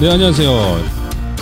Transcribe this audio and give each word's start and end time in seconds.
네 0.00 0.10
안녕하세요. 0.10 0.50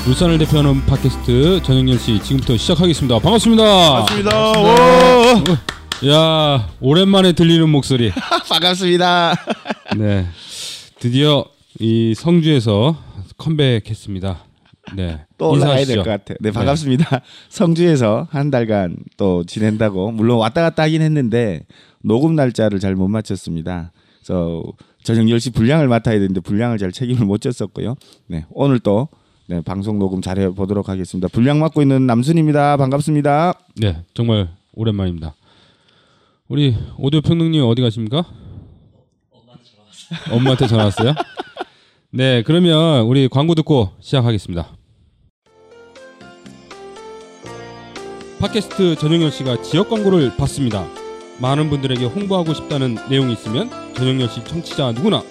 울산을 0.09 0.39
대표하는 0.39 0.85
팟캐스트 0.87 1.63
전영렬 1.63 1.99
씨 1.99 2.21
지금부터 2.23 2.57
시작하겠습니다. 2.57 3.19
반갑습니다. 3.21 3.65
반갑습니다. 4.05 4.51
오! 4.53 6.09
야 6.11 6.69
오랜만에 6.81 7.33
들리는 7.33 7.69
목소리. 7.69 8.11
반갑습니다. 8.51 9.35
네 9.97 10.27
드디어 10.99 11.45
이 11.79 12.15
성주에서 12.17 12.97
컴백했습니다. 13.37 14.39
네 14.97 15.19
또 15.39 15.51
올라가야. 15.51 15.85
될 15.85 15.97
것 15.99 16.05
같아요. 16.05 16.37
네, 16.41 16.51
반갑습니다. 16.51 17.21
성주에서 17.51 18.27
한 18.31 18.51
달간 18.51 18.97
또 19.17 19.45
지낸다고 19.45 20.11
물론 20.11 20.39
왔다 20.39 20.63
갔다 20.63 20.83
하긴 20.85 21.03
했는데 21.03 21.61
녹음 22.03 22.35
날짜를 22.35 22.81
잘 22.81 22.97
못 22.97 23.07
맞췄습니다. 23.09 23.93
그래서 24.25 24.63
저녁 25.09 25.23
10시 25.23 25.55
분량을 25.55 25.89
맡아야 25.89 26.19
되는데 26.19 26.41
분량을 26.41 26.77
잘 26.77 26.93
책임을 26.93 27.25
못 27.25 27.41
졌었고요. 27.41 27.95
네, 28.27 28.45
오늘 28.51 28.79
또 28.79 29.09
네, 29.47 29.63
방송 29.63 29.99
녹음 29.99 30.21
잘해 30.21 30.51
보도록 30.51 30.91
하겠습니다. 30.91 31.29
분량 31.29 31.59
맡고 31.61 31.81
있는 31.81 32.07
남순입니다. 32.07 32.77
반갑습니다. 32.77 33.55
네 33.77 34.05
정말 34.13 34.51
오랜만입니다. 34.75 35.35
우리 36.49 36.77
오디오 36.99 37.23
평론님 37.23 37.65
어디 37.65 37.81
가십니까? 37.81 38.23
엄마한테 40.31 40.67
전화 40.67 40.85
왔어요. 40.85 41.15
네 42.11 42.43
그러면 42.43 43.07
우리 43.07 43.29
광고 43.29 43.55
듣고 43.55 43.93
시작하겠습니다. 44.01 44.77
팟캐스트 48.41 48.97
전영열 48.97 49.31
씨가 49.33 49.63
지역 49.63 49.89
광고를 49.89 50.37
받습니다. 50.37 50.98
많은 51.41 51.71
분들에게 51.71 52.05
홍보하고 52.05 52.55
싶다는 52.55 52.97
내용이 53.09 53.33
있으면 53.33 53.71
전영열 53.95 54.29
씨 54.29 54.45
청취자 54.45 54.93
누구나 54.93 55.23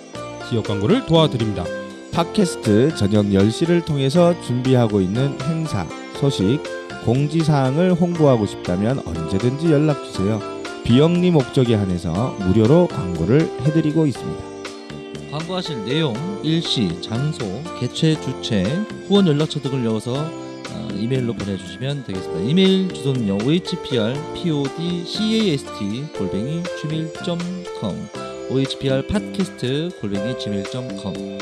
지역 0.50 0.66
광고를 0.66 1.05
도와드립니다. 1.05 1.66
팟캐스트 2.13 2.95
저녁 2.95 3.25
10시를 3.25 3.86
통해서 3.86 4.39
준비하고 4.41 5.02
있는 5.02 5.38
행사, 5.41 5.85
소식, 6.19 6.59
공지사항을 7.05 7.94
홍보하고 7.94 8.45
싶다면 8.45 9.00
언제든지 9.05 9.72
연락주세요. 9.72 10.41
비영리 10.83 11.31
목적에 11.31 11.75
한해서 11.75 12.35
무료로 12.39 12.88
광고를 12.88 13.41
해드리고 13.61 14.08
있습니다. 14.08 14.44
광고하실 15.31 15.85
내용, 15.85 16.16
일시, 16.44 17.02
장소, 17.02 17.45
개최, 17.80 18.19
주최, 18.22 18.63
후원 19.08 19.28
연락처 19.28 19.59
등을 19.59 19.83
넣어서 19.83 20.47
어, 20.71 20.87
이메일로 20.93 21.33
보내주시면 21.33 22.03
되겠습니다. 22.05 22.49
이메일 22.49 22.93
주소는요 22.93 23.37
ohpr 23.45 24.13
podcast 24.33 25.73
골뱅이 26.17 26.63
gmail.com 26.81 28.07
ohpr 28.49 29.07
팟캐스트 29.07 29.99
골뱅이 30.01 30.38
gmail.com 30.39 31.38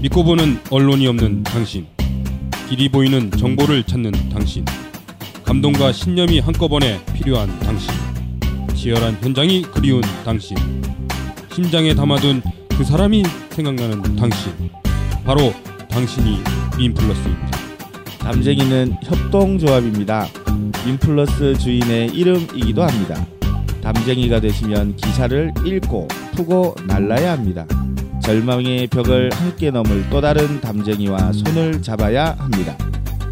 믿고 0.00 0.22
보는 0.22 0.60
언론이 0.70 1.08
없는 1.08 1.42
당신. 1.42 1.86
길이 2.68 2.88
보이는 2.88 3.30
정보를 3.32 3.82
찾는 3.82 4.12
당신. 4.30 4.64
감동과 5.48 5.92
신념이 5.92 6.40
한꺼번에 6.40 7.02
필요한 7.14 7.48
당신. 7.60 7.90
치열한 8.74 9.16
현장이 9.22 9.62
그리운 9.62 10.02
당신. 10.22 10.58
심장에 11.50 11.94
담아둔 11.94 12.42
그 12.76 12.84
사람이 12.84 13.22
생각나는 13.48 14.14
당신. 14.14 14.52
바로 15.24 15.54
당신이 15.88 16.40
민플러스입니다. 16.76 17.58
담쟁이는 18.18 18.98
협동조합입니다. 19.02 20.26
인플러스 20.86 21.56
주인의 21.56 22.08
이름이기도 22.08 22.82
합니다. 22.82 23.26
담쟁이가 23.82 24.40
되시면 24.40 24.96
기사를 24.96 25.50
읽고 25.64 26.08
푸고 26.32 26.76
날라야 26.86 27.32
합니다. 27.32 27.66
절망의 28.22 28.88
벽을 28.88 29.30
함께 29.32 29.70
넘을 29.70 30.10
또 30.10 30.20
다른 30.20 30.60
담쟁이와 30.60 31.32
손을 31.32 31.80
잡아야 31.80 32.36
합니다. 32.38 32.76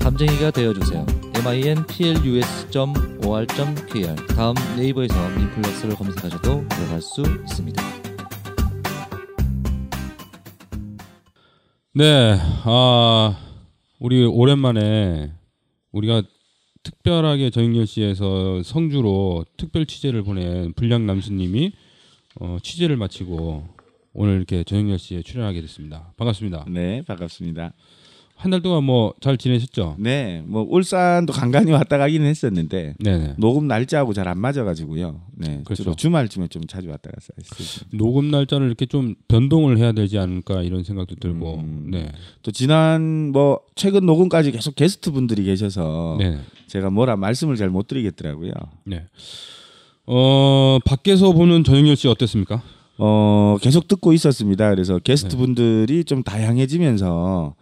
담쟁이가 0.00 0.50
되어주세요. 0.53 1.25
minplus.or.kr 1.47 4.27
다음 4.34 4.55
네이버에서 4.77 5.15
민플러스를 5.39 5.95
검색하셔도 5.95 6.67
들어갈 6.67 7.01
수 7.01 7.23
있습니다. 7.23 7.81
네, 11.95 12.37
아 12.65 13.39
우리 14.01 14.25
오랜만에 14.25 15.33
우리가 15.93 16.25
특별하게 16.83 17.51
정영열시에서 17.51 18.65
성주로 18.65 19.45
특별 19.56 19.87
취재를 19.87 20.25
보낸 20.25 20.73
불량 20.73 21.06
남수님이 21.06 21.71
어, 22.41 22.59
취재를 22.61 22.97
마치고 22.97 23.69
오늘 24.15 24.37
이렇게 24.37 24.65
정영열시에 24.65 25.23
출연하게 25.23 25.61
됐습니다. 25.61 26.12
반갑습니다. 26.17 26.65
네, 26.69 27.03
반갑습니다. 27.03 27.73
한 28.39 28.51
달 28.51 28.61
동안 28.61 28.85
뭐 28.85 29.15
잘 29.21 29.39
지내셨죠? 29.39 29.97
네, 29.99 30.43
뭐 30.47 30.65
울산도 30.69 31.33
간간히 31.33 31.73
왔다 31.73 31.97
가기는 31.97 32.27
했었는데 32.27 32.95
네네. 32.99 33.35
녹음 33.39 33.67
날짜하고 33.67 34.13
잘 34.13 34.29
안 34.29 34.39
맞아가지고요. 34.39 35.21
네, 35.37 35.63
그렇죠. 35.65 35.95
주말쯤에 35.97 36.49
좀 36.49 36.67
자주 36.67 36.89
왔다 36.91 37.11
갔어요. 37.11 37.37
녹음 37.93 38.31
날짜를 38.31 38.67
이렇게 38.67 38.85
좀 38.87 39.15
변동을 39.29 39.79
해야 39.79 39.93
되지 39.93 40.19
않을까 40.19 40.63
이런 40.63 40.85
생각도 40.85 41.15
들고, 41.17 41.55
음. 41.61 41.89
네, 41.91 42.13
또 42.43 42.51
지난 42.53 43.33
뭐 43.33 43.61
최근 43.75 44.05
녹음까지 44.05 44.53
계속 44.53 44.75
게스트 44.77 45.11
분들이 45.13 45.45
계셔서 45.45 46.17
네, 46.19 46.39
제가 46.67 46.91
뭐라 46.91 47.17
말씀을 47.17 47.57
잘 47.57 47.71
못 47.71 47.87
드리겠더라고요. 47.89 48.53
네. 48.85 49.05
어 50.07 50.79
밖에서 50.85 51.33
보는 51.33 51.65
전영열 51.65 51.97
씨 51.97 52.07
어땠습니까? 52.07 52.63
어 52.99 53.57
계속 53.61 53.89
듣고 53.89 54.13
있었습니다. 54.13 54.71
그래서 54.71 54.95
네. 54.95 55.01
게스트 55.03 55.37
분들이 55.37 56.05
좀 56.05 56.23
다양해지면서 56.23 57.55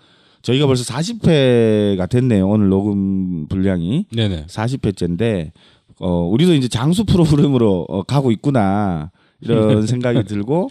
저희가 0.44 0.66
벌써 0.66 0.84
40회가 0.92 2.08
됐네요. 2.08 2.46
오늘 2.46 2.68
녹음 2.68 3.48
분량이 3.48 4.06
네네. 4.14 4.46
40회째인데 4.46 5.52
어 6.00 6.26
우리도 6.26 6.54
이제 6.54 6.68
장수 6.68 7.04
프로그램으로 7.04 7.86
어, 7.88 8.02
가고 8.02 8.30
있구나. 8.30 9.10
이런 9.40 9.84
생각이 9.86 10.24
들고 10.24 10.70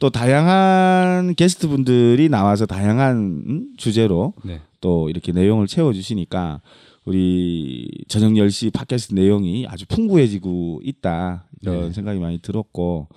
또 0.00 0.10
다양한 0.10 1.34
게스트 1.36 1.68
분들이 1.68 2.28
나와서 2.28 2.66
다양한 2.66 3.16
음, 3.46 3.66
주제로 3.76 4.34
네. 4.44 4.60
또 4.80 5.08
이렇게 5.08 5.32
내용을 5.32 5.66
채워 5.66 5.92
주시니까 5.92 6.60
우리 7.04 7.88
저녁 8.08 8.32
10시 8.32 8.72
팟캐스트 8.72 9.14
내용이 9.14 9.66
아주 9.68 9.86
풍부해지고 9.86 10.80
있다. 10.84 11.44
이런 11.62 11.80
네. 11.88 11.92
생각이 11.92 12.18
많이 12.18 12.38
들었고 12.38 13.08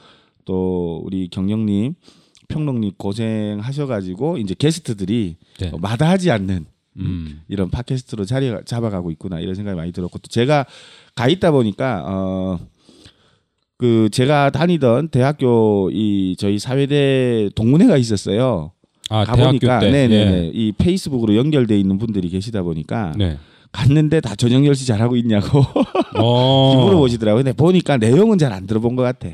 또 0.46 1.02
우리 1.04 1.28
경영님 1.30 1.96
평론님 2.48 2.94
고생하셔가지고 2.98 4.38
이제 4.38 4.56
게스트들이 4.58 5.38
네. 5.60 5.72
어, 5.74 5.78
마다하지 5.78 6.32
않는 6.32 6.66
음. 6.98 7.42
이런 7.48 7.70
팟캐스트로 7.70 8.26
자리 8.26 8.54
잡아가고 8.66 9.12
있구나 9.12 9.40
이런 9.40 9.56
생각이 9.56 9.76
많이 9.76 9.92
들었고 9.92 10.20
또 10.20 10.28
제가 10.30 10.66
가 11.16 11.28
있다 11.28 11.52
보니까 11.52 12.04
어 12.06 12.60
그 13.78 14.10
제가 14.12 14.52
다니던 14.52 15.10
대학교 15.10 15.90
이 15.92 16.36
저희 16.40 16.60
사회대 16.60 17.50
동문회가 17.56 17.98
있었어요. 17.98 18.72
아 19.10 19.24
가보니까 19.26 19.80
때. 19.80 19.92
네네네 19.92 20.52
이 20.54 20.72
페이스북으로 20.72 21.36
연결돼 21.36 21.78
있는 21.78 21.98
분들이 21.98 22.30
계시다 22.30 22.64
보니까 22.64 23.14
예. 23.20 23.26
네. 23.26 23.38
갔는데 23.72 24.22
다 24.22 24.36
저녁 24.36 24.62
10시 24.62 24.88
잘하고 24.88 25.18
있냐고 25.18 25.62
어. 26.18 26.82
물어보시더라고요. 26.86 27.44
근데 27.44 27.56
보니까 27.56 27.98
내용은 27.98 28.38
잘 28.38 28.54
안 28.54 28.66
들어본 28.66 28.96
것 28.96 29.04
같아. 29.04 29.28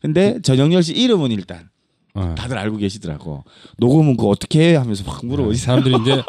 근데 0.00 0.38
저녁 0.42 0.68
10시 0.68 0.96
이름은 0.96 1.32
일단 1.32 1.68
어. 2.18 2.34
다들 2.34 2.58
알고 2.58 2.76
계시더라고. 2.78 3.44
녹음은 3.78 4.16
그 4.16 4.26
어떻게 4.28 4.70
해 4.70 4.76
하면서 4.76 5.04
막 5.04 5.24
물어보시 5.24 5.60
사람들이 5.62 5.94
이제 6.02 6.22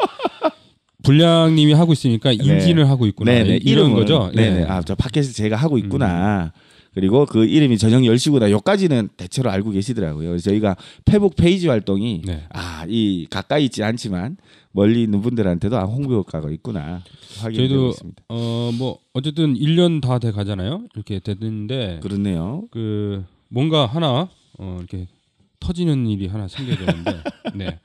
불량님이 1.02 1.72
하고 1.72 1.92
있으니까 1.92 2.32
인지를 2.32 2.88
하고 2.88 3.06
있구나. 3.06 3.32
네네 3.32 3.56
이런 3.62 3.86
이름은, 3.86 3.94
거죠. 3.94 4.30
네네 4.34 4.60
예. 4.60 4.64
아저 4.64 4.94
팟캐스트 4.94 5.34
제가 5.34 5.56
하고 5.56 5.78
있구나. 5.78 6.52
그리고 6.92 7.24
그 7.24 7.44
이름이 7.46 7.78
저녁 7.78 8.00
10시구나. 8.00 8.50
요까지는 8.50 9.10
대체로 9.16 9.48
알고 9.50 9.70
계시더라고요. 9.70 10.36
저희가 10.38 10.76
페북 11.04 11.36
페이지 11.36 11.68
활동이 11.68 12.22
네. 12.24 12.44
아, 12.52 12.84
이 12.88 13.26
가까이 13.30 13.66
있지 13.66 13.84
않지만 13.84 14.36
멀리 14.72 15.04
있는 15.04 15.20
분들한테도 15.22 15.76
아, 15.78 15.84
홍보 15.84 16.14
효과가 16.14 16.50
있구나. 16.50 17.02
확인되고 17.38 17.68
저희도 17.68 17.88
있습니다. 17.90 18.22
어 18.28 18.70
뭐 18.76 18.98
어쨌든 19.14 19.54
1년 19.54 20.00
다 20.02 20.18
돼 20.18 20.32
가잖아요. 20.32 20.82
이렇게 20.94 21.20
됐는데 21.20 22.00
그렇네요. 22.02 22.64
그 22.72 23.24
뭔가 23.48 23.86
하나 23.86 24.28
어 24.58 24.76
이렇게 24.78 25.06
터지는 25.60 26.06
일이 26.06 26.26
하나 26.26 26.48
생겨야 26.48 26.76
되는데. 26.76 27.22
네. 27.54 27.78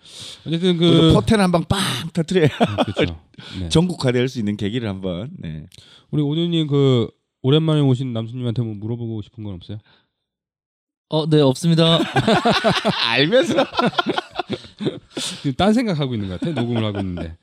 어쨌든 0.47 0.77
그그 0.77 1.13
포텐 1.13 1.39
한방 1.39 1.63
빵 1.65 1.79
터트려야 2.13 2.47
그렇죠. 2.95 3.21
네. 3.59 3.69
전국화될 3.69 4.27
수 4.27 4.39
있는 4.39 4.57
계기를 4.57 4.87
한번. 4.87 5.29
네. 5.37 5.67
우리 6.11 6.21
오디오님 6.21 6.67
그 6.67 7.09
오랜만에 7.41 7.81
오신 7.81 8.13
남수님한테 8.13 8.61
뭐 8.63 8.73
물어보고 8.73 9.21
싶은 9.21 9.43
건 9.43 9.53
없어요? 9.53 9.77
어, 11.09 11.29
네 11.29 11.39
없습니다. 11.41 11.99
알면서 13.05 13.65
지금 15.37 15.53
딴 15.53 15.73
생각하고 15.73 16.15
있는 16.15 16.29
것 16.29 16.39
같아. 16.39 16.59
녹음을 16.59 16.83
하고 16.83 16.99
있는데. 16.99 17.37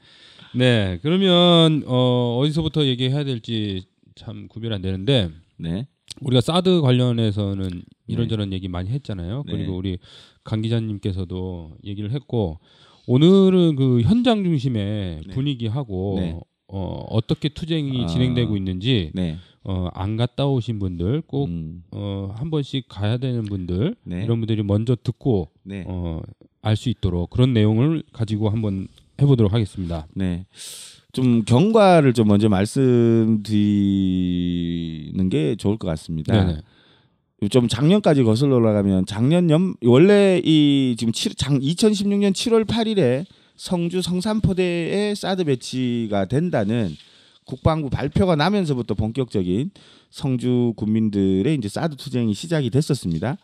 네, 0.55 0.99
그러면 1.03 1.83
어, 1.87 2.39
어디서부터 2.41 2.85
얘기해야 2.85 3.25
될지 3.25 3.87
참 4.15 4.49
구별 4.49 4.73
안 4.73 4.83
되는데 4.83 5.31
네. 5.57 5.87
우리가 6.21 6.41
사드 6.41 6.83
관련해서는 6.83 7.83
이런저런 8.07 8.53
얘기 8.53 8.69
많이 8.69 8.91
했잖아요. 8.91 9.45
네. 9.47 9.53
그리고 9.53 9.77
우리 9.77 9.99
강 10.45 10.61
기자님께서도 10.63 11.73
얘기를 11.85 12.11
했고 12.13 12.59
오늘은 13.07 13.77
그 13.77 14.03
현장 14.03 14.45
중심의 14.45 15.21
네. 15.27 15.35
분위기하고 15.35 16.15
네. 16.21 16.41
어, 16.69 17.07
어떻게 17.11 17.49
투쟁이 17.49 18.05
아. 18.05 18.07
진행되고 18.07 18.57
있는지 18.57 19.11
네. 19.15 19.37
어, 19.65 19.89
안 19.95 20.17
갔다 20.17 20.47
오신 20.47 20.79
분들 20.79 21.23
꼭 21.27 21.49
음, 21.49 21.85
어, 21.91 22.33
한 22.37 22.51
번씩 22.51 22.87
가야 22.89 23.17
되는 23.19 23.43
분들 23.45 23.97
네. 24.05 24.25
이런 24.25 24.41
분들이 24.41 24.63
먼저 24.63 24.97
듣고 24.97 25.49
네. 25.63 25.85
어, 25.87 26.21
알 26.63 26.77
수 26.77 26.89
있도록 26.89 27.31
그런 27.31 27.53
내용을 27.53 28.05
가지고 28.13 28.49
한번 28.49 28.87
해보도록 29.21 29.53
하겠습니다. 29.53 30.07
네. 30.15 30.47
좀 31.13 31.45
경과를 31.45 32.15
좀 32.15 32.29
먼저 32.29 32.49
말씀드리는 32.49 33.53
게 35.29 35.57
좋을 35.57 35.77
것 35.77 35.87
같습니다. 35.89 36.33
네네. 36.33 36.63
좀 37.51 37.69
작년까지 37.69 38.23
거슬러 38.23 38.57
올라가면 38.57 39.05
작년 39.07 39.51
연 39.51 39.75
원래 39.85 40.41
이 40.45 40.95
지금 40.99 41.13
7, 41.13 41.35
장 41.35 41.59
2016년 41.59 42.33
7월 42.33 42.65
8일에 42.65 43.27
성주 43.57 44.01
성산포대에 44.01 45.15
사드 45.15 45.45
배치가 45.45 46.25
된다는 46.25 46.97
국방부 47.45 47.91
발표가 47.91 48.37
나면서부터 48.37 48.95
본격적인 48.95 49.71
성주 50.11 50.75
군민들의 50.77 51.55
이제 51.57 51.69
사드 51.69 51.97
투쟁이 51.97 52.33
시작이 52.33 52.71
됐었습니다. 52.71 53.37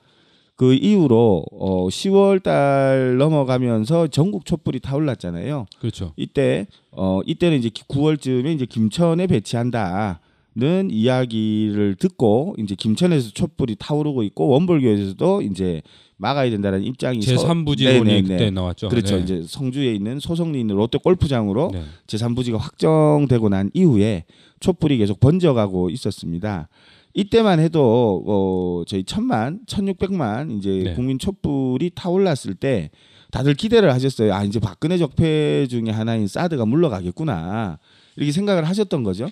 그 0.59 0.75
이후로 0.75 1.45
어 1.53 1.87
10월 1.87 2.43
달 2.43 3.17
넘어가면서 3.17 4.09
전국 4.09 4.45
촛불이 4.45 4.81
타올랐잖아요. 4.81 5.67
그렇죠. 5.79 6.13
이때 6.17 6.67
어 6.91 7.21
이때는 7.25 7.59
이제 7.59 7.69
9월쯤에 7.69 8.57
이제 8.57 8.67
김천에 8.67 9.29
배치한다는 9.29 10.91
이야기를 10.91 11.95
듣고 11.95 12.57
이제 12.59 12.75
김천에서 12.75 13.31
촛불이 13.31 13.77
타오르고 13.79 14.25
있고 14.25 14.49
원불교에서도 14.49 15.43
이제 15.43 15.81
막아야 16.17 16.51
된다는 16.51 16.83
입장이 16.83 17.21
제 17.21 17.37
서- 17.37 17.47
3부지론이 17.47 18.05
네네네. 18.05 18.23
그때 18.23 18.51
나왔죠. 18.51 18.89
그렇죠. 18.89 19.17
네. 19.19 19.23
이제 19.23 19.43
성주에 19.47 19.95
있는 19.95 20.19
소속리 20.19 20.59
있는 20.59 20.75
롯데 20.75 20.99
골프장으로 20.99 21.71
네. 21.73 21.85
제3부지가 22.09 22.59
확정되고 22.59 23.49
난 23.49 23.71
이후에 23.75 24.25
촛불이 24.59 24.99
계속 24.99 25.21
번져가고 25.21 25.91
있었습니다. 25.91 26.69
이때만 27.19 27.59
해도 27.59 28.23
어 28.29 28.85
저희 28.87 29.03
천만, 29.03 29.59
천육백만 29.67 30.53
이제 30.53 30.83
네. 30.85 30.95
국민 30.95 31.19
촛불이 31.19 31.91
타올랐을 31.97 32.55
때 32.55 32.91
다들 33.33 33.55
기대를 33.55 33.93
하셨어요. 33.93 34.33
아 34.33 34.45
이제 34.45 34.61
박근혜 34.61 34.97
적폐 34.99 35.67
중에 35.67 35.91
하나인 35.91 36.29
사드가 36.29 36.65
물러가겠구나 36.65 37.81
이렇게 38.15 38.31
생각을 38.31 38.69
하셨던 38.69 39.03
거죠. 39.03 39.29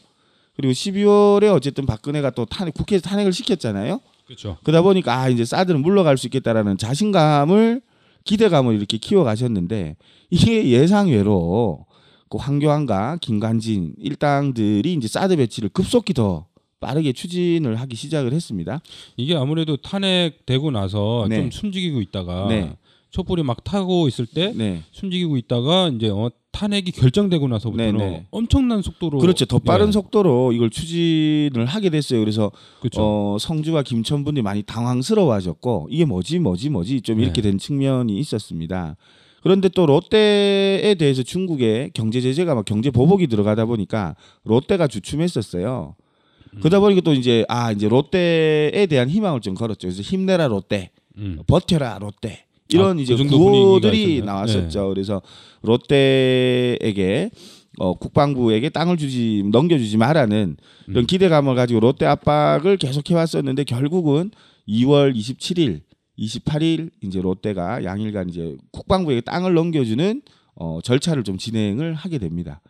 그리고 0.56 0.72
12월에 0.72 1.54
어쨌든 1.54 1.86
박근혜가 1.86 2.30
또 2.30 2.44
탄핵 2.44 2.74
국회에서 2.74 3.08
탄핵을 3.08 3.32
시켰잖아요. 3.32 4.00
그렇죠. 4.26 4.56
그러다 4.64 4.82
보니까 4.82 5.20
아 5.20 5.28
이제 5.28 5.44
사드는 5.44 5.80
물러갈 5.80 6.18
수 6.18 6.26
있겠다라는 6.26 6.78
자신감을 6.78 7.82
기대감을 8.24 8.74
이렇게 8.74 8.98
키워가셨는데 8.98 9.94
이게 10.30 10.70
예상외로 10.70 11.86
그 12.28 12.38
황교안과 12.38 13.18
김관진 13.20 13.94
일당들이 13.96 14.92
이제 14.94 15.06
사드 15.06 15.36
배치를 15.36 15.68
급속히 15.68 16.14
더 16.14 16.46
빠르게 16.80 17.12
추진을 17.12 17.76
하기 17.76 17.96
시작을 17.96 18.32
했습니다. 18.32 18.80
이게 19.16 19.34
아무래도 19.34 19.76
탄핵되고 19.76 20.70
나서 20.70 21.26
네. 21.28 21.36
좀 21.36 21.50
숨지기고 21.50 22.00
있다가 22.00 22.46
네. 22.48 22.76
촛불이 23.10 23.42
막 23.44 23.64
타고 23.64 24.08
있을 24.08 24.26
때 24.26 24.52
네, 24.54 24.82
숨지기고 24.92 25.38
있다가 25.38 25.88
이제 25.88 26.10
어, 26.10 26.30
탄핵이 26.52 26.90
결정되고 26.92 27.48
나서부터는 27.48 27.96
네, 27.96 28.10
네. 28.10 28.26
엄청난 28.30 28.82
속도로 28.82 29.18
그렇죠. 29.18 29.44
더 29.44 29.58
빠른 29.58 29.86
네. 29.86 29.92
속도로 29.92 30.52
이걸 30.52 30.70
추진을 30.70 31.66
하게 31.66 31.90
됐어요. 31.90 32.20
그래서 32.20 32.50
그렇죠. 32.80 33.00
어, 33.02 33.36
성주와 33.38 33.82
김천 33.82 34.24
분들이 34.24 34.42
많이 34.42 34.62
당황스러워하셨고 34.62 35.88
이게 35.90 36.04
뭐지 36.04 36.38
뭐지 36.38 36.70
뭐지 36.70 37.00
좀 37.02 37.20
이렇게 37.20 37.40
네. 37.40 37.50
된 37.50 37.58
측면이 37.58 38.18
있었습니다. 38.18 38.96
그런데 39.42 39.68
또 39.68 39.86
롯데에 39.86 40.94
대해서 40.96 41.22
중국의 41.22 41.92
경제 41.94 42.20
제재가 42.20 42.54
막 42.54 42.64
경제 42.64 42.90
보복이 42.90 43.28
들어가다 43.28 43.66
보니까 43.66 44.16
롯데가 44.44 44.88
주춤했었어요. 44.88 45.94
음. 46.56 46.60
그러다 46.60 46.80
보니까 46.80 47.00
또 47.02 47.12
이제 47.12 47.44
아 47.48 47.72
이제 47.72 47.88
롯데에 47.88 48.86
대한 48.86 49.08
희망을 49.08 49.40
좀 49.40 49.54
걸었죠. 49.54 49.88
그래서 49.88 50.02
힘내라 50.02 50.48
롯데, 50.48 50.90
음. 51.16 51.38
버텨라 51.46 51.98
롯데 52.00 52.44
이런 52.68 52.98
아, 52.98 53.00
이제 53.00 53.14
그 53.16 53.26
구호들이? 53.26 54.20
네. 54.20 54.26
나왔었죠. 54.26 54.88
그래서 54.88 55.22
롯데에게 55.62 57.30
어, 57.78 57.94
국방부에게 57.94 58.70
땅을 58.70 58.96
주지 58.96 59.44
넘겨주지 59.52 59.96
말라는 59.98 60.56
이런 60.88 61.04
음. 61.04 61.06
기대감을 61.06 61.54
가지고 61.54 61.80
롯데 61.80 62.06
압박을 62.06 62.78
계속해 62.78 63.14
왔었는데 63.14 63.64
결국은 63.64 64.30
2월 64.66 65.14
27일, 65.14 65.82
28일 66.18 66.90
이제 67.02 67.20
롯데가 67.20 67.84
양일간 67.84 68.30
이제 68.30 68.56
국방부에게 68.72 69.20
땅을 69.20 69.54
넘겨주는 69.54 70.22
어, 70.54 70.80
절차를 70.82 71.22
좀 71.22 71.36
진행을 71.36 71.94
하게 71.94 72.18
됩니다. 72.18 72.62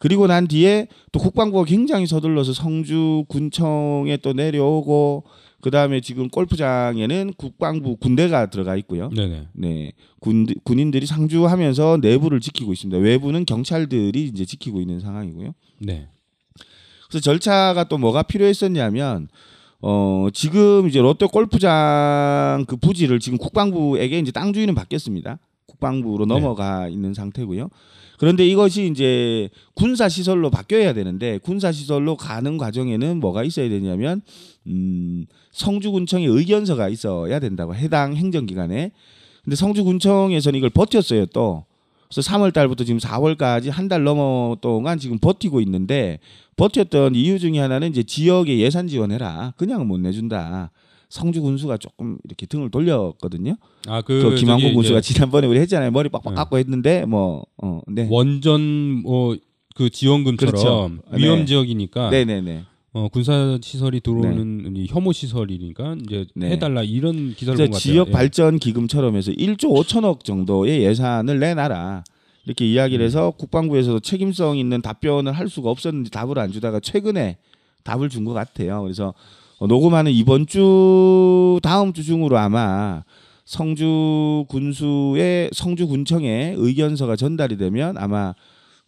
그리고 0.00 0.26
난 0.26 0.48
뒤에 0.48 0.88
또 1.12 1.20
국방부가 1.20 1.64
굉장히 1.64 2.06
서둘러서 2.06 2.54
성주 2.54 3.26
군청에 3.28 4.16
또 4.16 4.32
내려오고 4.32 5.24
그 5.60 5.70
다음에 5.70 6.00
지금 6.00 6.30
골프장에는 6.30 7.34
국방부 7.36 7.96
군대가 7.96 8.46
들어가 8.46 8.76
있고요. 8.76 9.10
네네. 9.10 9.48
네, 9.52 9.92
군 10.18 10.46
군인들이 10.64 11.04
상주하면서 11.04 11.98
내부를 12.00 12.40
지키고 12.40 12.72
있습니다. 12.72 12.98
외부는 12.98 13.44
경찰들이 13.44 14.24
이제 14.24 14.46
지키고 14.46 14.80
있는 14.80 15.00
상황이고요. 15.00 15.52
네. 15.80 16.08
그래서 17.10 17.22
절차가 17.22 17.84
또 17.84 17.98
뭐가 17.98 18.22
필요했었냐면 18.22 19.28
어 19.82 20.28
지금 20.32 20.88
이제 20.88 20.98
롯데 20.98 21.26
골프장 21.26 22.64
그 22.66 22.76
부지를 22.76 23.20
지금 23.20 23.36
국방부에게 23.36 24.18
이제 24.18 24.32
땅 24.32 24.54
주인은 24.54 24.74
바뀌었습니다. 24.74 25.38
국방부로 25.66 26.24
네. 26.24 26.32
넘어가 26.32 26.88
있는 26.88 27.12
상태고요. 27.12 27.68
그런데 28.20 28.46
이것이 28.46 28.86
이제 28.90 29.48
군사 29.72 30.10
시설로 30.10 30.50
바뀌어야 30.50 30.92
되는데 30.92 31.38
군사 31.38 31.72
시설로 31.72 32.18
가는 32.18 32.58
과정에는 32.58 33.18
뭐가 33.18 33.44
있어야 33.44 33.70
되냐면 33.70 34.20
음 34.66 35.24
성주군청의 35.52 36.26
의견서가 36.26 36.90
있어야 36.90 37.40
된다고 37.40 37.74
해당 37.74 38.14
행정기관에. 38.14 38.92
근데 39.42 39.56
성주군청에서는 39.56 40.58
이걸 40.58 40.68
버텼어요 40.68 41.24
또. 41.32 41.64
그래서 42.10 42.30
3월 42.30 42.52
달부터 42.52 42.84
지금 42.84 42.98
4월까지 42.98 43.70
한 43.70 43.88
달 43.88 44.04
넘어 44.04 44.54
동안 44.60 44.98
지금 44.98 45.18
버티고 45.18 45.62
있는데 45.62 46.18
버텼던 46.56 47.14
이유 47.14 47.38
중에 47.38 47.58
하나는 47.58 47.88
이제 47.88 48.02
지역에 48.02 48.58
예산 48.58 48.86
지원해라. 48.86 49.54
그냥은 49.56 49.86
못 49.86 49.98
내준다 49.98 50.70
성주 51.10 51.42
군수가 51.42 51.76
조금 51.76 52.16
이렇게 52.24 52.46
등을 52.46 52.70
돌렸거든요. 52.70 53.56
아 53.88 54.00
그, 54.00 54.22
그, 54.22 54.34
김한국 54.36 54.72
군수가 54.74 55.00
지난번에 55.02 55.46
우리 55.46 55.58
했잖아요. 55.60 55.90
머리 55.90 56.08
빡빡 56.08 56.32
네. 56.32 56.36
깎고 56.36 56.58
했는데 56.58 57.04
뭐 57.04 57.44
어, 57.62 57.80
네. 57.88 58.06
원전 58.08 58.60
뭐그 59.02 59.90
지원금처럼 59.92 60.52
그렇죠. 60.52 60.90
위험 61.12 61.40
네. 61.40 61.44
지역이니까 61.46 62.10
네, 62.10 62.24
네, 62.24 62.40
네. 62.40 62.62
어, 62.92 63.08
군사 63.08 63.58
시설이 63.60 64.00
들어오는 64.00 64.74
이 64.76 64.86
혐오 64.88 65.12
시설이니까 65.12 65.96
이제 66.06 66.26
네. 66.34 66.50
해달라 66.50 66.82
이런 66.82 67.34
기사를 67.34 67.56
본것 67.56 67.72
같아요. 67.74 67.78
지역 67.78 68.08
예. 68.08 68.12
발전 68.12 68.58
기금처럼 68.58 69.16
해서 69.16 69.30
1조 69.32 69.64
5천억 69.84 70.24
정도의 70.24 70.82
예산을 70.84 71.38
내놔라. 71.40 72.04
이렇게 72.46 72.66
이야기를 72.66 73.04
음. 73.04 73.06
해서 73.06 73.30
국방부에서도 73.36 74.00
책임성 74.00 74.58
있는 74.58 74.80
답변을 74.80 75.32
할 75.32 75.48
수가 75.48 75.70
없었는데 75.70 76.10
답을 76.10 76.38
안 76.38 76.50
주다가 76.52 76.80
최근에 76.80 77.36
답을 77.84 78.08
준 78.08 78.24
것 78.24 78.32
같아요. 78.32 78.82
그래서 78.82 79.08
어, 79.08 79.12
녹음하는 79.66 80.12
이번 80.12 80.46
주 80.46 81.58
다음 81.62 81.92
주 81.92 82.02
중으로 82.02 82.38
아마 82.38 83.04
성주 83.44 84.46
군수의 84.48 85.50
성주 85.52 85.88
군청에 85.88 86.54
의견서가 86.56 87.16
전달이 87.16 87.56
되면 87.56 87.98
아마 87.98 88.34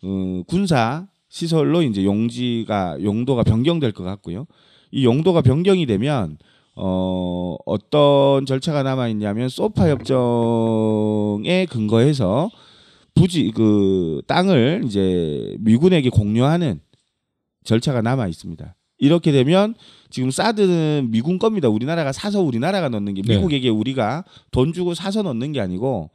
어, 0.03 0.43
군사 0.47 1.09
시설로 1.29 1.83
이제 1.83 2.05
용지가 2.05 3.03
용도가 3.03 3.43
변경될 3.43 3.93
것 3.93 4.05
같고요. 4.05 4.47
이 4.91 5.05
용도가 5.05 5.41
변경이 5.41 5.87
되면 5.87 6.37
어 6.75 7.57
어떤 7.67 8.47
절차가 8.47 8.83
남아 8.83 9.09
있냐면 9.09 9.49
소파 9.49 9.89
협정에 9.89 11.67
근거해서 11.67 12.51
부지 13.15 13.53
그 13.55 14.23
땅을 14.27 14.83
이제 14.85 15.57
미군에게 15.61 16.11
공유하는 16.11 16.81
절차가 17.65 18.03
남아 18.03 18.29
있습니다. 18.29 18.75
이렇게 19.03 19.33
되면 19.33 19.75
지금 20.11 20.31
사드는 20.31 21.09
미군 21.11 21.41
겁니다. 21.41 21.69
우리나라가 21.69 22.13
사서 22.13 22.41
우리나라가 22.41 22.89
넣는 22.89 23.15
게 23.15 23.23
네. 23.23 23.35
미국에게 23.35 23.69
우리가 23.69 24.25
돈 24.53 24.73
주고 24.73 24.95
사서 24.95 25.23
넣는 25.23 25.51
게 25.51 25.61
아니고 25.61 26.11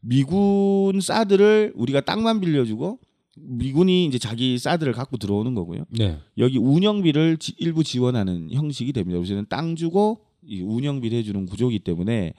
미군 0.00 1.00
사드를 1.00 1.72
우리가 1.76 2.00
땅만 2.00 2.40
빌려주고 2.40 2.98
미군이 3.38 4.06
이제 4.06 4.18
자기 4.18 4.58
사드를 4.58 4.92
갖고 4.92 5.18
들어오는 5.18 5.54
거고요. 5.54 5.84
네. 5.90 6.18
여기 6.38 6.58
운영비를 6.58 7.36
지- 7.36 7.54
일부 7.58 7.84
지원하는 7.84 8.48
형식이 8.50 8.92
됩니다. 8.92 9.20
우선은 9.20 9.46
땅 9.48 9.76
주고 9.76 10.18
이 10.44 10.62
운영비를 10.62 11.18
해주는 11.18 11.46
구조이기 11.46 11.80
때문에 11.80 12.32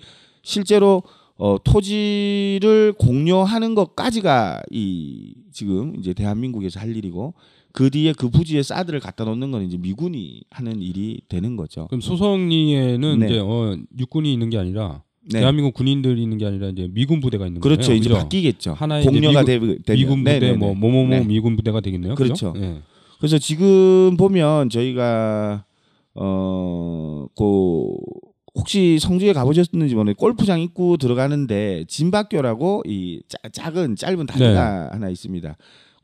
실제로 0.43 1.03
어, 1.37 1.57
토지를 1.63 2.93
공여하는 2.97 3.75
것까지가 3.75 4.63
이 4.71 5.35
지금 5.53 5.93
이제 5.99 6.13
대한민국에서 6.13 6.79
할 6.79 6.95
일이고 6.95 7.35
그 7.77 7.91
뒤에 7.91 8.11
그 8.13 8.29
부지에 8.31 8.63
사드를 8.63 8.99
갖다 8.99 9.23
놓는 9.23 9.51
건 9.51 9.61
이제 9.63 9.77
미군이 9.77 10.41
하는 10.49 10.81
일이 10.81 11.21
되는 11.29 11.55
거죠. 11.55 11.85
그럼 11.89 12.01
소송리에는 12.01 13.19
네. 13.19 13.25
이제 13.27 13.39
어, 13.39 13.77
육군이 13.99 14.33
있는 14.33 14.49
게 14.49 14.57
아니라 14.57 15.03
네. 15.31 15.41
대한민국 15.41 15.75
군인들이 15.75 16.19
있는 16.23 16.39
게 16.39 16.47
아니라 16.47 16.69
이제 16.69 16.87
미군 16.91 17.19
부대가 17.19 17.45
있는 17.45 17.61
그렇죠. 17.61 17.89
거예요. 17.89 17.97
이제 17.99 18.09
그죠? 18.09 18.19
바뀌겠죠. 18.19 18.73
하나의 18.73 19.03
이제 19.03 19.11
공여가 19.11 19.43
미군- 19.43 19.77
되. 19.85 19.93
미군 19.95 20.23
부대 20.23 20.39
네네네. 20.39 20.57
뭐 20.57 20.73
뭐뭐뭐 20.73 21.07
네. 21.09 21.23
미군 21.23 21.55
부대가 21.55 21.79
되겠네요. 21.79 22.15
그렇죠. 22.15 22.53
네. 22.53 22.81
그래서 23.19 23.37
지금 23.37 24.17
보면 24.17 24.71
저희가 24.71 25.63
어그 26.15 27.93
혹시 28.55 28.97
성주에 28.99 29.33
가보셨는지 29.33 29.93
모르겠는데 29.93 30.13
골프장 30.17 30.59
입구 30.61 30.97
들어가는데 30.99 31.85
진박교라고 31.87 32.81
이 32.87 33.21
짜- 33.27 33.37
작은 33.51 33.95
짧은 33.97 34.25
다리가 34.25 34.89
하나 34.93 35.09
있습니다. 35.09 35.55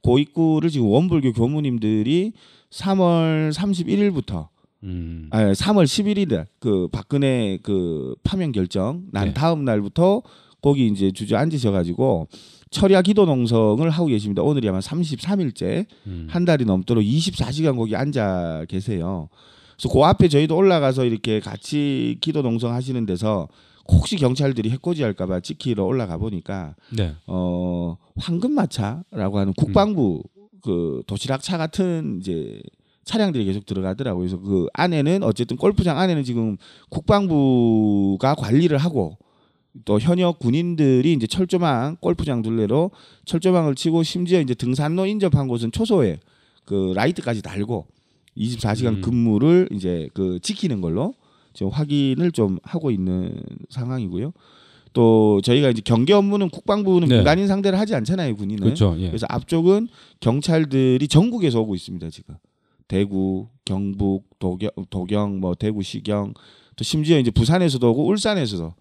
그 0.04 0.20
입구를 0.20 0.70
지금 0.70 0.88
원불교 0.88 1.34
교무님들이 1.34 2.34
3월 2.70 3.54
31일부터 3.54 4.48
음. 4.84 5.30
아 5.32 5.40
3월 5.54 5.86
11일에 5.86 6.46
그 6.60 6.88
박근혜 6.92 7.58
그 7.64 8.16
파면 8.24 8.52
결정 8.52 9.04
난 9.12 9.28
네. 9.28 9.34
다음 9.34 9.64
날부터 9.64 10.22
거기 10.62 10.88
이제 10.88 11.12
주저앉으셔 11.12 11.72
가지고 11.72 12.28
철야 12.70 13.02
기도 13.02 13.26
농성을 13.26 13.88
하고 13.90 14.08
계십니다. 14.08 14.42
오늘이 14.42 14.68
아마 14.68 14.80
33일째 14.80 15.86
음. 16.08 16.28
한 16.30 16.44
달이 16.46 16.66
넘도록 16.66 17.04
24시간 17.04 17.78
거기 17.78 17.96
앉아 17.96 18.66
계세요. 18.68 19.30
그래서 19.78 19.94
그 19.94 20.04
앞에 20.04 20.28
저희도 20.28 20.56
올라가서 20.56 21.06
이렇게 21.06 21.40
같이 21.40 22.18
기도 22.22 22.42
농성 22.42 22.74
하시는 22.74 23.06
데서 23.06 23.48
혹시 23.88 24.16
경찰들이 24.16 24.70
해코지 24.70 25.04
할까봐 25.04 25.42
지키러 25.42 25.84
올라가 25.86 26.18
보니까 26.18 26.76
네. 26.90 27.14
어 27.28 27.98
황금마차라고 28.16 29.40
하는 29.40 29.54
국방부 29.54 30.24
그 30.62 31.04
도시락 31.08 31.42
차 31.42 31.58
같은 31.58 32.20
이제 32.22 32.62
차량들이 33.04 33.46
계속 33.46 33.66
들어가더라고요. 33.66 34.20
그래서 34.22 34.40
그 34.40 34.68
안에는 34.74 35.24
어쨌든 35.24 35.58
골프장 35.58 36.00
안에는 36.00 36.24
지금 36.24 36.58
국방부가 36.90 38.36
관리를 38.36 38.78
하고 38.78 39.18
또 39.86 40.00
현역 40.00 40.40
군인들이 40.40 41.12
이제 41.14 41.28
철조망 41.28 41.98
골프장 42.00 42.42
둘레로 42.42 42.92
철조망을 43.26 43.76
치고 43.76 44.04
심지어 44.04 44.40
이제 44.40 44.54
등산로 44.54 45.06
인접한 45.06 45.48
곳은 45.48 45.72
초소에 45.72 46.20
그 46.66 46.94
라이트까지 46.96 47.42
달고 47.42 47.88
24시간 48.38 48.88
음. 48.88 49.02
근무를 49.02 49.68
이제 49.72 50.10
그 50.14 50.40
지키는 50.42 50.80
걸로 50.82 51.14
지금 51.54 51.72
확인을 51.72 52.32
좀 52.32 52.58
하고 52.64 52.92
있는 52.92 53.42
상황이고요. 53.70 54.34
또 54.94 55.42
저희가 55.42 55.70
이제 55.70 55.82
경계 55.84 56.14
업무는 56.14 56.50
국방부는 56.50 57.08
네. 57.08 57.16
민간인 57.16 57.48
상대를 57.48 57.80
하지 57.80 57.96
않잖아요, 57.96 58.36
군인은. 58.36 58.64
그렇죠. 58.64 58.96
예. 59.00 59.08
그래서 59.08 59.26
앞쪽은 59.30 59.88
경찰들이 60.20 61.08
전국에서 61.08 61.62
오고 61.62 61.76
있습니다 61.76 62.10
지금 62.12 62.36
대구, 62.88 63.48
경북, 63.66 64.26
도경, 64.40 64.70
도경, 64.90 65.40
뭐 65.40 65.56
대구 65.56 65.82
시경, 65.82 66.34
또 66.76 66.84
심지어 66.84 67.18
이제 67.18 67.32
부산에서도 67.32 67.90
오고 67.90 68.08
울산에서도 68.08 68.74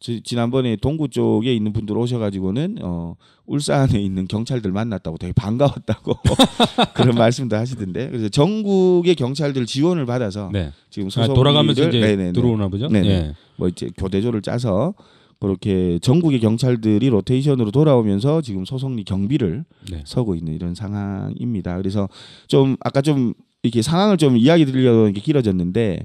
지, 0.00 0.22
지난번에 0.22 0.76
동구 0.76 1.08
쪽에 1.10 1.54
있는 1.54 1.74
분들 1.74 1.96
오셔가지고는 1.96 2.78
어 2.82 3.16
울산에 3.46 4.00
있는 4.00 4.26
경찰들 4.26 4.72
만났다고 4.72 5.18
되게 5.18 5.32
반가웠다고 5.34 6.14
그런 6.94 7.16
말씀도 7.16 7.54
하시던데 7.54 8.08
그래서 8.08 8.28
전국의 8.30 9.14
경찰들 9.14 9.66
지원을 9.66 10.06
받아서 10.06 10.48
네. 10.52 10.72
지금 10.88 11.08
아, 11.08 11.10
소속 11.10 11.34
돌아가면서 11.34 11.88
이제 11.88 12.00
네네네. 12.00 12.32
들어오나 12.32 12.68
보죠. 12.68 12.88
네네. 12.88 13.08
예. 13.08 13.34
뭐 13.56 13.68
이제 13.68 13.90
교대조를 13.98 14.40
짜서 14.40 14.94
그렇게 15.38 15.98
전국의 16.00 16.40
경찰들이 16.40 17.08
로테이션으로 17.08 17.70
돌아오면서 17.70 18.40
지금 18.40 18.64
소속리 18.64 19.04
경비를 19.04 19.64
네. 19.90 20.02
서고 20.06 20.34
있는 20.34 20.54
이런 20.54 20.74
상황입니다. 20.74 21.76
그래서 21.76 22.08
좀 22.46 22.76
아까 22.80 23.02
좀 23.02 23.34
이렇게 23.62 23.82
상황을 23.82 24.16
좀 24.16 24.36
이야기 24.36 24.64
드리려고 24.64 25.04
이렇게 25.04 25.20
길어졌는데 25.20 26.04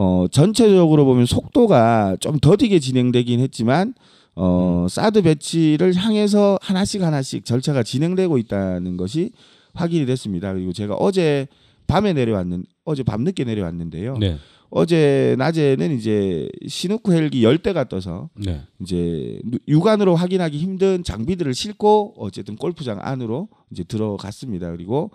어 0.00 0.26
전체적으로 0.30 1.04
보면 1.04 1.26
속도가 1.26 2.18
좀 2.20 2.38
더디게 2.38 2.78
진행되긴 2.78 3.40
했지만 3.40 3.94
어 4.36 4.86
사드 4.88 5.22
배치를 5.22 5.92
향해서 5.96 6.56
하나씩 6.62 7.02
하나씩 7.02 7.44
절차가 7.44 7.82
진행되고 7.82 8.38
있다는 8.38 8.96
것이 8.96 9.32
확인이 9.74 10.06
됐습니다. 10.06 10.52
그리고 10.52 10.72
제가 10.72 10.94
어제 10.94 11.48
밤에 11.88 12.12
내려왔는 12.12 12.62
어제 12.84 13.02
밤 13.02 13.24
늦게 13.24 13.42
내려왔는데요. 13.42 14.18
네. 14.18 14.36
어제 14.70 15.34
낮에는 15.36 15.96
이제 15.96 16.48
시누크 16.68 17.12
헬기 17.12 17.42
열 17.42 17.58
대가 17.58 17.82
떠서 17.88 18.28
네. 18.36 18.60
이제 18.80 19.40
누- 19.44 19.58
육안으로 19.66 20.14
확인하기 20.14 20.58
힘든 20.58 21.02
장비들을 21.02 21.52
싣고 21.54 22.14
어쨌든 22.18 22.54
골프장 22.54 22.98
안으로 23.02 23.48
이제 23.72 23.82
들어갔습니다. 23.82 24.70
그리고 24.70 25.10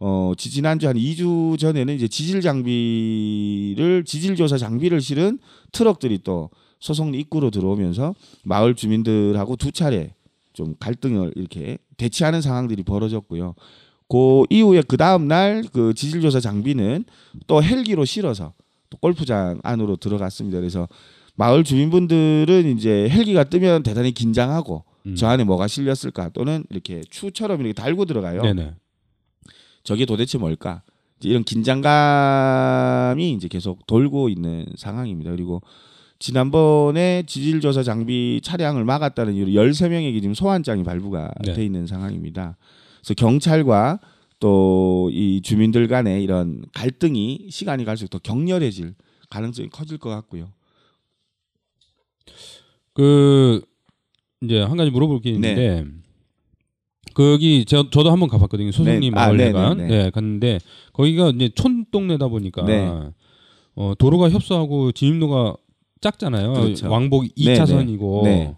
어 0.00 0.32
지- 0.36 0.50
지난주 0.50 0.86
한 0.88 0.96
2주 0.96 1.58
전에는 1.58 1.94
이제 1.94 2.06
지질 2.08 2.40
장비를 2.40 4.04
지질 4.04 4.36
조사 4.36 4.56
장비를 4.56 5.00
실은 5.00 5.38
트럭들이 5.72 6.20
또 6.24 6.50
소송리 6.80 7.18
입구로 7.20 7.50
들어오면서 7.50 8.14
마을 8.44 8.74
주민들하고 8.74 9.56
두 9.56 9.72
차례 9.72 10.14
좀 10.52 10.74
갈등을 10.78 11.32
이렇게 11.36 11.78
대치하는 11.96 12.40
상황들이 12.40 12.82
벌어졌고요. 12.84 13.54
그 14.08 14.44
이후에 14.50 14.82
그 14.86 14.96
다음 14.96 15.28
날 15.28 15.62
그 15.72 15.92
지질 15.94 16.20
조사 16.20 16.40
장비는 16.40 17.04
또 17.46 17.62
헬기로 17.62 18.04
실어서 18.04 18.54
또 18.90 18.96
골프장 18.98 19.60
안으로 19.62 19.96
들어갔습니다. 19.96 20.58
그래서 20.58 20.88
마을 21.34 21.62
주민분들은 21.62 22.76
이제 22.76 23.08
헬기가 23.10 23.44
뜨면 23.44 23.82
대단히 23.82 24.12
긴장하고 24.12 24.84
음. 25.06 25.14
저 25.14 25.26
안에 25.28 25.44
뭐가 25.44 25.68
실렸을까 25.68 26.30
또는 26.30 26.64
이렇게 26.70 27.02
추처럼 27.10 27.60
이렇게 27.60 27.74
달고 27.74 28.06
들어가요. 28.06 28.42
네네. 28.42 28.74
저게 29.82 30.04
도대체 30.04 30.38
뭘까? 30.38 30.82
이제 31.18 31.28
이런 31.30 31.44
긴장감이 31.44 33.32
이제 33.32 33.48
계속 33.48 33.86
돌고 33.86 34.28
있는 34.28 34.66
상황입니다. 34.76 35.30
그리고 35.30 35.62
지난번에 36.18 37.22
지질조사 37.26 37.82
장비 37.82 38.40
차량을 38.42 38.84
막았다는 38.84 39.34
이유로 39.34 39.50
13명에게 39.52 40.20
지금 40.20 40.34
소환장이 40.34 40.84
발부가 40.84 41.32
네. 41.44 41.54
돼 41.54 41.64
있는 41.64 41.86
상황입니다. 41.86 42.56
그래서 43.00 43.14
경찰과 43.14 44.00
또 44.40 44.88
이 45.10 45.40
주민들 45.42 45.88
간의 45.88 46.22
이런 46.22 46.64
갈등이 46.74 47.48
시간이 47.50 47.84
갈수록 47.84 48.08
더 48.08 48.18
격렬해질 48.18 48.94
가능성이 49.30 49.68
커질 49.68 49.98
것 49.98 50.10
같고요. 50.10 50.52
그 52.94 53.62
이제 54.42 54.60
한 54.60 54.76
가지 54.76 54.90
물어볼 54.90 55.20
게 55.20 55.30
있는데 55.30 55.84
거기 57.18 57.64
저, 57.64 57.90
저도 57.90 58.12
한번 58.12 58.28
가봤거든요. 58.28 58.70
소송리 58.70 59.10
네. 59.10 59.16
아, 59.18 59.26
마을회관. 59.26 59.78
네, 59.78 59.82
네, 59.82 59.88
네, 59.88 60.02
네. 60.04 60.10
갔는데 60.10 60.60
거기가 60.92 61.30
이제 61.30 61.48
촌동네다 61.48 62.28
보니까 62.28 62.64
네. 62.64 62.88
어, 63.74 63.92
도로가 63.98 64.30
협소하고 64.30 64.92
진입로가 64.92 65.56
작잖아요. 66.00 66.52
그렇죠. 66.52 66.88
왕복 66.88 67.24
네, 67.24 67.54
2차선이고 67.54 68.22
네. 68.22 68.54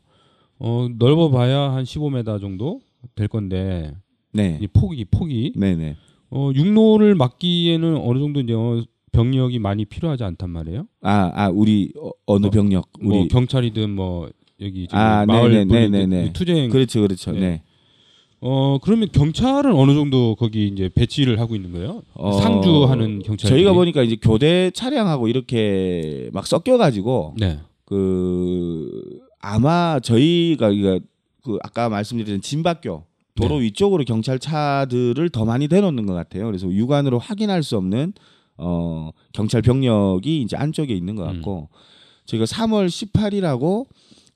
어, 0.58 0.88
넓어봐야 0.98 1.72
한 1.72 1.84
15m 1.84 2.38
정도 2.38 2.82
될 3.14 3.28
건데 3.28 3.94
네. 4.34 4.58
이 4.60 4.66
폭이 4.66 5.06
폭이 5.06 5.54
네, 5.56 5.74
네. 5.74 5.96
어, 6.28 6.50
육로를 6.54 7.14
막기에는 7.14 7.96
어느 7.96 8.18
정도 8.18 8.40
이제 8.40 8.52
어, 8.52 8.84
병력이 9.12 9.58
많이 9.58 9.86
필요하지 9.86 10.22
않단 10.22 10.50
말이에요. 10.50 10.86
아, 11.00 11.32
아 11.34 11.48
우리 11.48 11.94
어, 11.98 12.10
어느 12.26 12.48
어, 12.48 12.50
병력 12.50 12.90
우리 13.00 13.08
뭐 13.20 13.28
경찰이든 13.28 13.88
뭐 13.88 14.28
여기 14.60 14.86
저기 14.86 15.00
아, 15.00 15.24
마을 15.24 15.50
네네, 15.50 15.64
분이든 15.64 15.92
네네네. 15.92 16.26
이 16.26 16.32
투쟁 16.34 16.68
그렇죠, 16.68 17.00
그렇죠. 17.00 17.32
네. 17.32 17.40
네. 17.40 17.62
어 18.42 18.78
그러면 18.82 19.08
경찰은 19.12 19.74
어느 19.74 19.92
정도 19.92 20.34
거기 20.34 20.66
이제 20.66 20.88
배치를 20.94 21.38
하고 21.40 21.54
있는 21.54 21.72
거예요? 21.72 22.02
어, 22.14 22.32
상주하는 22.40 23.22
경찰 23.22 23.50
저희가 23.50 23.74
보니까 23.74 24.02
이제 24.02 24.16
교대 24.20 24.70
차량하고 24.70 25.28
이렇게 25.28 26.30
막 26.32 26.46
섞여 26.46 26.78
가지고 26.78 27.34
네. 27.38 27.58
그 27.84 29.20
아마 29.40 30.00
저희가 30.00 30.70
그 31.42 31.58
아까 31.62 31.88
말씀드린 31.90 32.40
진박교 32.40 33.04
도로 33.34 33.58
네. 33.58 33.64
위쪽으로 33.64 34.04
경찰 34.04 34.38
차들을 34.38 35.28
더 35.30 35.44
많이 35.44 35.68
대놓는 35.68 36.06
것 36.06 36.14
같아요. 36.14 36.46
그래서 36.46 36.70
육안으로 36.70 37.18
확인할 37.18 37.62
수 37.62 37.76
없는 37.76 38.14
어 38.56 39.10
경찰 39.32 39.60
병력이 39.60 40.40
이제 40.42 40.56
안쪽에 40.56 40.94
있는 40.94 41.14
것 41.14 41.24
같고 41.24 41.68
저희가 42.24 42.46
3월 42.46 42.86
18일하고 42.86 43.86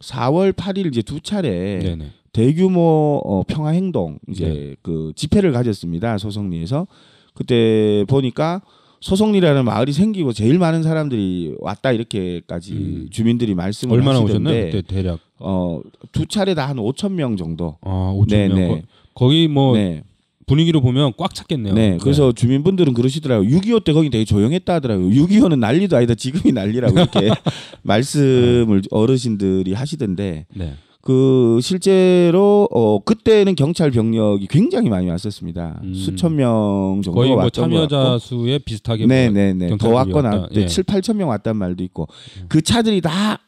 4월 0.00 0.52
8일 0.52 0.86
이제 0.88 1.00
두 1.00 1.20
차례 1.20 1.78
네네. 1.78 2.10
대규모 2.34 3.22
어, 3.24 3.42
평화 3.46 3.70
행동 3.70 4.18
이제 4.28 4.46
네. 4.46 4.76
그 4.82 5.12
집회를 5.16 5.52
가졌습니다 5.52 6.18
소송리에서 6.18 6.86
그때 7.32 8.04
보니까 8.08 8.60
소송리라는 9.00 9.64
마을이 9.64 9.92
생기고 9.92 10.32
제일 10.32 10.58
많은 10.58 10.82
사람들이 10.82 11.54
왔다 11.60 11.92
이렇게까지 11.92 12.72
음. 12.72 13.08
주민들이 13.10 13.54
말씀을 13.54 13.94
얼마나 13.96 14.20
하시던데 14.20 14.50
오셨나요? 14.50 14.70
그때 14.70 14.82
대략 14.82 15.20
어두 15.38 16.26
차례 16.28 16.54
다 16.54 16.66
한 16.68 16.76
5천 16.76 17.12
명 17.12 17.36
정도. 17.36 17.76
아 17.82 18.14
5천 18.16 18.28
네, 18.30 18.48
명. 18.48 18.56
네. 18.58 18.68
거, 18.68 18.80
거기 19.14 19.46
뭐 19.46 19.76
네. 19.76 20.02
분위기로 20.46 20.80
보면 20.80 21.12
꽉 21.16 21.34
찼겠네요. 21.34 21.74
네, 21.74 21.98
그래서 22.00 22.32
주민분들은 22.32 22.94
그러시더라고요. 22.94 23.48
6.25 23.48 23.84
때 23.84 23.92
거기 23.92 24.10
되게 24.10 24.24
조용했다 24.24 24.74
하더라고요. 24.74 25.08
6.25는 25.08 25.58
난리도 25.58 25.96
아니다. 25.96 26.14
지금이 26.14 26.52
난리라고 26.52 26.98
이렇게 26.98 27.30
말씀을 27.82 28.82
어르신들이 28.90 29.72
하시던데 29.74 30.46
네. 30.54 30.74
그 31.04 31.58
실제로 31.60 32.66
어 32.70 32.98
그때는 32.98 33.54
경찰 33.56 33.90
병력이 33.90 34.46
굉장히 34.46 34.88
많이 34.88 35.06
왔었습니다. 35.10 35.80
음. 35.84 35.92
수천 35.92 36.34
명 36.36 37.02
정도가 37.04 37.14
거의 37.14 37.36
뭐 37.36 37.50
참여자. 37.50 38.16
수에 38.18 38.58
비슷하게 38.58 39.06
뭐 39.06 39.14
네네네 39.14 39.76
더 39.76 39.90
왔거나 39.90 40.48
예. 40.52 40.66
7, 40.66 40.84
8천 40.84 41.16
명 41.16 41.28
왔단 41.28 41.58
말도 41.58 41.84
있고 41.84 42.08
음. 42.40 42.46
그 42.48 42.62
차들이 42.62 43.02
다 43.02 43.38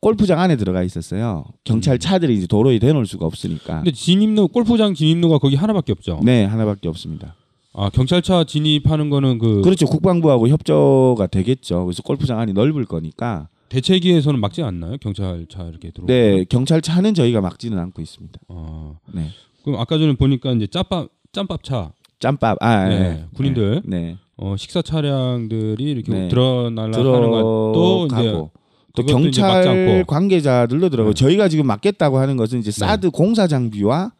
골프장 0.00 0.40
안에 0.40 0.56
들어가 0.56 0.82
있었어요. 0.82 1.44
경찰 1.64 1.96
음. 1.96 1.98
차들이 1.98 2.34
이제 2.34 2.46
도로에 2.46 2.78
대놓을 2.78 3.04
수가 3.04 3.26
없으니까. 3.26 3.76
근데 3.76 3.90
진입로 3.90 4.48
골프장 4.48 4.94
진입로가 4.94 5.36
거기 5.36 5.56
하나밖에 5.56 5.92
없죠. 5.92 6.20
네 6.22 6.46
하나밖에 6.46 6.88
없습니다. 6.88 7.34
아 7.74 7.90
경찰차 7.90 8.44
진입하는 8.44 9.10
거는 9.10 9.38
그 9.38 9.60
그렇죠. 9.60 9.84
국방부하고 9.84 10.48
협조가 10.48 11.26
되겠죠. 11.26 11.84
그래서 11.84 12.02
골프장 12.02 12.38
안이 12.38 12.54
넓을 12.54 12.86
거니까. 12.86 13.48
대체기에서는 13.68 14.40
막지 14.40 14.62
않나요? 14.62 14.96
경찰차 14.98 15.64
이렇게 15.64 15.90
들어. 15.90 16.06
네, 16.06 16.44
경찰 16.44 16.80
차는 16.80 17.14
저희가 17.14 17.40
막지는 17.40 17.78
않고 17.78 18.02
있습니다. 18.02 18.40
아, 18.48 18.94
네. 19.12 19.28
그럼 19.64 19.80
아까 19.80 19.98
전에 19.98 20.14
보니까 20.14 20.52
이제 20.52 20.66
짬밥 20.66 21.08
짬밥차 21.32 21.92
짬밥, 22.18 22.56
아, 22.60 22.88
네, 22.88 22.98
네, 22.98 23.24
군인들. 23.34 23.82
네, 23.84 24.16
어, 24.36 24.56
식사 24.56 24.82
차량들이 24.82 25.84
이렇게 25.84 26.12
네. 26.12 26.28
들어날라 26.28 26.96
하는 26.96 27.30
것도 27.30 28.08
들어가고 28.08 28.50
또 28.96 29.02
경찰 29.04 29.68
않고. 29.68 30.06
관계자들도 30.06 30.88
들어가고 30.88 31.14
네. 31.14 31.18
저희가 31.18 31.48
지금 31.48 31.66
막겠다고 31.66 32.18
하는 32.18 32.36
것은 32.36 32.58
이제 32.58 32.70
사드 32.70 33.10
공사 33.10 33.46
장비와 33.46 34.12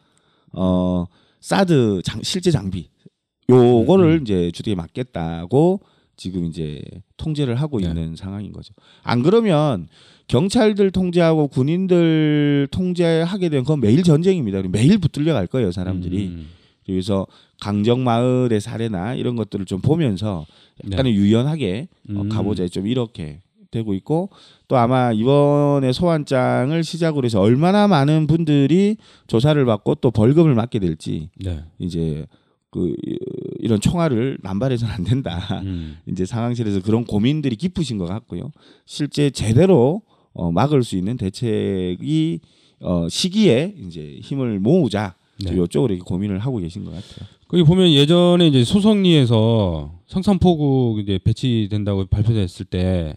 어 0.53 1.05
사드 1.41 2.01
장, 2.03 2.21
실제 2.23 2.51
장비 2.51 2.89
요거를 3.49 4.19
음. 4.19 4.21
이제 4.21 4.51
주택에 4.51 4.75
막겠다고 4.75 5.81
지금 6.19 6.45
이제 6.45 6.83
통제를 7.15 7.55
하고 7.55 7.79
네. 7.79 7.87
있는 7.87 8.15
상황인 8.17 8.51
거죠. 8.51 8.73
안 9.03 9.23
그러면 9.23 9.87
경찰들 10.27 10.91
통제하고 10.91 11.47
군인들 11.47 12.67
통제하게 12.71 13.47
되면 13.47 13.63
그건 13.63 13.79
매일 13.79 14.03
전쟁입니다. 14.03 14.61
매일 14.69 14.97
붙들려 14.97 15.33
갈 15.33 15.47
거예요, 15.47 15.71
사람들이. 15.71 16.27
음, 16.27 16.47
그래서 16.85 17.25
강정 17.61 18.03
마을의 18.03 18.59
사례나 18.59 19.15
이런 19.15 19.37
것들을 19.37 19.65
좀 19.65 19.79
보면서 19.79 20.45
약간의 20.83 21.15
유연하게 21.15 21.87
어, 22.09 22.21
음. 22.21 22.29
가보자 22.29 22.67
좀 22.67 22.85
이렇게 22.85 23.39
되고 23.71 23.93
있고 23.93 24.29
또 24.67 24.75
아마 24.75 25.13
이번에 25.13 25.93
소환장을 25.93 26.83
시작으로 26.83 27.25
해서 27.25 27.39
얼마나 27.39 27.87
많은 27.87 28.27
분들이 28.27 28.97
조사를 29.27 29.63
받고 29.63 29.95
또 29.95 30.11
벌금을 30.11 30.53
맞게 30.53 30.79
될지 30.79 31.29
네. 31.37 31.63
이제 31.77 32.25
그 32.71 32.93
이런 33.59 33.79
총알을 33.79 34.39
남발해서는 34.41 34.93
안 34.93 35.03
된다. 35.03 35.61
음. 35.63 35.97
이제 36.07 36.25
상황실에서 36.25 36.81
그런 36.81 37.05
고민들이 37.05 37.55
깊으신 37.55 37.97
것 37.97 38.05
같고요. 38.05 38.51
실제 38.85 39.29
제대로 39.29 40.01
어, 40.33 40.51
막을 40.51 40.83
수 40.83 40.95
있는 40.95 41.17
대책이 41.17 42.39
어, 42.81 43.07
시기에 43.09 43.75
이제 43.87 44.19
힘을 44.21 44.59
모으자. 44.59 45.15
네. 45.43 45.51
이쪽으로 45.51 45.93
이렇게 45.93 46.03
고민을 46.05 46.39
하고 46.39 46.57
계신 46.57 46.83
것 46.83 46.91
같아요. 46.91 47.27
거기 47.47 47.63
보면 47.63 47.91
예전에 47.91 48.47
이제 48.47 48.63
소성리에서 48.63 49.99
성산포구 50.07 50.99
이제 51.01 51.17
배치된다고 51.23 52.05
발표됐을 52.07 52.65
때 52.65 53.15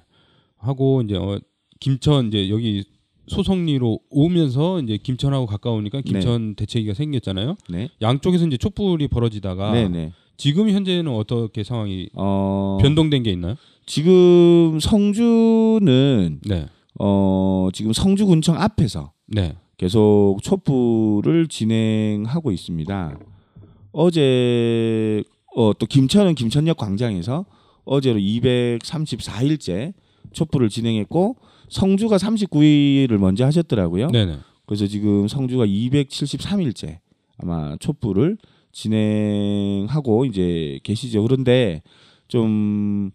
하고 0.56 1.02
이제 1.02 1.16
어, 1.16 1.38
김천 1.80 2.28
이제 2.28 2.48
여기 2.48 2.84
소성리로 3.26 4.00
오면서 4.10 4.80
이제 4.80 4.96
김천하고 4.96 5.46
가까우니까 5.46 6.00
김천 6.02 6.54
대체기가 6.54 6.94
생겼잖아요. 6.94 7.56
네, 7.68 7.88
양쪽에서 8.00 8.46
이제 8.46 8.56
촛불이 8.56 9.08
벌어지다가 9.08 9.72
네, 9.72 9.88
네. 9.88 10.12
지금 10.36 10.68
현재는 10.70 11.12
어떻게 11.12 11.62
상황이 11.62 12.08
어, 12.14 12.78
변동된 12.80 13.22
게 13.22 13.30
있나요? 13.30 13.56
지금 13.86 14.78
성주는 14.80 16.40
네, 16.44 16.66
어, 16.98 17.68
지금 17.72 17.92
성주군청 17.92 18.60
앞에서 18.60 19.12
네, 19.26 19.56
계속 19.76 20.38
촛불을 20.42 21.48
진행하고 21.48 22.52
있습니다. 22.52 23.18
어제 23.92 25.22
어, 25.54 25.72
또 25.78 25.86
김천은 25.86 26.34
김천역 26.34 26.76
광장에서 26.76 27.44
어제로 27.84 28.18
234일째 28.18 29.92
촛불을 30.32 30.68
진행했고 30.68 31.36
성주가 31.68 32.16
39일을 32.16 33.18
먼저 33.18 33.44
하셨더라고요. 33.44 34.10
네, 34.10 34.24
네. 34.26 34.38
그래서 34.66 34.86
지금 34.86 35.28
성주가 35.28 35.66
273일째 35.66 36.98
아마 37.38 37.76
촛불을 37.76 38.38
진행하고 38.72 40.24
이제 40.24 40.80
계시죠. 40.82 41.22
그런데 41.22 41.82
좀 42.28 43.10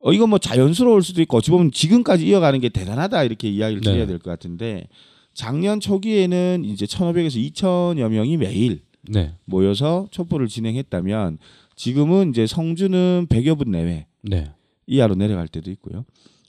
어, 0.00 0.12
이건 0.12 0.30
뭐 0.30 0.38
자연스러울 0.38 1.02
수도 1.02 1.20
있고 1.22 1.38
어찌 1.38 1.50
보면 1.50 1.72
지금까지 1.72 2.26
이어가는 2.26 2.60
게 2.60 2.68
대단하다 2.68 3.24
이렇게 3.24 3.48
이야기를 3.50 3.82
네. 3.82 3.90
드려야 3.90 4.06
될것 4.06 4.24
같은데 4.24 4.86
작년 5.34 5.80
초기에는 5.80 6.64
이제 6.64 6.86
1,500에서 6.86 7.52
2,000여 7.52 8.08
명이 8.08 8.36
매일 8.36 8.82
네, 9.08 9.34
모여서 9.44 10.06
촛불을 10.10 10.48
진행했다면 10.48 11.38
지금은 11.76 12.30
이제 12.30 12.46
성주는 12.46 13.26
100여 13.28 13.56
분 13.58 13.70
내외 13.70 14.06
네. 14.22 14.50
이하로 14.86 15.14
내려갈 15.14 15.48
때도 15.48 15.70
있고요. 15.72 16.04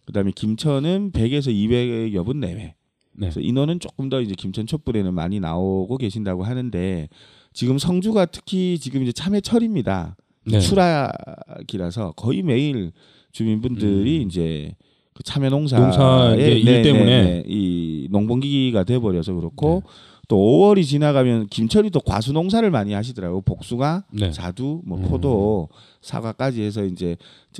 그다음에 0.05 0.31
김천은 0.35 1.11
100에서 1.11 1.47
200여 1.53 2.25
분 2.25 2.39
내외. 2.39 2.75
네. 3.13 3.27
그래서 3.27 3.39
인원은 3.39 3.79
조금 3.79 4.09
더 4.09 4.19
이제 4.21 4.33
김천 4.35 4.65
촛불에는 4.65 5.13
많이 5.13 5.39
나오고 5.39 5.97
계신다고 5.97 6.43
하는데 6.43 7.07
지금 7.53 7.77
성주가 7.77 8.25
특히 8.25 8.79
지금 8.79 9.03
이제 9.03 9.11
참외철입니다. 9.11 10.15
네. 10.45 10.59
추락이라서 10.59 12.13
거의 12.15 12.41
매일 12.41 12.91
주민분들이 13.31 14.19
음. 14.23 14.27
이제 14.27 14.75
그 15.13 15.23
참외 15.23 15.49
농사 15.49 15.77
농사 15.79 16.35
일 16.35 16.83
때문에. 16.83 17.43
이 17.47 18.07
농번기가 18.09 18.83
돼 18.83 18.99
버려서 18.99 19.33
그렇고 19.33 19.83
네. 19.85 19.91
또 20.31 20.37
5월이 20.37 20.85
지나가면 20.85 21.47
김천이 21.47 21.89
또 21.89 21.99
과수 21.99 22.31
농사를 22.31 22.71
많이 22.71 22.93
하시더라고 22.93 23.41
복숭아, 23.41 24.03
네. 24.13 24.31
자두, 24.31 24.81
뭐 24.85 24.97
음. 24.97 25.03
포도, 25.09 25.67
사과까지 25.99 26.61
해서 26.61 26.85
이제 26.85 27.17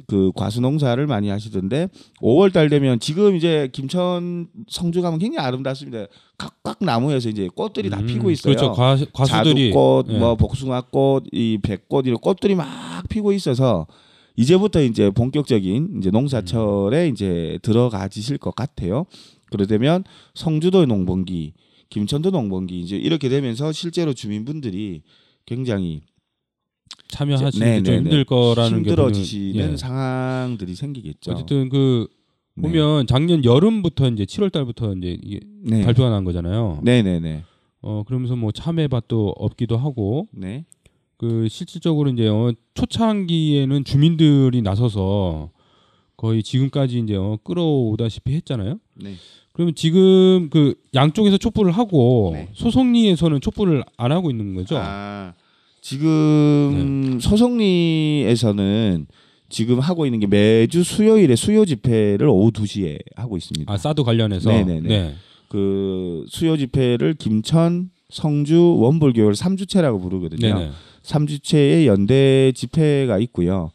그 0.07 0.31
과수 0.33 0.61
농사를 0.61 1.05
많이 1.05 1.27
하시던데 1.27 1.89
5월 2.21 2.53
달 2.53 2.69
되면 2.69 2.97
지금 3.01 3.35
이제 3.35 3.67
김천 3.73 4.47
성주 4.69 5.01
가면 5.01 5.19
굉장히 5.19 5.45
아름답습니다. 5.45 6.05
각각 6.37 6.77
나무에서 6.79 7.27
이제 7.27 7.49
꽃들이 7.53 7.89
다 7.89 7.99
음, 7.99 8.07
피고 8.07 8.31
있어요. 8.31 8.55
그렇죠. 8.55 8.71
과, 8.71 8.97
과수들이 9.11 9.71
자두꽃, 9.71 10.07
예. 10.07 10.17
뭐 10.17 10.35
복숭아꽃, 10.37 11.25
이 11.33 11.57
백꽃 11.61 12.07
이런 12.07 12.19
꽃들이 12.19 12.55
막 12.55 12.65
피고 13.09 13.33
있어서 13.33 13.85
이제부터 14.37 14.81
이제 14.81 15.09
본격적인 15.09 15.95
이제 15.97 16.09
농사철에 16.09 17.09
음. 17.09 17.11
이제 17.11 17.59
들어가지실 17.63 18.37
것 18.37 18.55
같아요. 18.55 19.07
그러되면 19.49 20.05
성주도 20.33 20.85
농번기, 20.85 21.51
김천도 21.91 22.31
농번기 22.31 22.79
이제 22.79 22.95
이렇게 22.95 23.29
되면서 23.29 23.71
실제로 23.71 24.13
주민분들이 24.13 25.03
굉장히 25.45 26.01
참여하시기 27.09 27.59
네, 27.59 27.75
좀 27.75 27.83
네, 27.83 27.91
네. 27.91 27.97
힘들 27.97 28.23
거라는 28.23 28.79
힘들어지시는 28.79 29.53
보면, 29.53 29.73
예. 29.73 29.77
상황들이 29.77 30.73
생기겠죠. 30.73 31.31
어쨌든 31.31 31.69
그 31.69 32.07
네. 32.55 32.63
보면 32.63 33.07
작년 33.07 33.43
여름부터 33.43 34.07
이제 34.07 34.23
7월 34.23 34.51
달부터 34.51 34.93
이제 34.95 35.19
네. 35.63 35.83
발표가 35.83 36.09
난 36.09 36.23
거잖아요. 36.23 36.79
네, 36.81 37.03
네, 37.03 37.19
네. 37.19 37.43
어 37.81 38.03
그러면서 38.07 38.35
뭐 38.35 38.51
참외밭도 38.51 39.35
없기도 39.37 39.77
하고 39.77 40.27
네. 40.31 40.65
그 41.17 41.47
실질적으로 41.49 42.09
이제 42.09 42.27
어, 42.27 42.53
초창기에는 42.73 43.83
주민들이 43.83 44.61
나서서 44.61 45.51
거의 46.21 46.43
지금까지 46.43 46.99
이제 46.99 47.15
어, 47.15 47.39
끌어오다시피 47.43 48.31
했잖아요. 48.35 48.77
네. 48.93 49.15
그러면 49.53 49.73
지금 49.73 50.49
그 50.51 50.75
양쪽에서 50.93 51.39
촛불을 51.39 51.71
하고 51.71 52.29
네. 52.35 52.47
소송리에서는 52.53 53.41
촛불을 53.41 53.83
안 53.97 54.11
하고 54.11 54.29
있는 54.29 54.53
거죠. 54.53 54.77
아, 54.77 55.33
지금 55.81 57.17
네. 57.17 57.27
소송리에서는 57.27 59.07
지금 59.49 59.79
하고 59.79 60.05
있는 60.05 60.19
게 60.19 60.27
매주 60.27 60.83
수요일에 60.83 61.35
수요 61.35 61.65
집회를 61.65 62.27
오후 62.27 62.51
2시에 62.51 62.99
하고 63.15 63.35
있습니다. 63.35 63.73
아 63.73 63.75
사드 63.75 64.03
관련해서 64.03 64.51
네네네. 64.51 64.87
네. 64.87 65.15
그 65.49 66.23
수요 66.29 66.55
집회를 66.55 67.15
김천, 67.15 67.89
성주, 68.09 68.75
원불교를 68.77 69.33
3주체라고 69.33 69.99
부르거든요. 69.99 70.53
네네. 70.53 70.71
3주체의 71.01 71.87
연대 71.87 72.51
집회가 72.53 73.17
있고요. 73.17 73.71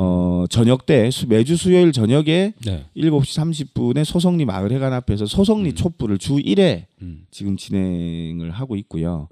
어, 0.00 0.44
저녁 0.48 0.86
때 0.86 1.10
수- 1.10 1.26
매주 1.26 1.56
수요일 1.56 1.90
저녁에 1.90 2.52
네. 2.64 2.86
7시 2.96 3.66
30분에 3.74 4.04
소성리 4.04 4.44
마을 4.44 4.70
회관 4.70 4.92
앞에서 4.92 5.26
소성리 5.26 5.70
음. 5.70 5.74
촛불을 5.74 6.18
주 6.18 6.36
1회 6.36 6.84
음. 7.02 7.24
지금 7.32 7.56
진행을 7.56 8.52
하고 8.52 8.76
있고요. 8.76 9.28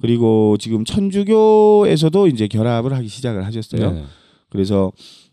그리고 0.00 0.56
지금 0.58 0.84
천주교에서도 0.84 2.26
이제 2.26 2.48
결합을 2.48 2.92
하기 2.94 3.06
시작을 3.06 3.46
하셨어요. 3.46 3.92
네네. 3.92 4.04
그래서 4.48 4.90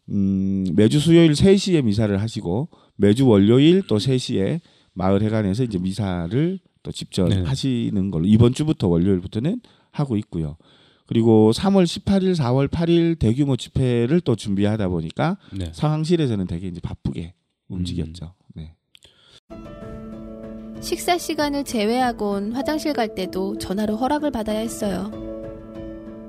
음, 0.10 0.66
매주 0.76 1.00
수요일 1.00 1.32
3시에 1.32 1.84
미사를 1.84 2.16
하시고 2.22 2.70
매주 2.96 3.28
월요일 3.28 3.82
또 3.88 3.98
3시에 3.98 4.60
마을 4.94 5.24
회관에서 5.24 5.64
이제 5.64 5.80
미사를 5.80 6.60
또 6.84 6.92
직접 6.92 7.28
네. 7.30 7.42
하시는 7.42 8.12
걸로 8.12 8.26
이번 8.28 8.54
주부터 8.54 8.88
월요일부터는 8.88 9.62
하고 9.92 10.16
있고요. 10.18 10.58
그리고 11.10 11.52
3월 11.56 11.86
18일, 11.86 12.36
4월 12.36 12.68
8일 12.68 13.18
대규모 13.18 13.58
집회를 13.58 14.22
또 14.22 14.36
준비하다 14.36 14.90
보니까 14.90 15.40
네. 15.52 15.72
상황실에서는 15.74 16.46
되게 16.46 16.68
이제 16.68 16.80
바쁘게 16.82 17.34
움직였죠. 17.68 18.36
네. 18.54 18.76
식사 20.82 21.18
시간을 21.18 21.64
제외하곤 21.64 22.54
화장실 22.54 22.94
갈 22.94 23.16
때도 23.16 23.58
전화로 23.58 23.96
허락을 23.96 24.30
받아야 24.30 24.60
했어요. 24.60 25.10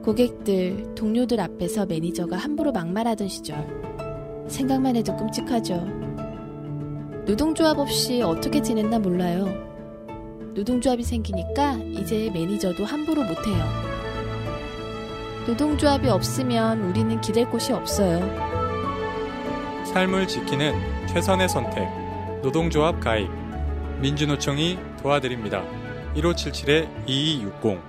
고객들, 0.03 0.95
동료들 0.95 1.41
앞에서 1.41 1.85
매니저가 1.85 2.39
함부로 2.39 2.73
막말하던 2.73 3.29
시절. 3.29 3.67
생각만 4.49 4.97
해도 4.97 5.15
끔찍하죠. 5.15 5.75
노동조합 7.27 7.79
없이 7.79 8.23
어떻게 8.23 8.63
지냈나 8.63 8.99
몰라요. 8.99 9.45
노동조합이 10.55 11.03
생기니까 11.03 11.75
이제 12.01 12.31
매니저도 12.33 12.87
함부로 12.87 13.23
못해요. 13.25 14.00
노동조합이 15.47 16.09
없으면 16.09 16.83
우리는 16.83 17.21
기댈 17.21 17.49
곳이 17.49 17.73
없어요. 17.73 18.21
삶을 19.87 20.29
지키는 20.29 20.75
최선의 21.09 21.49
선택. 21.49 21.89
노동조합 22.43 23.01
가입. 23.01 23.29
민주노총이 24.03 24.79
도와드립니다. 25.03 25.65
1577-2260. 26.15 27.81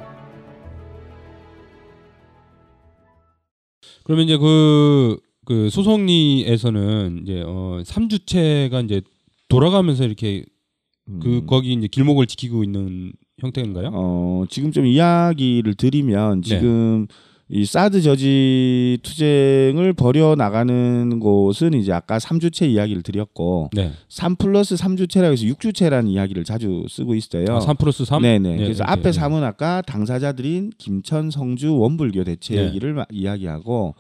그러면 4.03 4.25
이제 4.25 4.37
그, 4.37 5.17
그 5.45 5.69
소송리에서는 5.69 7.19
이제 7.23 7.43
어 7.45 7.81
3주체가 7.83 8.83
이제 8.85 9.01
돌아가면서 9.49 10.05
이렇게 10.05 10.45
그 11.21 11.37
음. 11.37 11.45
거기 11.45 11.73
이제 11.73 11.87
길목을 11.87 12.27
지키고 12.27 12.63
있는 12.63 13.11
형태인가요? 13.39 13.89
어, 13.93 14.45
지금 14.49 14.71
좀 14.71 14.85
이야기를 14.85 15.75
드리면 15.75 16.41
네. 16.41 16.47
지금 16.47 17.07
이 17.53 17.65
사드 17.65 18.01
저지 18.01 18.97
투쟁을 19.03 19.91
벌여 19.91 20.35
나가는 20.37 21.19
곳은 21.19 21.73
이제 21.73 21.91
아까 21.91 22.17
3주체 22.17 22.69
이야기를 22.69 23.03
드렸고 23.03 23.71
네. 23.73 23.91
3 24.07 24.37
플러스 24.37 24.75
3주체라고 24.75 25.33
해서 25.33 25.43
6주체라는 25.43 26.09
이야기를 26.09 26.45
자주 26.45 26.85
쓰고 26.87 27.13
있어요. 27.13 27.45
아, 27.49 27.59
3 27.59 27.75
플러스 27.75 28.05
3? 28.05 28.21
네네. 28.21 28.55
그래서 28.55 28.83
이렇게, 28.83 28.83
앞에 28.83 29.11
네. 29.11 29.19
3은 29.19 29.43
아까 29.43 29.81
당사자들인 29.81 30.71
김천, 30.77 31.29
성주, 31.29 31.75
원불교 31.75 32.23
대책 32.23 32.55
네. 32.55 33.05
이야기하고 33.11 33.95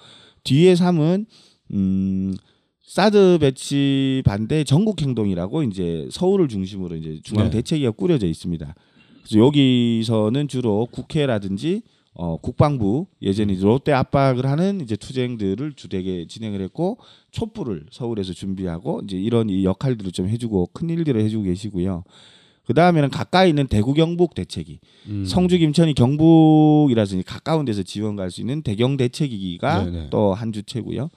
뒤에 0.45 0.73
3은 0.73 1.25
음 1.73 2.33
사드 2.83 3.39
배치 3.41 4.21
반대 4.25 4.63
전국 4.63 5.01
행동이라고 5.01 5.63
이제 5.63 6.07
서울을 6.09 6.47
중심으로 6.47 6.95
이제 6.95 7.19
중앙 7.23 7.49
네. 7.49 7.57
대책위가 7.57 7.91
꾸려져 7.91 8.27
있습니다. 8.27 8.75
그래서 9.23 9.45
여기서는 9.45 10.47
주로 10.47 10.87
국회라든지 10.89 11.81
어, 12.13 12.37
국방부 12.37 13.07
예전에 13.21 13.55
롯데 13.55 13.93
압박을 13.93 14.45
하는 14.45 14.81
이제 14.81 14.95
투쟁들을 14.95 15.73
주되게 15.73 16.27
진행을 16.27 16.61
했고 16.61 16.97
촛불을 17.31 17.85
서울에서 17.89 18.33
준비하고 18.33 19.01
이제 19.05 19.17
이런 19.17 19.49
이 19.49 19.63
역할들을 19.63 20.11
좀 20.11 20.27
해주고 20.27 20.71
큰 20.73 20.89
일들을 20.89 21.21
해주고 21.21 21.43
계시고요. 21.43 22.03
그 22.65 22.73
다음에는 22.73 23.09
가까이 23.09 23.49
있는 23.49 23.67
대구 23.67 23.93
경북 23.93 24.35
대책위 24.35 24.79
음. 25.07 25.25
성주 25.25 25.57
김천이 25.57 25.93
경북이라서 25.93 27.21
가까운 27.25 27.65
데서 27.65 27.81
지원 27.83 28.15
갈 28.15 28.29
수 28.29 28.41
있는 28.41 28.61
대경 28.61 28.97
대책위기가 28.97 29.85
네네. 29.85 30.07
또한 30.09 30.51
주체고요. 30.53 31.09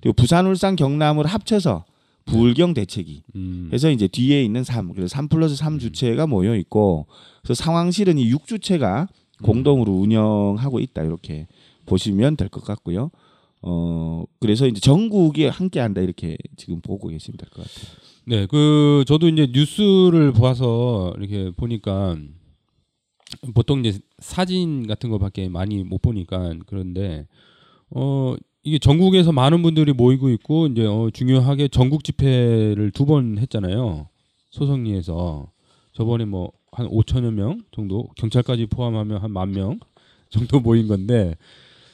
그리고 0.00 0.14
부산 0.14 0.46
울산 0.46 0.76
경남을 0.76 1.26
합쳐서 1.26 1.84
부울경 2.24 2.74
대책위 2.74 3.22
음. 3.34 3.70
해서 3.72 3.90
이제 3.90 4.06
뒤에 4.06 4.44
있는 4.44 4.62
3 4.64 4.92
그래서 4.92 5.08
3 5.08 5.28
플러스 5.28 5.56
3 5.56 5.78
주체가 5.78 6.26
모여 6.26 6.54
있고 6.56 7.06
그래서 7.42 7.62
상황실은 7.62 8.16
이 8.18 8.30
6주체가 8.32 9.02
음. 9.02 9.21
공동으로 9.42 9.92
운영하고 9.92 10.80
있다 10.80 11.02
이렇게 11.02 11.46
보시면 11.86 12.36
될 12.36 12.48
것 12.48 12.64
같고요. 12.64 13.10
어 13.62 14.24
그래서 14.40 14.66
이제 14.66 14.80
전국이 14.80 15.44
함께한다 15.46 16.00
이렇게 16.00 16.36
지금 16.56 16.80
보고 16.80 17.08
계시면 17.08 17.36
될 17.38 17.48
것 17.50 17.62
같아요. 17.62 17.86
네, 18.24 18.46
그 18.46 19.04
저도 19.06 19.28
이제 19.28 19.48
뉴스를 19.52 20.32
봐서 20.32 21.12
이렇게 21.18 21.50
보니까 21.56 22.16
보통 23.54 23.84
이제 23.84 23.98
사진 24.18 24.86
같은 24.86 25.10
거밖에 25.10 25.48
많이 25.48 25.82
못 25.84 26.02
보니까 26.02 26.54
그런데 26.66 27.26
어 27.90 28.34
이게 28.62 28.78
전국에서 28.78 29.32
많은 29.32 29.62
분들이 29.62 29.92
모이고 29.92 30.28
있고 30.30 30.66
이제 30.68 30.84
어 30.86 31.10
중요하게 31.12 31.68
전국 31.68 32.04
집회를 32.04 32.90
두 32.92 33.04
번 33.06 33.38
했잖아요. 33.38 34.08
소성리에서 34.50 35.50
저번에 35.94 36.24
뭐 36.24 36.52
한 36.72 36.88
5천여 36.88 37.30
명 37.32 37.60
정도 37.72 38.08
경찰까지 38.16 38.66
포함하면 38.66 39.18
한 39.22 39.30
만 39.32 39.52
명 39.52 39.78
정도 40.30 40.60
모인 40.60 40.88
건데 40.88 41.36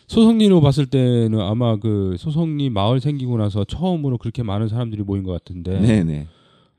소성리로 0.07 0.61
봤을 0.61 0.87
때는 0.87 1.41
아마 1.41 1.77
그 1.77 2.15
소성리 2.19 2.71
마을 2.71 3.01
생기고 3.01 3.37
나서 3.37 3.65
처음으로 3.65 4.17
그렇게 4.19 4.43
많은 4.43 4.69
사람들이 4.69 5.03
모인 5.03 5.23
것 5.25 5.33
같은데 5.33 5.79
네네. 5.81 6.27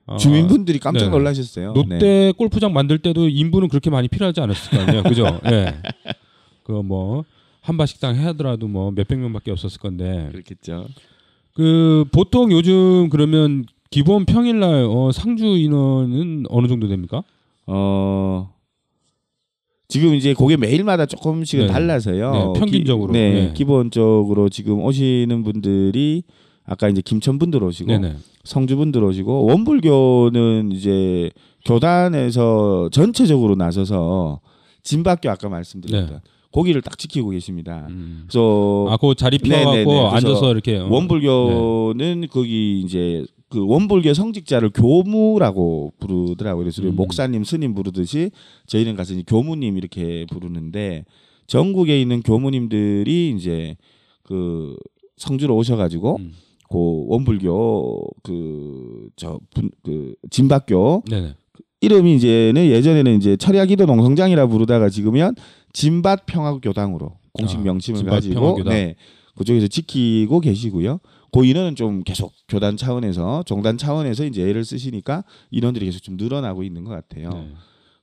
아, 0.08 0.18
주민분들이 0.18 0.80
깜짝 0.80 1.06
네. 1.06 1.12
놀라셨어요. 1.12 1.74
롯데 1.76 1.98
네. 2.00 2.32
골프장 2.36 2.74
만들 2.74 2.98
때도 2.98 3.28
인부는 3.30 3.68
그렇게 3.68 3.90
많이 3.92 4.08
필요하지 4.08 4.42
않았을 4.42 4.72
거 4.72 4.84
아니에요, 4.84 5.04
그죠? 5.04 5.40
예. 5.52 5.76
그뭐 6.64 7.26
한바 7.62 7.86
식당 7.86 8.16
해야더라도 8.16 8.68
뭐 8.68 8.92
몇백 8.92 9.20
명밖에 9.20 9.52
없었을 9.52 9.80
건데 9.80 10.30
그렇겠죠. 10.32 10.88
그 11.54 12.06
보통 12.12 12.52
요즘 12.52 13.10
그러면 13.10 13.66
기본 13.92 14.26
평일날 14.26 14.86
어, 14.90 15.12
상주 15.12 15.46
인원은 15.46 16.46
어느 16.50 16.68
정도 16.68 16.88
됩니까? 16.88 17.22
어 17.72 18.50
지금 19.88 20.14
이제 20.14 20.34
그게 20.34 20.56
매일마다 20.56 21.06
조금씩은 21.06 21.68
네. 21.68 21.72
달라서요. 21.72 22.32
네, 22.32 22.60
평균적으로. 22.60 23.12
기, 23.12 23.20
네, 23.20 23.34
네. 23.34 23.54
기본적으로 23.54 24.50
지금 24.50 24.84
오시는 24.84 25.44
분들이 25.44 26.24
아까 26.64 26.88
이제 26.88 27.02
김천 27.02 27.40
분들 27.40 27.64
오시고 27.64 27.88
네네. 27.88 28.16
성주 28.44 28.78
분들 28.78 29.04
오시고 29.04 29.46
원불교는 29.46 30.72
이제 30.74 31.32
교단에서 31.66 32.90
전체적으로 32.92 33.56
나서서 33.56 34.40
진박교 34.84 35.30
아까 35.30 35.50
말씀드렸던 35.50 36.10
네. 36.10 36.22
고기를 36.52 36.82
딱 36.84 36.98
지키고 36.98 37.32
계십니다. 37.32 37.88
음. 37.90 38.26
그래서 38.28 38.86
아, 38.90 38.98
그 38.98 39.16
자리 39.16 39.40
네네네. 39.40 39.62
피워갖고 39.84 39.90
그래서 39.90 40.08
앉아서 40.16 40.52
이렇게 40.52 40.78
어, 40.78 40.88
원불교는 40.88 42.28
거기 42.32 42.82
이제 42.82 43.26
그 43.50 43.66
원불교 43.66 44.14
성직자를 44.14 44.70
교무라고 44.70 45.94
부르더라고요. 46.00 46.64
그래서 46.64 46.84
음. 46.84 46.96
목사님, 46.96 47.44
스님 47.44 47.74
부르듯이 47.74 48.32
저희는 48.68 48.96
가서 48.96 49.14
이제 49.14 49.24
교무님 49.26 49.78
이렇게 49.78 50.26
부르는데 50.32 51.06
전국에 51.48 52.00
있는 52.00 52.22
교무님들이 52.22 53.34
이제 53.36 53.76
그 54.24 54.76
성주로 55.18 55.56
오셔가지고 55.58 56.18
음. 56.20 56.34
그 56.70 57.06
원불교 57.08 58.08
그저분그 58.24 60.14
진박교 60.30 61.04
네네. 61.10 61.34
이름이 61.82 62.16
이제는 62.18 62.68
예전에는 62.68 63.18
이제 63.18 63.36
철야기도 63.36 63.86
농성장이라 63.86 64.48
부르다가 64.48 64.90
지금은 64.90 65.34
진밭 65.74 66.28
평화교당으로 66.28 67.14
공식 67.34 67.58
아, 67.58 67.62
명칭을 67.62 68.00
진밭 68.00 68.14
가지고 68.14 68.36
평화교당. 68.36 68.74
네 68.74 68.96
그쪽에서 69.36 69.68
지키고 69.68 70.42
계시고요. 70.42 71.00
그 71.32 71.46
인원은 71.46 71.76
좀 71.76 72.04
계속 72.04 72.34
교단 72.48 72.78
차원에서 72.78 73.44
종단 73.44 73.78
차원에서 73.78 74.26
이제 74.26 74.48
애를 74.48 74.66
쓰시니까 74.66 75.24
인원들이 75.52 75.86
계속 75.86 76.02
좀 76.02 76.18
늘어나고 76.18 76.64
있는 76.64 76.84
것 76.84 76.92
같아요. 76.92 77.30
네. 77.30 77.52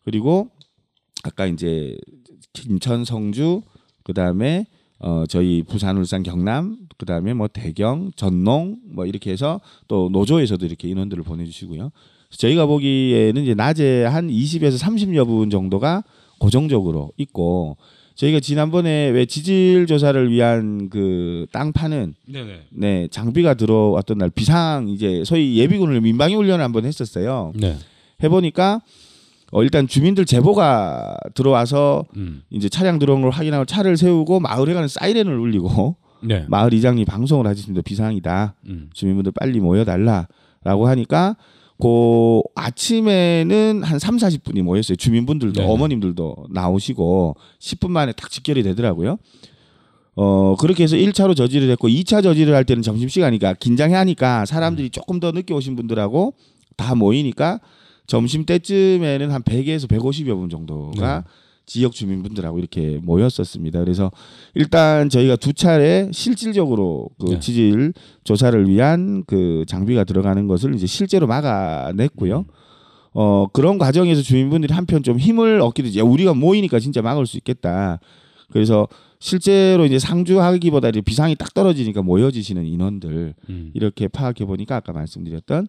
그리고 0.04 0.50
아까 1.24 1.46
이제 1.46 1.96
김천 2.52 3.04
성주 3.04 3.62
그다음에 4.04 4.66
어 4.98 5.24
저희 5.28 5.62
부산 5.62 5.98
울산 5.98 6.22
경남 6.22 6.78
그다음에 6.96 7.34
뭐 7.34 7.48
대경 7.48 8.12
전농 8.16 8.78
뭐 8.84 9.04
이렇게 9.04 9.30
해서 9.30 9.60
또 9.88 10.08
노조에서도 10.10 10.64
이렇게 10.64 10.88
인원들을 10.88 11.22
보내주시고요. 11.24 11.90
저희가 12.30 12.66
보기에는 12.66 13.42
이제 13.42 13.54
낮에 13.54 14.04
한 14.04 14.28
20에서 14.28 14.78
30여 14.78 15.26
분 15.26 15.50
정도가 15.50 16.02
고정적으로 16.38 17.12
있고 17.16 17.76
저희가 18.16 18.40
지난번에 18.40 19.10
왜 19.10 19.26
지질 19.26 19.86
조사를 19.86 20.30
위한 20.30 20.88
그 20.88 21.46
땅 21.52 21.72
파는 21.72 22.14
네네. 22.26 22.60
네 22.70 23.08
장비가 23.10 23.54
들어왔던 23.54 24.18
날 24.18 24.30
비상 24.30 24.88
이제 24.88 25.22
소위 25.24 25.58
예비군을 25.58 26.00
민방위 26.00 26.34
훈련을 26.34 26.64
한번 26.64 26.84
했었어요. 26.84 27.52
네. 27.54 27.76
해보니까 28.22 28.80
어, 29.52 29.62
일단 29.62 29.86
주민들 29.86 30.24
제보가 30.24 31.16
들어와서 31.34 32.04
음. 32.16 32.42
이제 32.50 32.68
차량 32.68 32.98
들어온 32.98 33.20
걸 33.22 33.30
확인하고 33.30 33.64
차를 33.64 33.96
세우고 33.96 34.40
마을에 34.40 34.74
가는 34.74 34.88
사이렌을 34.88 35.38
울리고 35.38 35.96
네. 36.22 36.44
마을 36.48 36.72
이장이 36.74 37.04
방송을 37.04 37.46
하셨습니다. 37.46 37.82
비상이다. 37.82 38.54
음. 38.66 38.90
주민분들 38.92 39.32
빨리 39.38 39.60
모여달라라고 39.60 40.88
하니까 40.88 41.36
그 41.80 42.40
아침에는 42.54 43.82
한 43.82 43.98
3, 43.98 44.16
40분이 44.16 44.62
모였어요. 44.62 44.96
주민분들도 44.96 45.60
네네. 45.60 45.72
어머님들도 45.72 46.46
나오시고 46.50 47.36
10분 47.58 47.90
만에 47.90 48.12
딱 48.12 48.30
직결이 48.30 48.62
되더라고요. 48.62 49.18
어 50.14 50.56
그렇게 50.58 50.82
해서 50.82 50.96
1차로 50.96 51.36
저지를 51.36 51.68
했고 51.70 51.88
2차 51.88 52.22
저지를 52.22 52.54
할 52.54 52.64
때는 52.64 52.82
점심시간이니까 52.82 53.54
긴장해 53.54 53.94
하니까 53.94 54.46
사람들이 54.46 54.88
조금 54.88 55.20
더 55.20 55.30
늦게 55.30 55.52
오신 55.52 55.76
분들하고 55.76 56.32
다 56.76 56.94
모이니까 56.94 57.60
점심 58.06 58.46
때쯤에는 58.46 59.30
한 59.30 59.42
100에서 59.42 59.86
150여 59.88 60.36
분 60.36 60.48
정도가 60.48 61.24
지역 61.66 61.92
주민분들하고 61.92 62.58
이렇게 62.58 63.00
모였었습니다. 63.02 63.80
그래서 63.80 64.10
일단 64.54 65.08
저희가 65.08 65.36
두 65.36 65.52
차례 65.52 66.08
실질적으로 66.12 67.10
그 67.20 67.32
네. 67.32 67.40
지질 67.40 67.92
조사를 68.24 68.68
위한 68.68 69.24
그 69.26 69.64
장비가 69.66 70.04
들어가는 70.04 70.46
것을 70.46 70.74
이제 70.74 70.86
실제로 70.86 71.26
막아냈고요. 71.26 72.46
어 73.14 73.46
그런 73.52 73.78
과정에서 73.78 74.22
주민분들이 74.22 74.72
한편 74.72 75.02
좀 75.02 75.18
힘을 75.18 75.60
얻기도 75.60 75.88
이제 75.88 76.00
우리가 76.00 76.34
모이니까 76.34 76.78
진짜 76.78 77.02
막을 77.02 77.26
수 77.26 77.36
있겠다. 77.36 77.98
그래서 78.52 78.86
실제로 79.18 79.84
이제 79.86 79.98
상주하기보다 79.98 80.90
이제 80.90 81.00
비상이 81.00 81.34
딱 81.36 81.54
떨어지니까 81.54 82.02
모여지시는 82.02 82.64
인원들 82.66 83.34
음. 83.48 83.70
이렇게 83.74 84.08
파악해 84.08 84.44
보니까 84.44 84.76
아까 84.76 84.92
말씀드렸던 84.92 85.66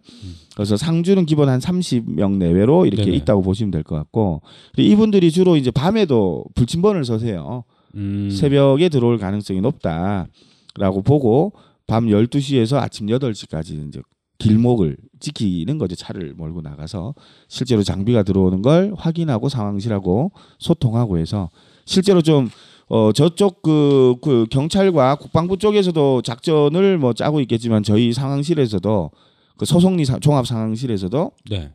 그래서 0.55 0.75
상주는 0.77 1.25
기본 1.25 1.49
한 1.49 1.59
30명 1.59 2.37
내외로 2.37 2.85
이렇게 2.85 3.05
네네. 3.05 3.17
있다고 3.17 3.41
보시면 3.41 3.71
될 3.71 3.83
것 3.83 3.95
같고 3.95 4.41
이분들이 4.77 5.31
주로 5.31 5.55
이제 5.55 5.71
밤에도 5.71 6.43
불침번을 6.55 7.05
서세요. 7.05 7.63
음. 7.95 8.29
새벽에 8.29 8.89
들어올 8.89 9.17
가능성이 9.17 9.61
높다라고 9.61 11.01
보고 11.05 11.53
밤 11.87 12.07
12시에서 12.07 12.77
아침 12.77 13.07
8시까지 13.07 13.87
이제 13.87 14.01
길목을 14.39 14.97
지키는 15.19 15.77
거죠. 15.79 15.95
차를 15.95 16.33
몰고 16.35 16.61
나가서 16.61 17.15
실제로 17.47 17.81
장비가 17.81 18.21
들어오는 18.23 18.61
걸 18.61 18.93
확인하고 18.95 19.49
상황실하고 19.49 20.31
소통하고 20.59 21.17
해서 21.17 21.49
실제로 21.85 22.21
좀 22.21 22.49
어 22.89 23.11
저쪽 23.11 23.61
그, 23.61 24.15
그 24.21 24.45
경찰과 24.49 25.15
국방부 25.15 25.57
쪽에서도 25.57 26.21
작전을 26.21 26.97
뭐 26.97 27.13
짜고 27.13 27.41
있겠지만 27.41 27.83
저희 27.83 28.13
상황실에서도 28.13 29.11
그 29.57 29.65
소송리 29.65 30.05
사- 30.05 30.19
종합 30.19 30.47
상황실에서도 30.47 31.31
네. 31.49 31.71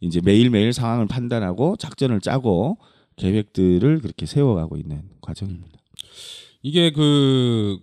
이제 0.00 0.20
매일매일 0.22 0.72
상황을 0.72 1.06
판단하고 1.06 1.76
작전을 1.76 2.20
짜고 2.20 2.78
계획들을 3.16 4.00
그렇게 4.00 4.24
세워가고 4.26 4.76
있는 4.76 5.02
과정입니다. 5.20 5.78
이게 6.62 6.90
그 6.90 7.78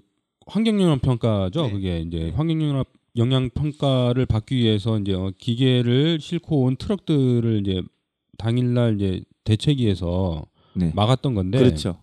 환경영향 0.48 1.00
평가죠. 1.00 1.64
네. 1.68 1.72
그게 1.72 2.00
이제 2.02 2.32
환경영향 2.36 2.84
영향 3.18 3.50
평가를 3.50 4.26
받기 4.26 4.56
위해서 4.56 4.98
이제 4.98 5.14
어, 5.14 5.32
기계를 5.38 6.20
싣고 6.20 6.64
온 6.64 6.76
트럭들을 6.78 7.62
이제 7.66 7.82
당일날 8.38 8.96
이제 8.96 9.22
대책위에서 9.44 10.46
네. 10.76 10.92
막았던 10.96 11.36
건데 11.36 11.60
그렇죠. 11.60 11.98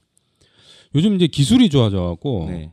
요즘 0.94 1.14
이제 1.14 1.26
기술이 1.26 1.68
좋아져 1.68 2.02
갖고 2.02 2.46
네. 2.50 2.72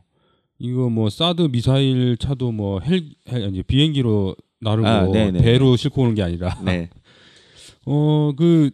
이거 0.59 0.89
뭐 0.89 1.09
사드 1.09 1.49
미사일 1.51 2.17
차도 2.17 2.51
뭐 2.51 2.79
헬, 2.79 3.03
헬 3.29 3.49
이제 3.51 3.61
비행기로 3.61 4.35
나르고 4.61 4.87
아, 4.87 5.05
네네. 5.11 5.41
배로 5.41 5.75
싣고 5.75 6.01
오는 6.03 6.15
게 6.15 6.23
아니라 6.23 6.57
네. 6.63 6.89
어그 7.85 8.71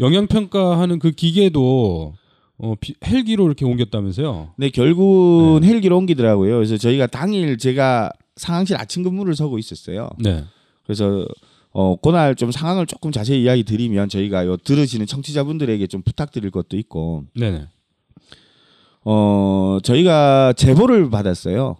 영향 0.00 0.26
평가하는 0.26 0.98
그 0.98 1.10
기계도 1.10 2.14
어 2.58 2.74
비- 2.80 2.94
헬기로 3.04 3.46
이렇게 3.46 3.64
옮겼다면서요? 3.64 4.54
네, 4.56 4.70
결국은 4.70 5.62
헬기로 5.64 5.96
옮기더라고요. 5.98 6.56
그래서 6.56 6.76
저희가 6.76 7.06
당일 7.06 7.56
제가 7.58 8.10
상황실 8.36 8.76
아침 8.76 9.02
근무를 9.02 9.34
서고 9.36 9.58
있었어요. 9.58 10.08
네. 10.18 10.44
그래서 10.84 11.26
어 11.70 11.96
그날 11.96 12.34
좀 12.34 12.50
상황을 12.50 12.86
조금 12.86 13.12
자세히 13.12 13.42
이야기 13.42 13.62
드리면 13.64 14.08
저희가 14.08 14.46
요 14.46 14.56
들으시는 14.56 15.06
청취자분들에게 15.06 15.86
좀 15.88 16.02
부탁드릴 16.02 16.50
것도 16.50 16.76
있고 16.78 17.24
네네. 17.34 17.66
어 19.10 19.78
저희가 19.82 20.52
제보를 20.54 21.08
받았어요. 21.08 21.76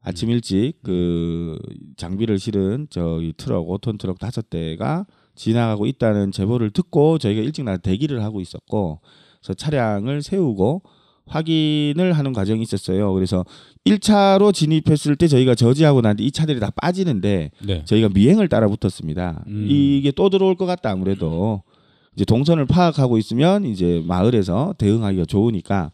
아침 0.00 0.30
일찍 0.30 0.74
그 0.84 1.58
장비를 1.96 2.38
실은 2.38 2.86
저기 2.88 3.32
트럭 3.36 3.66
5톤 3.66 3.98
트럭 3.98 4.20
다섯 4.20 4.48
대가 4.48 5.04
지나가고 5.34 5.86
있다는 5.86 6.30
제보를 6.30 6.70
듣고 6.70 7.18
저희가 7.18 7.42
일찍 7.42 7.64
나 7.64 7.76
대기를 7.78 8.22
하고 8.22 8.40
있었고 8.40 9.00
그래서 9.40 9.54
차량을 9.54 10.22
세우고 10.22 10.82
확인을 11.26 12.12
하는 12.12 12.32
과정이 12.32 12.62
있었어요. 12.62 13.12
그래서 13.12 13.44
1차로 13.84 14.54
진입했을 14.54 15.16
때 15.16 15.26
저희가 15.26 15.56
저지하고 15.56 16.00
난 16.00 16.16
뒤 16.16 16.26
이 16.26 16.30
차들이 16.30 16.60
다 16.60 16.70
빠지는데 16.80 17.50
네. 17.66 17.84
저희가 17.84 18.08
미행을 18.10 18.48
따라 18.48 18.68
붙었습니다. 18.68 19.42
음. 19.48 19.66
이게 19.68 20.12
또 20.12 20.30
들어올 20.30 20.54
것 20.54 20.66
같다 20.66 20.90
아무래도 20.92 21.62
이제 22.14 22.24
동선을 22.24 22.66
파악하고 22.66 23.18
있으면 23.18 23.64
이제 23.64 24.00
마을에서 24.06 24.74
대응하기가 24.78 25.24
좋으니까 25.24 25.90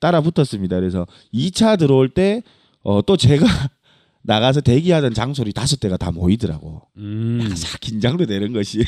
따라 0.00 0.20
붙었습니다. 0.20 0.76
그래서 0.76 1.06
2차 1.32 1.78
들어올 1.78 2.08
때 2.08 2.42
어, 2.82 3.02
또 3.02 3.16
제가 3.16 3.46
나가서 4.22 4.60
대기하던 4.60 5.14
장소리 5.14 5.52
다섯 5.52 5.78
대가 5.78 5.96
다 5.96 6.10
모이더라고. 6.10 6.82
음. 6.96 7.52
싹 7.54 7.80
긴장도 7.80 8.26
되는 8.26 8.52
것이. 8.52 8.80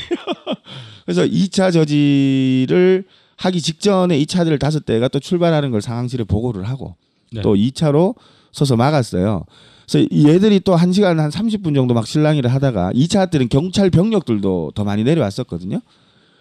그래서 1.05 1.23
2차 1.23 1.71
저지를 1.71 3.05
하기 3.37 3.61
직전에 3.61 4.17
이 4.17 4.25
차들 4.25 4.59
다섯 4.59 4.85
대가 4.85 5.07
또 5.07 5.19
출발하는 5.19 5.71
걸 5.71 5.81
상황실에 5.81 6.25
보고를 6.25 6.67
하고 6.67 6.95
네. 7.31 7.41
또 7.41 7.55
2차로 7.55 8.15
서서 8.51 8.75
막았어요. 8.75 9.45
그래서 9.89 10.07
이 10.11 10.27
얘들이 10.27 10.59
또 10.59 10.75
1시간 10.75 11.17
한 11.17 11.29
30분 11.29 11.73
정도 11.73 11.93
막 11.93 12.05
실랑이를 12.05 12.53
하다가 12.53 12.91
2차 12.93 13.31
때는 13.31 13.47
경찰 13.49 13.89
병력들도 13.89 14.73
더 14.75 14.83
많이 14.83 15.03
내려왔었거든요. 15.03 15.79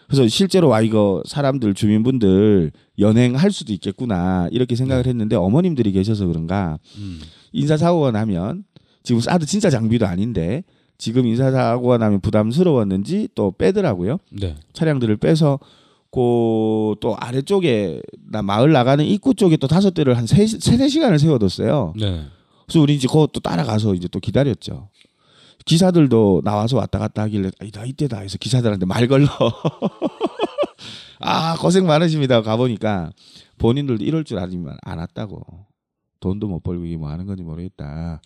그래서 0.09 0.27
실제로 0.27 0.69
와 0.69 0.81
이거 0.81 1.23
사람들 1.27 1.75
주민분들 1.75 2.73
연행할 2.99 3.53
수도 3.53 3.73
있겠구나 3.75 4.49
이렇게 4.51 4.75
생각을 4.75 5.07
했는데 5.07 5.37
어머님들이 5.37 5.93
계셔서 5.93 6.27
그런가 6.27 6.79
음. 6.97 7.21
인사 7.53 7.77
사고가 7.77 8.11
나면 8.11 8.65
지금 9.03 9.21
사드 9.21 9.47
진짜 9.47 9.69
장비도 9.69 10.07
아닌데 10.07 10.65
지금 10.97 11.27
인사 11.27 11.51
사고가 11.51 11.99
나면 11.99 12.21
부담스러웠는지 12.21 13.29
또 13.35 13.53
빼더라고요. 13.53 14.19
네. 14.31 14.57
차량들을 14.73 15.19
빼서 15.19 15.61
그또 16.11 17.17
아래쪽에 17.19 18.01
나 18.31 18.43
마을 18.43 18.73
나가는 18.73 19.05
입구 19.05 19.35
쪽에 19.35 19.59
또 19.59 19.69
다섯 19.69 19.93
대를 19.93 20.17
한 20.17 20.27
세, 20.27 20.47
세네 20.47 20.89
시간을 20.89 21.19
세워뒀어요. 21.19 21.93
네. 22.01 22.25
그래서 22.67 22.81
우리 22.81 22.95
이제 22.95 23.07
그것도 23.07 23.41
따라가서 23.41 23.95
이제 23.95 24.09
또 24.09 24.21
기다렸죠. 24.21 24.89
기사들도 25.69 26.41
나와서 26.45 26.79
왔다 26.79 26.99
갔다 26.99 27.23
하길래 27.23 27.51
이다 27.63 27.85
이때다 27.85 28.21
해서 28.21 28.39
기사들한테 28.39 28.87
말 28.87 29.07
걸러 29.07 29.27
아 31.21 31.57
고생 31.59 31.87
많으십니다 31.87 32.41
가보니까 32.43 33.11
본인들도 33.59 34.03
이럴 34.03 34.25
줄 34.25 34.39
알지만 34.39 34.79
안 34.83 34.99
왔다고 34.99 35.43
돈도 36.21 36.49
못 36.49 36.63
벌고 36.63 36.87
이게 36.87 36.97
뭐 36.97 37.11
하는 37.11 37.27
건지 37.27 37.43
모르겠다 37.43 38.23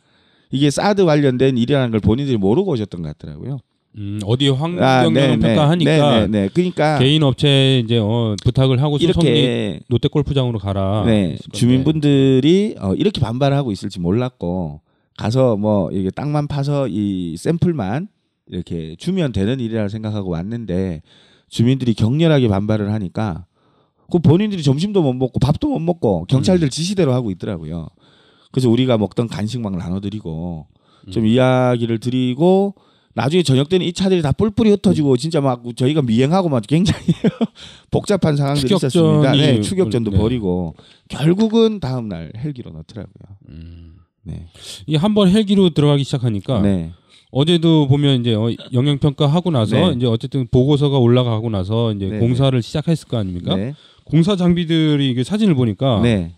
이게 0.50 0.70
사드 0.70 1.04
관련된 1.04 1.58
일이라는 1.58 1.90
걸 1.90 2.00
본인들이 2.00 2.36
모르고 2.36 2.72
오셨던 2.72 3.02
것 3.02 3.18
같더라고요 3.18 3.58
음, 3.98 4.20
어디 4.24 4.48
아, 4.48 4.54
환경영향 4.54 5.12
네, 5.12 5.36
네. 5.36 5.48
평가하니까 5.48 5.90
네, 5.90 6.20
네, 6.20 6.26
네. 6.26 6.48
그러니까 6.52 6.98
개인 6.98 7.22
업체에 7.22 7.80
이제 7.80 7.98
어, 7.98 8.36
부탁을 8.42 8.80
하고 8.80 8.96
이렇게 8.96 9.80
롯데 9.88 10.08
골프장으로 10.08 10.58
가라. 10.58 11.04
네. 11.04 11.36
주민분들이 11.52 12.74
어, 12.80 12.94
이렇게 12.94 13.20
반발하고 13.20 13.70
있을지 13.70 14.00
몰랐고 14.00 14.80
가서 15.18 15.56
뭐 15.56 15.90
이게 15.90 16.10
땅만 16.10 16.46
파서 16.46 16.88
이 16.88 17.36
샘플만 17.36 18.08
이렇게 18.46 18.96
주면 18.98 19.32
되는 19.32 19.60
일이라고 19.60 19.88
생각하고 19.88 20.30
왔는데 20.30 21.02
주민들이 21.48 21.94
격렬하게 21.94 22.48
반발을 22.48 22.92
하니까 22.92 23.46
그 24.10 24.18
본인들이 24.18 24.62
점심도 24.62 25.02
못 25.02 25.12
먹고 25.14 25.38
밥도 25.38 25.68
못 25.68 25.78
먹고 25.78 26.26
경찰들 26.26 26.70
지시대로 26.70 27.12
하고 27.12 27.30
있더라고요. 27.30 27.88
그래서 28.50 28.68
우리가 28.68 28.98
먹던 28.98 29.28
간식 29.28 29.60
막 29.60 29.76
나눠드리고 29.76 30.66
좀 31.10 31.26
이야기를 31.26 31.98
드리고 31.98 32.74
나중에 33.14 33.42
저녁 33.42 33.68
때는 33.68 33.86
이 33.86 33.92
차들이 33.92 34.22
다 34.22 34.32
뿔뿔이 34.32 34.70
흩어지고 34.70 35.16
진짜 35.16 35.40
막 35.40 35.62
저희가 35.76 36.02
미행하고 36.02 36.48
막 36.48 36.62
굉장히 36.66 37.06
복잡한 37.90 38.36
상황들이 38.36 38.74
있었습니다. 38.74 39.32
네, 39.32 39.60
추격전도 39.60 40.12
네. 40.12 40.18
벌이고 40.18 40.74
결국은 41.08 41.80
다음 41.80 42.08
날 42.08 42.32
헬기로 42.36 42.70
넣더라고요. 42.70 43.36
음. 43.48 43.96
네. 44.24 44.46
이 44.86 44.96
한 44.96 45.14
번 45.14 45.28
헬기로 45.28 45.70
들어가기 45.70 46.04
시작하니까 46.04 46.60
네. 46.62 46.92
어제도 47.30 47.88
보면 47.88 48.20
이제 48.20 48.34
어, 48.34 48.50
영향 48.72 48.98
평가 48.98 49.26
하고 49.26 49.50
나서 49.50 49.90
네. 49.90 49.94
이제 49.96 50.06
어쨌든 50.06 50.46
보고서가 50.50 50.98
올라가고 50.98 51.48
나서 51.50 51.92
이제 51.92 52.06
네, 52.08 52.18
공사를 52.18 52.60
시작했을 52.62 53.08
거 53.08 53.16
아닙니까? 53.18 53.56
네. 53.56 53.74
공사 54.04 54.36
장비들이 54.36 55.10
이게 55.10 55.24
사진을 55.24 55.54
보니까 55.54 56.00
네. 56.02 56.32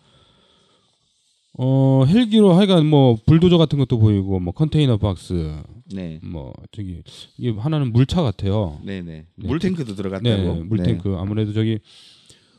어 1.56 2.04
헬기로 2.06 2.52
하여간 2.54 2.84
뭐 2.86 3.16
불도저 3.26 3.58
같은 3.58 3.78
것도 3.78 3.98
보이고 3.98 4.40
뭐 4.40 4.52
컨테이너 4.52 4.96
박스 4.96 5.54
네. 5.92 6.18
뭐 6.22 6.52
저기 6.72 7.02
이게 7.38 7.56
하나는 7.58 7.92
물차 7.92 8.22
같아요. 8.22 8.80
네, 8.84 9.02
네. 9.02 9.26
네. 9.36 9.48
물탱크도 9.48 9.94
들어갔다고. 9.94 10.28
네, 10.54 10.62
물탱크 10.64 11.14
아무래도 11.16 11.52
저기 11.52 11.78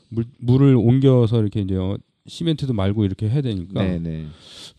물 0.08 0.24
물을 0.38 0.74
옮겨서 0.76 1.40
이렇게 1.40 1.60
이제 1.60 1.74
어, 1.76 1.98
시멘트도 2.26 2.72
말고 2.72 3.04
이렇게 3.04 3.28
해야 3.28 3.42
되니까 3.42 3.82
네, 3.82 3.98
네. 3.98 4.26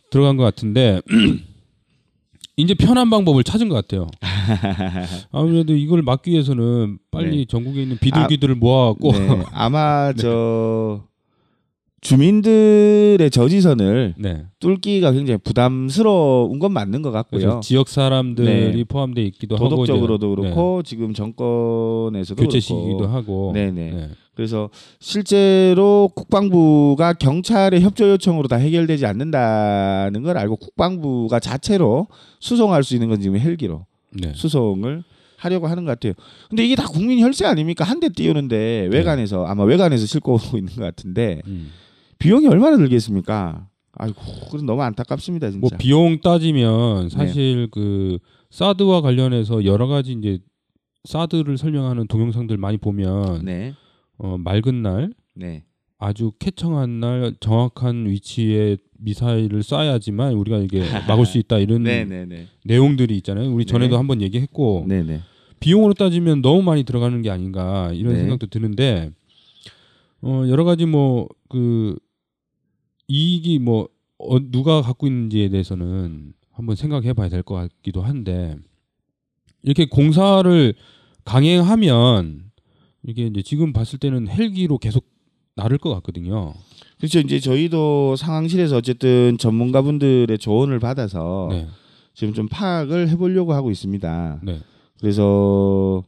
들어간 0.09 0.37
것 0.37 0.43
같은데 0.43 1.01
이제 2.57 2.73
편한 2.73 3.09
방법을 3.09 3.43
찾은 3.43 3.69
것 3.69 3.75
같아요. 3.75 4.07
아무래도 5.31 5.75
이걸 5.75 6.01
막기 6.01 6.31
위해서는 6.31 6.97
빨리 7.11 7.37
네. 7.37 7.45
전국에 7.45 7.83
있는 7.83 7.97
비둘기들을 7.99 8.55
모아갖고 8.55 9.11
네. 9.11 9.43
아마 9.51 10.11
저 10.17 11.03
주민들의 12.01 13.29
저지선을 13.31 14.15
네. 14.17 14.45
뚫기가 14.59 15.11
굉장히 15.11 15.39
부담스러운 15.43 16.59
건 16.59 16.71
맞는 16.71 17.01
것 17.01 17.11
같고요. 17.11 17.39
그래서 17.41 17.59
지역 17.61 17.89
사람들이 17.89 18.75
네. 18.77 18.83
포함돼 18.83 19.23
있기도 19.23 19.55
도덕적으로도 19.55 20.27
하고 20.27 20.33
이제, 20.41 20.49
그렇고 20.49 20.83
지금 20.83 21.13
정권에서도 21.13 22.39
네. 22.39 22.45
교체. 22.45 22.59
시기도 22.59 23.07
하고. 23.07 23.51
네네. 23.53 23.91
네. 23.91 24.09
그래서 24.35 24.69
실제로 24.99 26.09
국방부가 26.13 27.13
경찰의 27.13 27.81
협조 27.81 28.07
요청으로 28.11 28.47
다 28.47 28.57
해결되지 28.57 29.07
않는다는 29.07 30.21
걸 30.21 30.37
알고 30.37 30.57
국방부가 30.57 31.39
자체로 31.39 32.07
수송할 32.39 32.83
수 32.83 32.93
있는 32.93 33.09
건 33.09 33.19
지금 33.19 33.39
헬기로 33.39 33.85
네. 34.11 34.31
수송을 34.35 35.03
하려고 35.37 35.67
하는 35.67 35.85
것 35.85 35.91
같아요. 35.91 36.13
근데 36.49 36.63
이게 36.65 36.75
다 36.75 36.85
국민 36.87 37.19
혈세 37.19 37.45
아닙니까? 37.45 37.83
한 37.83 37.99
대 37.99 38.09
띄우는데 38.09 38.89
외관에서 38.91 39.45
아마 39.45 39.63
외관에서 39.63 40.05
싣고 40.05 40.33
오고 40.35 40.57
있는 40.59 40.73
것 40.75 40.83
같은데 40.83 41.41
음. 41.47 41.71
비용이 42.19 42.47
얼마나 42.47 42.77
들겠습니까? 42.77 43.67
아이고, 43.93 44.21
그건 44.45 44.65
너무 44.65 44.81
안타깝습니다, 44.83 45.49
진짜. 45.49 45.59
뭐 45.59 45.69
비용 45.77 46.19
따지면 46.19 47.09
사실 47.09 47.67
그 47.71 48.19
사드와 48.49 49.01
관련해서 49.01 49.65
여러 49.65 49.87
가지 49.87 50.13
이제 50.13 50.39
사드를 51.03 51.57
설명하는 51.57 52.07
동영상들 52.07 52.57
많이 52.57 52.77
보면 52.77 53.45
네, 53.45 53.73
어, 54.17 54.37
맑은 54.37 54.81
날 54.81 55.11
네, 55.35 55.63
아주 55.97 56.31
쾌청한 56.39 56.99
날 56.99 57.33
정확한 57.39 58.07
위치에 58.07 58.77
미사일을 58.99 59.61
쏴야지만 59.61 60.37
우리가 60.39 60.57
이게 60.57 60.81
막을 61.07 61.25
수 61.25 61.37
있다 61.37 61.59
이런 61.59 61.83
네, 61.83 62.05
네, 62.05 62.25
네, 62.25 62.47
내용들이 62.65 63.15
있잖아요. 63.17 63.51
우리 63.51 63.65
전에도 63.65 63.91
네. 63.91 63.97
한번 63.97 64.21
얘기했고 64.21 64.85
네, 64.87 65.03
네. 65.03 65.21
비용으로 65.59 65.93
따지면 65.93 66.41
너무 66.41 66.61
많이 66.61 66.83
들어가는 66.83 67.21
게 67.21 67.29
아닌가 67.29 67.91
이런 67.93 68.13
네. 68.13 68.19
생각도 68.21 68.47
드는데 68.47 69.11
어 70.21 70.43
여러 70.47 70.63
가지 70.63 70.85
뭐그 70.85 71.97
이익이 73.07 73.59
뭐 73.59 73.87
어, 74.17 74.39
누가 74.51 74.81
갖고 74.81 75.07
있는지에 75.07 75.49
대해서는 75.49 76.33
한번 76.51 76.75
생각해 76.75 77.13
봐야 77.13 77.29
될 77.29 77.43
것 77.43 77.55
같기도 77.55 78.01
한데 78.01 78.55
이렇게 79.63 79.85
공사를 79.85 80.73
강행하면 81.23 82.51
이게 83.03 83.27
이제 83.27 83.41
지금 83.41 83.73
봤을 83.73 83.99
때는 83.99 84.27
헬기로 84.27 84.77
계속 84.79 85.05
나를 85.55 85.77
것 85.77 85.93
같거든요. 85.95 86.53
그렇죠. 86.97 87.19
이제 87.19 87.39
저희도 87.39 88.15
상황실에서 88.15 88.77
어쨌든 88.77 89.37
전문가분들의 89.37 90.37
조언을 90.37 90.79
받아서 90.79 91.47
네. 91.51 91.67
지금 92.13 92.33
좀 92.33 92.47
파악을 92.47 93.09
해보려고 93.09 93.53
하고 93.53 93.69
있습니다. 93.71 94.41
네. 94.43 94.59
그래서 94.99 96.03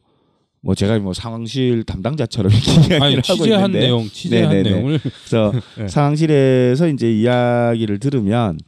뭐 0.62 0.74
제가 0.74 0.98
뭐 0.98 1.14
상황실 1.14 1.84
담당자처럼 1.84 2.52
아니 3.00 3.14
이야기를 3.14 3.22
하고 3.26 3.42
취재한 3.42 3.60
있는데 3.66 3.80
내용, 3.80 4.08
취재한 4.08 4.50
네네네. 4.50 4.70
내용을 4.70 4.98
그래서 4.98 5.52
네. 5.78 5.88
상황실에서 5.88 6.88
이제 6.88 7.10
이야기를 7.10 7.98
들으면 7.98 8.58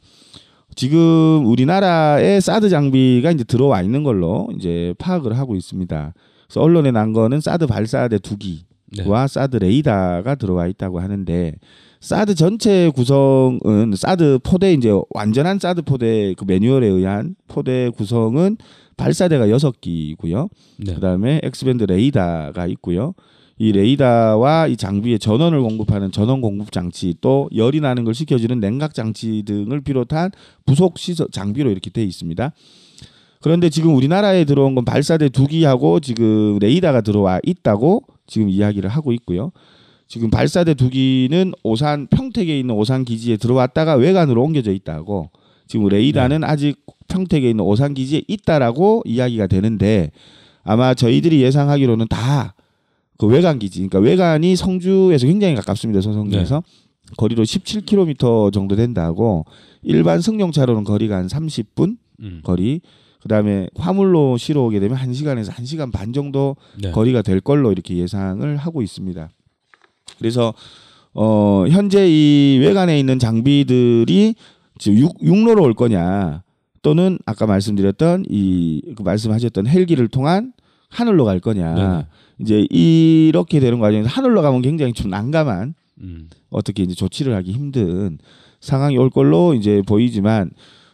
지금 0.75 1.45
우리나라에 1.45 2.39
사드 2.39 2.69
장비가 2.69 3.31
이제 3.31 3.43
들어와 3.43 3.81
있는 3.83 4.03
걸로 4.03 4.47
이제 4.57 4.95
파악을 4.97 5.37
하고 5.37 5.55
있습니다. 5.55 6.13
그래서 6.47 6.61
언론에 6.61 6.91
난 6.91 7.13
거는 7.13 7.41
사드 7.41 7.67
발사대 7.67 8.17
두 8.19 8.37
기와 8.37 8.63
네. 9.21 9.27
사드 9.27 9.57
레이더가 9.57 10.35
들어와 10.35 10.65
있다고 10.67 10.99
하는데 10.99 11.53
사드 12.03 12.35
전체 12.35 12.91
구성은 12.93 13.93
사드 13.95 14.39
포대 14.43 14.73
이제 14.73 14.91
완전한 15.11 15.57
사드 15.57 15.83
포대 15.83 16.33
그 16.37 16.43
매뉴얼에 16.43 16.85
의한 16.85 17.35
포대 17.47 17.89
구성은 17.95 18.57
발사대가 18.97 19.49
여섯 19.49 19.79
기고요. 19.79 20.49
네. 20.79 20.95
그다음에 20.95 21.39
X-band 21.43 21.85
레이더가 21.85 22.67
있고요. 22.71 23.13
이 23.57 23.71
레이더와 23.71 24.67
이 24.67 24.75
장비에 24.75 25.17
전원을 25.17 25.61
공급하는 25.61 26.11
전원 26.11 26.41
공급 26.41 26.73
장치 26.73 27.15
또 27.21 27.49
열이 27.55 27.79
나는 27.79 28.03
걸 28.03 28.13
식혀주는 28.13 28.59
냉각 28.59 28.93
장치 28.93 29.43
등을 29.45 29.79
비롯한 29.79 30.31
부속 30.65 30.99
시설 30.99 31.27
장비로 31.31 31.71
이렇게 31.71 31.89
돼 31.89 32.03
있습니다. 32.03 32.51
그런데 33.41 33.69
지금 33.69 33.95
우리나라에 33.95 34.43
들어온 34.43 34.75
건 34.75 34.83
발사대 34.83 35.29
두 35.29 35.47
기하고 35.47 36.01
지금 36.01 36.59
레이더가 36.59 36.99
들어와 36.99 37.39
있다고 37.45 38.03
지금 38.27 38.49
이야기를 38.49 38.89
하고 38.89 39.13
있고요. 39.13 39.53
지금 40.13 40.29
발사대 40.29 40.75
두 40.75 40.89
기는 40.89 41.53
오산 41.63 42.07
평택에 42.07 42.59
있는 42.59 42.75
오산 42.75 43.03
기지에 43.03 43.37
들어왔다가 43.37 43.95
외관으로 43.95 44.43
옮겨져 44.43 44.71
있다고 44.71 45.31
지금 45.67 45.87
레이더는 45.87 46.43
아직 46.43 46.85
평택에 47.07 47.49
있는 47.49 47.65
오산 47.65 47.95
기지에 47.95 48.21
있다라고 48.27 49.01
이야기가 49.05 49.47
되는데 49.47 50.11
아마 50.63 50.93
저희들이 50.93 51.41
예상하기로는 51.41 52.07
다 52.09 52.53
그 53.17 53.27
외관 53.27 53.59
기지, 53.59 53.87
그러니까 53.87 53.99
외관이 53.99 54.55
성주에서 54.55 55.27
굉장히 55.27 55.55
가깝습니다. 55.55 56.01
소성리에서 56.01 56.63
거리로 57.17 57.43
17km 57.43 58.51
정도 58.51 58.75
된다고 58.75 59.45
일반 59.81 60.19
승용차로는 60.19 60.83
거리가 60.83 61.17
한 61.17 61.27
30분 61.27 61.97
음. 62.21 62.41
거리. 62.43 62.81
그다음에 63.21 63.69
화물로 63.75 64.35
실어 64.35 64.63
오게 64.63 64.81
되면 64.81 64.97
1시간에서 64.97 65.51
1시간 65.51 65.93
반 65.93 66.11
정도 66.11 66.57
네. 66.81 66.91
거리가 66.91 67.21
될 67.21 67.39
걸로 67.39 67.71
이렇게 67.71 67.95
예상을 67.95 68.57
하고 68.57 68.81
있습니다. 68.81 69.29
그래서 70.23 70.53
어 71.13 71.65
현재 71.69 72.07
이 72.09 72.57
외관에 72.61 72.97
있는 72.97 73.19
장비들이 73.19 74.35
지금 74.79 74.97
육, 74.97 75.11
육로로 75.21 75.61
올 75.61 75.73
거냐 75.73 76.41
또는 76.81 77.19
아까 77.25 77.45
말씀드렸던 77.45 78.25
이 78.29 78.81
그 78.95 79.03
말씀하셨던 79.03 79.67
헬기를 79.67 80.07
통한 80.07 80.53
하늘로 80.89 81.25
갈 81.25 81.39
거냐 81.39 81.73
네네. 81.75 82.05
이제 82.39 82.65
이렇게 82.69 83.59
되는 83.59 83.79
과정에서 83.79 84.09
하늘로 84.09 84.41
가면 84.41 84.61
굉장히 84.61 84.93
좀 84.93 85.09
난감한 85.11 85.73
음. 86.01 86.29
어떻게 86.49 86.83
이제 86.83 86.93
조치를 86.95 87.35
하기 87.35 87.51
힘든 87.51 88.17
상황이 88.61 88.97
올 88.97 89.09
걸로 89.09 89.53
이제 89.53 89.81
보이지만 89.85 90.51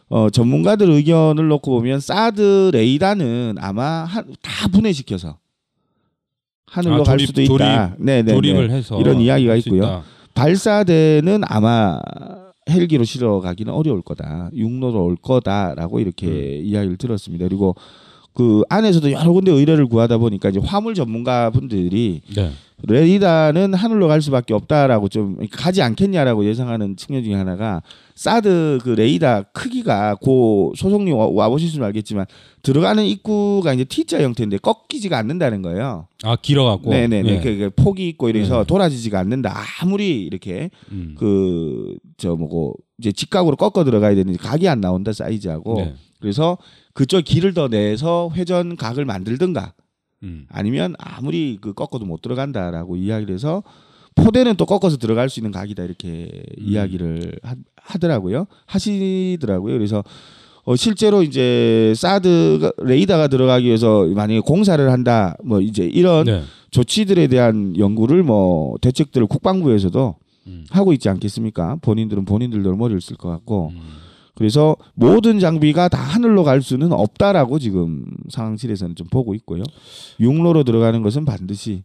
어 0.08 0.28
전문가들 0.28 0.90
의견을 0.90 1.46
놓고 1.48 1.70
보면 1.70 2.00
사드 2.00 2.70
레이더는 2.74 3.56
아마 3.58 4.04
한, 4.04 4.24
다 4.42 4.68
분해시켜서 4.68 5.38
하늘로 6.70 7.00
아, 7.00 7.02
갈 7.02 7.18
수도 7.18 7.42
있다. 7.42 7.96
네, 7.98 8.22
네, 8.22 8.32
조립을 8.32 8.68
네. 8.68 8.76
해서 8.76 8.98
이런 9.00 9.20
이야기가 9.20 9.56
있고요. 9.56 9.82
있다. 9.82 10.02
발사대는 10.34 11.42
아마 11.46 11.98
헬기로 12.68 13.04
실어 13.04 13.40
가기는 13.40 13.72
어려울 13.72 14.02
거다. 14.02 14.50
육로로 14.54 15.04
올 15.04 15.16
거다라고 15.16 15.98
이렇게 15.98 16.26
음. 16.26 16.62
이야기를 16.64 16.96
들었습니다. 16.96 17.46
그리고 17.48 17.74
그 18.34 18.62
안에서도 18.68 19.10
여러 19.12 19.32
군데 19.32 19.50
의뢰를 19.50 19.86
구하다 19.86 20.18
보니까 20.18 20.50
이제 20.50 20.60
화물 20.62 20.94
전문가 20.94 21.50
분들이 21.50 22.20
네. 22.36 22.50
레이더는 22.82 23.74
하늘로 23.74 24.08
갈 24.08 24.22
수밖에 24.22 24.54
없다라고 24.54 25.08
좀 25.08 25.36
가지 25.52 25.82
않겠냐라고 25.82 26.46
예상하는 26.46 26.96
측면 26.96 27.22
중에 27.22 27.34
하나가 27.34 27.82
사드 28.14 28.78
그 28.82 28.90
레이더 28.90 29.44
크기가 29.52 30.14
고 30.14 30.72
소속님 30.76 31.14
와- 31.14 31.28
와보셨으면 31.30 31.84
알겠지만 31.88 32.24
들어가는 32.62 33.04
입구가 33.04 33.74
이제 33.74 33.84
T자 33.84 34.22
형태인데 34.22 34.58
꺾이지가 34.58 35.18
않는다는 35.18 35.60
거예요. 35.60 36.06
아 36.22 36.36
길어갖고. 36.40 36.90
네네네. 36.90 37.22
네. 37.30 37.40
그, 37.42 37.56
그 37.58 37.70
폭이 37.82 38.08
있고 38.10 38.28
이래서 38.30 38.60
네. 38.60 38.64
돌아지지가 38.66 39.18
않는다. 39.18 39.54
아무리 39.82 40.22
이렇게 40.22 40.70
음. 40.90 41.14
그저 41.18 42.34
뭐고 42.36 42.76
이제 42.98 43.12
직각으로 43.12 43.56
꺾어 43.56 43.84
들어가야 43.84 44.14
되는데 44.14 44.38
각이 44.38 44.68
안 44.68 44.80
나온다 44.80 45.12
사이즈하고 45.12 45.74
네. 45.76 45.94
그래서 46.20 46.58
그쪽 46.94 47.24
길을 47.24 47.54
더 47.54 47.68
내서 47.68 48.30
회전 48.34 48.76
각을 48.76 49.04
만들든가 49.04 49.72
음. 50.22 50.46
아니면 50.50 50.94
아무리 50.98 51.58
그 51.60 51.72
꺾어도 51.72 52.04
못 52.04 52.22
들어간다라고 52.22 52.96
이야기를 52.96 53.34
해서 53.34 53.62
포대는 54.14 54.56
또 54.56 54.66
꺾어서 54.66 54.96
들어갈 54.96 55.30
수 55.30 55.40
있는 55.40 55.50
각이다 55.50 55.84
이렇게 55.84 56.30
음. 56.58 56.64
이야기를 56.66 57.40
하, 57.42 57.98
더라고요 57.98 58.46
하시더라고요. 58.66 59.74
그래서 59.74 60.04
어, 60.64 60.76
실제로 60.76 61.22
이제 61.22 61.94
사드 61.96 62.72
레이더가 62.82 63.28
들어가기 63.28 63.66
위해서 63.66 64.04
만약에 64.06 64.40
공사를 64.40 64.90
한다 64.90 65.36
뭐 65.42 65.60
이제 65.60 65.84
이런 65.84 66.26
네. 66.26 66.42
조치들에 66.70 67.28
대한 67.28 67.76
연구를 67.78 68.22
뭐 68.22 68.76
대책들을 68.80 69.26
국방부에서도 69.26 70.16
음. 70.46 70.64
하고 70.70 70.92
있지 70.92 71.08
않겠습니까? 71.08 71.76
본인들은 71.82 72.24
본인들도 72.24 72.76
머리를 72.76 73.00
쓸 73.00 73.16
것 73.16 73.30
같고 73.30 73.72
음. 73.74 73.80
그래서 74.40 74.74
모든 74.94 75.38
장비가 75.38 75.88
다 75.90 75.98
하늘로 75.98 76.44
갈 76.44 76.62
수는 76.62 76.92
없다라고 76.92 77.58
지금 77.58 78.06
상황실에서는 78.30 78.94
좀 78.96 79.06
보고 79.08 79.34
있고요. 79.34 79.62
육로로 80.18 80.64
들어가는 80.64 81.02
것은 81.02 81.26
반드시 81.26 81.82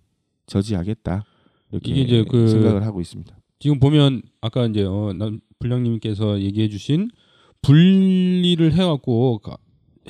저지하겠다 0.48 1.26
이렇게 1.74 1.92
이게 1.92 2.02
이제 2.04 2.26
그- 2.30 2.48
생각을 2.48 2.86
하고 2.86 3.02
있습니다. 3.02 3.36
지금 3.60 3.82
보면 3.82 4.22
아까 4.40 4.66
이제 4.68 4.86
어, 4.86 5.12
남 5.18 5.42
불량님께서 5.60 6.40
얘기해주신 6.40 7.10
분리를 7.62 8.72
해갖고 8.72 9.40
가- 9.40 9.58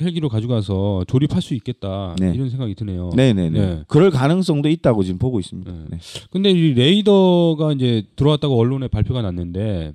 헬기로 0.00 0.28
가져가서 0.28 1.06
조립할 1.08 1.42
수 1.42 1.52
있겠다 1.54 2.14
네. 2.20 2.32
이런 2.32 2.48
생각이 2.48 2.76
드네요. 2.76 3.10
네네네. 3.16 3.50
네. 3.58 3.82
그럴 3.88 4.10
가능성도 4.12 4.68
있다고 4.68 5.02
지금 5.02 5.18
보고 5.18 5.40
있습니다. 5.40 5.72
네. 5.72 5.78
네. 5.90 5.98
근데 6.30 6.52
이 6.52 6.74
레이더가 6.74 7.72
이제 7.72 8.04
들어왔다고 8.14 8.56
언론에 8.56 8.86
발표가 8.86 9.20
났는데 9.22 9.94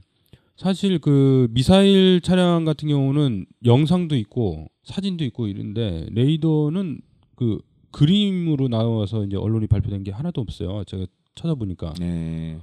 사실 0.61 0.99
그 0.99 1.47
미사일 1.49 2.21
차량 2.21 2.65
같은 2.65 2.87
경우는 2.87 3.47
영상도 3.65 4.15
있고 4.15 4.67
사진도 4.83 5.23
있고 5.25 5.47
이런데 5.47 6.05
레이더는 6.11 7.01
그 7.35 7.57
그림으로 7.89 8.67
나와서 8.67 9.25
이제 9.25 9.37
언론이 9.37 9.65
발표된 9.65 10.03
게 10.03 10.11
하나도 10.11 10.39
없어요. 10.39 10.83
제가 10.85 11.07
찾아보니까 11.33 11.95
네. 11.99 12.59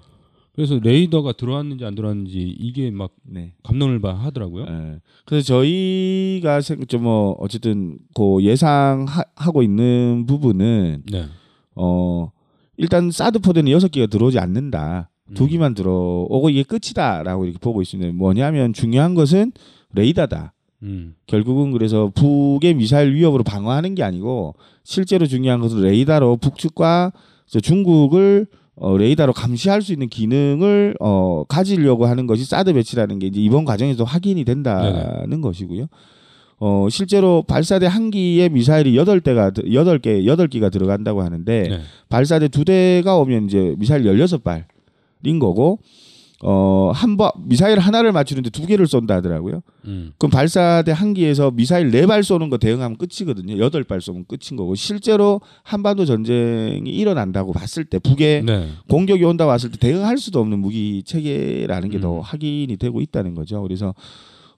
그래서 0.53 0.79
레이더가 0.79 1.33
들어왔는지 1.33 1.85
안 1.85 1.97
들어왔는지 1.97 2.39
이게 2.39 2.93
막 2.93 3.17
네. 3.25 3.55
감론을 3.65 4.01
봐 4.01 4.15
하더라고요. 4.15 4.67
예. 4.69 5.01
그래서 5.25 5.47
저희가 5.49 6.61
좀뭐 6.61 7.33
어쨌든 7.41 7.99
그 8.15 8.45
예상하고 8.45 9.65
있는 9.65 10.25
부분은 10.25 11.03
네. 11.11 11.25
어 11.75 12.31
일단 12.77 13.11
사드 13.11 13.41
포대는 13.41 13.73
여섯 13.73 13.91
개가 13.91 14.07
들어오지 14.07 14.39
않는다. 14.39 15.11
두 15.35 15.45
음. 15.45 15.49
개만 15.49 15.75
들어오고 15.75 16.51
이게 16.51 16.63
끝이다라고 16.63 17.45
이렇게 17.45 17.59
보고 17.59 17.83
있습니다. 17.83 18.13
뭐냐면 18.15 18.73
중요한 18.73 19.15
것은 19.15 19.53
레이더다. 19.95 20.53
음. 20.83 21.15
결국은 21.27 21.73
그래서 21.73 22.11
북의 22.15 22.75
미사일 22.75 23.15
위협으로 23.15 23.43
방어하는 23.43 23.95
게 23.95 24.03
아니고 24.03 24.55
실제로 24.85 25.27
중요한 25.27 25.61
것은 25.61 25.83
레이더로 25.83 26.37
북측과 26.37 27.13
중국을 27.47 28.47
어, 28.77 28.97
레이더로 28.97 29.33
감시할 29.33 29.83
수 29.83 29.93
있는 29.93 30.09
기능을 30.09 30.95
어, 31.01 31.45
가지려고 31.49 32.07
하는 32.07 32.27
것이 32.27 32.45
사드 32.45 32.73
배치라는 32.75 33.19
게 33.19 33.27
이제 33.27 33.41
이번 33.41 33.65
과정에서 33.65 34.05
확인이 34.05 34.45
된다는 34.45 35.41
것이고요. 35.41 35.87
어, 36.61 36.89
실제로 36.91 37.43
발사대 37.43 37.87
한 37.87 38.11
기에 38.11 38.49
미사일이 38.49 38.97
여덟 38.97 39.21
대가 39.21 39.51
여덟 39.73 39.99
개 39.99 40.27
여덟 40.27 40.49
기가 40.49 40.71
들어간다고 40.71 41.23
하는데 41.23 41.69
네. 41.69 41.81
발사대 42.09 42.49
두 42.49 42.65
대가 42.65 43.17
오면 43.17 43.47
이제 43.47 43.75
미사일 43.79 44.05
열여섯 44.05 44.43
발 44.43 44.67
인 45.25 45.39
거고 45.39 45.81
어, 46.41 46.93
한 46.95 47.17
번 47.17 47.33
미사일 47.47 47.81
하나를 47.81 48.13
맞추는데 48.13 48.51
두 48.51 48.65
개를 48.65 48.87
쏜다 48.87 49.17
하더라고요. 49.17 49.61
음. 49.87 50.13
그럼 50.19 50.31
발사대 50.31 50.93
한 50.93 51.13
기에서 51.13 51.51
미사일 51.51 51.91
네 51.91 52.07
발 52.07 52.23
쏘는 52.23 52.49
거 52.49 52.59
대응하면 52.59 52.97
끝이거든요. 52.97 53.59
여덟 53.59 53.83
발 53.83 54.01
쏘면 54.01 54.25
끝인 54.29 54.57
거고 54.57 54.77
실제로 54.77 55.41
한반도 55.65 56.05
전쟁이 56.05 56.89
일어난다고 56.91 57.53
봤을 57.53 57.85
때 57.85 57.99
북에 57.99 58.43
네. 58.47 58.69
공격이 58.89 59.25
온다 59.25 59.47
왔을 59.47 59.73
때 59.73 59.79
대응할 59.79 60.19
수도 60.19 60.39
없는 60.39 60.61
무기 60.61 61.03
체계라는 61.05 61.91
게 61.91 62.02
더 62.02 62.19
음. 62.19 62.21
확인이 62.21 62.77
되고 62.77 63.01
있다는 63.01 63.35
거죠. 63.35 63.61
그래서 63.63 63.93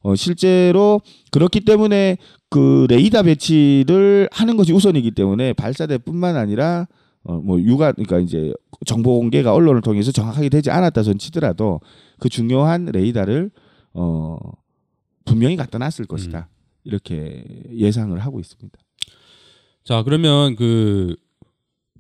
어, 0.03 0.15
실제로 0.15 1.01
그렇기 1.31 1.61
때문에 1.61 2.19
그 2.51 2.87
레이더 2.91 3.23
배치를 3.23 4.29
하는 4.33 4.57
것이 4.59 4.73
우선이기 4.75 5.13
때문에 5.13 5.55
발사대뿐만 5.55 6.37
아니라 6.37 6.89
어, 7.25 7.35
뭐 7.35 7.61
육아 7.61 7.93
그러니까 7.93 8.19
이제 8.19 8.53
정보 8.87 9.19
공개가 9.19 9.53
언론을 9.55 9.83
통해서 9.83 10.11
정확하게 10.13 10.49
되지 10.49 10.71
않았다 10.71 11.03
손 11.03 11.19
치더라도 11.19 11.81
그 12.19 12.29
중요한 12.29 12.87
레이더를 12.87 13.51
어 13.93 14.39
분명히 15.25 15.57
갖다 15.57 15.79
놨을 15.79 16.07
것이다. 16.09 16.49
이렇게 16.85 17.45
예상을 17.73 18.19
하고 18.19 18.41
있습니다. 18.41 18.79
자 19.85 20.03
그러면 20.03 20.57
그 20.57 21.15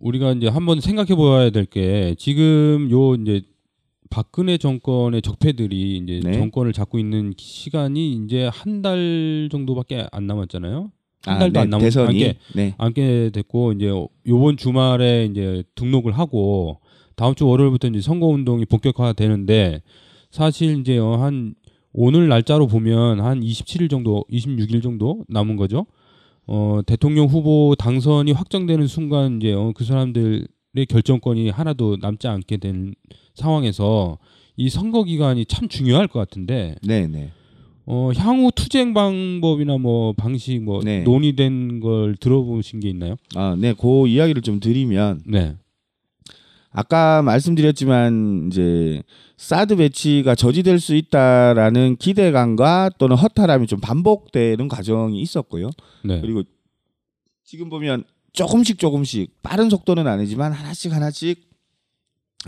우리가 0.01 0.33
이제 0.33 0.49
한번 0.49 0.81
생각해 0.81 1.14
보아야 1.14 1.51
될 1.51 1.66
게 1.66 2.14
지금 2.18 2.89
요 2.91 3.14
이제 3.14 3.43
박근혜 4.09 4.57
정권의 4.59 5.23
적폐들이 5.23 5.99
이제 5.99 6.21
네. 6.25 6.33
정권을 6.39 6.73
잡고 6.73 6.99
있는 6.99 7.35
시간이 7.37 8.12
이제 8.25 8.49
한 8.53 8.81
달 8.83 9.49
정도밖에 9.53 10.09
안 10.11 10.27
남았잖아요. 10.27 10.91
한 11.25 11.37
아, 11.37 11.39
달도 11.39 11.53
네, 11.53 11.61
안 11.61 11.71
남은 11.71 11.85
대선이 11.85 12.18
게 12.18 12.37
네. 12.55 12.75
앉게 12.79 13.31
됐고 13.33 13.73
이제 13.73 13.91
요번 14.27 14.57
주말에 14.57 15.27
이제 15.27 15.62
등록을 15.75 16.12
하고 16.12 16.81
다음 17.14 17.35
주 17.35 17.47
월요일부터 17.47 17.89
이제 17.89 18.01
선거 18.01 18.27
운동이 18.27 18.64
본격화되는데 18.64 19.83
사실 20.31 20.81
이제 20.81 20.99
어, 20.99 21.16
한 21.16 21.55
오늘 21.93 22.29
날짜로 22.29 22.66
보면 22.66 23.21
한 23.21 23.41
27일 23.41 23.91
정도, 23.91 24.25
26일 24.31 24.83
정도 24.83 25.25
남은 25.29 25.57
거죠. 25.57 25.87
어, 26.47 26.81
대통령 26.87 27.27
후보 27.27 27.75
당선이 27.79 28.33
확정되는 28.33 28.87
순간 28.87 29.37
이제 29.37 29.53
어, 29.53 29.73
그 29.75 29.85
사람들의 29.85 30.47
결정권이 30.89 31.51
하나도 31.51 31.99
남지 32.01 32.29
않게 32.29 32.57
된 32.59 32.95
상황에서 33.35 34.18
이 34.57 34.68
선거 34.68 35.05
기간이 35.05 35.47
참 35.47 35.68
중요할 35.68 36.09
것 36.09 36.18
같은데 36.18 36.77
네, 36.83 37.07
네. 37.07 37.31
어, 37.87 38.11
향후 38.16 38.51
투쟁 38.55 38.95
방법이나 38.95 39.78
뭐 39.78 40.12
방식 40.12 40.62
뭐 40.62 40.81
네. 40.83 41.03
논의된 41.03 41.81
걸 41.81 42.16
들어보신 42.16 42.81
게 42.81 42.89
있나요? 42.89 43.16
아, 43.35 43.57
네. 43.59 43.74
그 43.74 44.07
이야기를 44.07 44.43
좀 44.43 44.61
드리면 44.61 45.22
네. 45.26 45.57
아까 46.72 47.20
말씀드렸지만 47.22 48.49
이제 48.51 49.03
사드 49.37 49.76
배치가 49.76 50.35
저지될 50.35 50.78
수 50.78 50.95
있다라는 50.95 51.97
기대감과 51.97 52.91
또는 52.99 53.16
허탈함이 53.16 53.66
좀 53.66 53.81
반복되는 53.81 54.68
과정이 54.68 55.20
있었고요. 55.20 55.70
네. 56.05 56.20
그리고 56.20 56.43
지금 57.45 57.68
보면 57.68 58.05
조금씩 58.33 58.78
조금씩 58.78 59.43
빠른 59.43 59.68
속도는 59.70 60.07
아니지만 60.07 60.53
하나씩 60.53 60.93
하나씩 60.93 61.51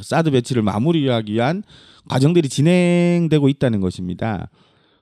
사드 0.00 0.30
배치를 0.30 0.62
마무리하기 0.62 1.32
위한 1.32 1.64
과정들이 2.08 2.48
진행되고 2.48 3.48
있다는 3.48 3.80
것입니다. 3.80 4.50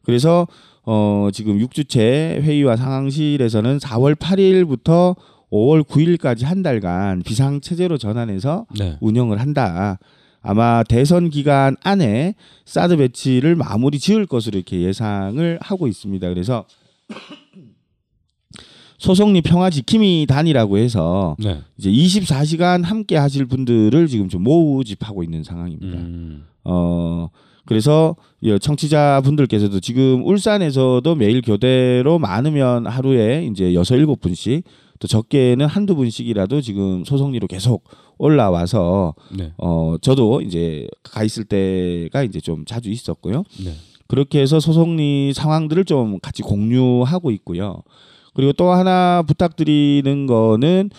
그래서 0.05 0.46
어 0.84 1.28
지금 1.32 1.59
6주째 1.59 2.40
회의와 2.42 2.76
상황실에서는 2.76 3.78
4월 3.78 4.14
8일부터 4.14 5.16
5월 5.51 5.82
9일까지 5.82 6.44
한 6.44 6.62
달간 6.62 7.22
비상 7.22 7.61
체제로 7.61 7.98
전환해서 7.98 8.66
네. 8.78 8.96
운영을 9.01 9.40
한다. 9.40 9.98
아마 10.42 10.82
대선 10.84 11.28
기간 11.28 11.76
안에 11.82 12.34
사드 12.64 12.96
배치를 12.96 13.57
마무리 13.57 13.98
지을 13.98 14.26
것으로 14.26 14.59
이렇게 14.59 14.80
예상을 14.80 15.59
하고 15.61 15.86
있습니다. 15.86 16.28
그래서 16.28 16.64
소송리 18.98 19.40
평화 19.40 19.70
지킴이 19.70 20.26
단이라고 20.28 20.78
해서 20.78 21.36
네. 21.38 21.61
이제 21.78 21.90
24시간 21.90 22.84
함께 22.84 23.16
하실 23.16 23.46
분들을 23.46 24.07
지금 24.09 24.28
좀 24.28 24.42
모집하고 24.42 25.22
있는 25.22 25.42
상황입니다. 25.42 25.98
음. 25.98 26.44
어 26.64 27.28
그래서 27.71 28.16
이 28.41 28.59
청취자 28.61 29.21
분들께서도 29.23 29.79
지금 29.79 30.27
울산에서도 30.27 31.14
매일 31.14 31.41
교대로 31.41 32.18
많으면 32.18 32.89
하루에 32.89 33.47
이제 33.49 33.75
여섯 33.75 33.95
일곱 33.95 34.21
분씩 34.21 34.64
또 34.99 35.07
적게는 35.07 35.66
한두 35.66 35.95
분씩이라도 35.95 36.62
지금 36.62 37.05
소송리로 37.05 37.47
계속 37.47 37.85
올라와서 38.18 39.14
네. 39.39 39.53
어 39.57 39.95
저도 40.03 40.41
이제 40.41 40.89
가 41.05 41.23
있을 41.23 41.45
때가 41.45 42.25
이제 42.25 42.41
좀 42.41 42.64
자주 42.64 42.91
있었고요. 42.91 43.45
네. 43.64 43.73
그렇게 44.09 44.41
해서 44.41 44.59
소송리 44.59 45.33
상황들을 45.33 45.85
좀 45.85 46.18
같이 46.18 46.43
공유하고 46.43 47.31
있고요. 47.31 47.85
그리고 48.35 48.53
또 48.53 48.73
하나 48.73 49.23
부탁드리는 49.25 50.27
거는 50.27 50.91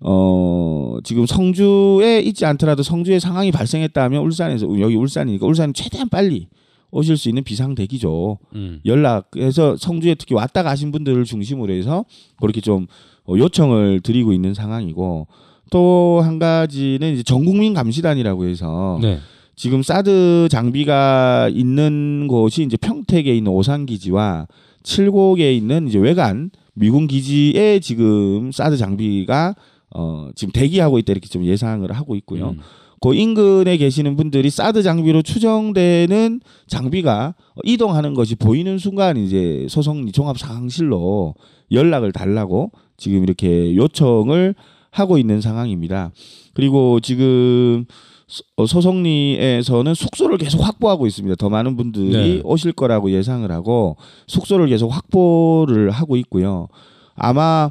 어 0.00 0.98
지금 1.02 1.26
성주에 1.26 2.20
있지 2.20 2.44
않더라도 2.46 2.82
성주에 2.82 3.18
상황이 3.18 3.50
발생했다면 3.50 4.22
울산에서 4.22 4.66
여기 4.80 4.94
울산이니까 4.94 5.46
울산 5.46 5.72
최대한 5.74 6.08
빨리 6.08 6.48
오실 6.90 7.16
수 7.16 7.28
있는 7.28 7.42
비상 7.44 7.74
대기죠. 7.74 8.38
음. 8.54 8.80
연락해서 8.86 9.76
성주에 9.76 10.14
특히 10.14 10.34
왔다 10.34 10.62
가신 10.62 10.92
분들을 10.92 11.24
중심으로 11.24 11.72
해서 11.72 12.04
그렇게 12.40 12.60
좀 12.60 12.86
어, 13.26 13.34
요청을 13.36 14.00
드리고 14.00 14.32
있는 14.32 14.54
상황이고 14.54 15.26
또 15.70 16.20
한 16.22 16.38
가지는 16.38 17.12
이제 17.12 17.22
전국민 17.22 17.74
감시단이라고 17.74 18.46
해서 18.46 18.98
네. 19.02 19.18
지금 19.54 19.82
사드 19.82 20.48
장비가 20.50 21.50
있는 21.52 22.26
곳이 22.28 22.62
이제 22.62 22.76
평택에 22.76 23.36
있는 23.36 23.52
오산 23.52 23.84
기지와 23.86 24.46
칠곡에 24.82 25.52
있는 25.52 25.88
이제 25.88 25.98
외관 25.98 26.50
미군 26.74 27.06
기지에 27.06 27.80
지금 27.80 28.50
사드 28.52 28.76
장비가 28.76 29.54
어 29.94 30.28
지금 30.34 30.52
대기하고 30.52 30.98
있다 30.98 31.12
이렇게 31.12 31.28
좀 31.28 31.44
예상을 31.44 31.90
하고 31.92 32.14
있고요. 32.16 32.50
음. 32.50 32.58
그 33.00 33.14
인근에 33.14 33.76
계시는 33.76 34.16
분들이 34.16 34.50
사드 34.50 34.82
장비로 34.82 35.22
추정되는 35.22 36.40
장비가 36.66 37.34
이동하는 37.64 38.14
것이 38.14 38.34
보이는 38.34 38.76
순간 38.78 39.16
이제 39.16 39.66
소송리 39.68 40.10
종합 40.12 40.36
상황실로 40.38 41.34
연락을 41.70 42.10
달라고 42.12 42.72
지금 42.96 43.22
이렇게 43.22 43.76
요청을 43.76 44.54
하고 44.90 45.16
있는 45.16 45.40
상황입니다. 45.40 46.10
그리고 46.54 46.98
지금 46.98 47.84
소- 48.26 48.42
어, 48.56 48.66
소송리에서는 48.66 49.94
숙소를 49.94 50.36
계속 50.38 50.60
확보하고 50.60 51.06
있습니다. 51.06 51.36
더 51.36 51.48
많은 51.48 51.76
분들이 51.76 52.10
네. 52.10 52.40
오실 52.44 52.72
거라고 52.72 53.10
예상을 53.12 53.50
하고 53.52 53.96
숙소를 54.26 54.66
계속 54.68 54.88
확보를 54.88 55.90
하고 55.90 56.16
있고요. 56.16 56.66
아마 57.14 57.70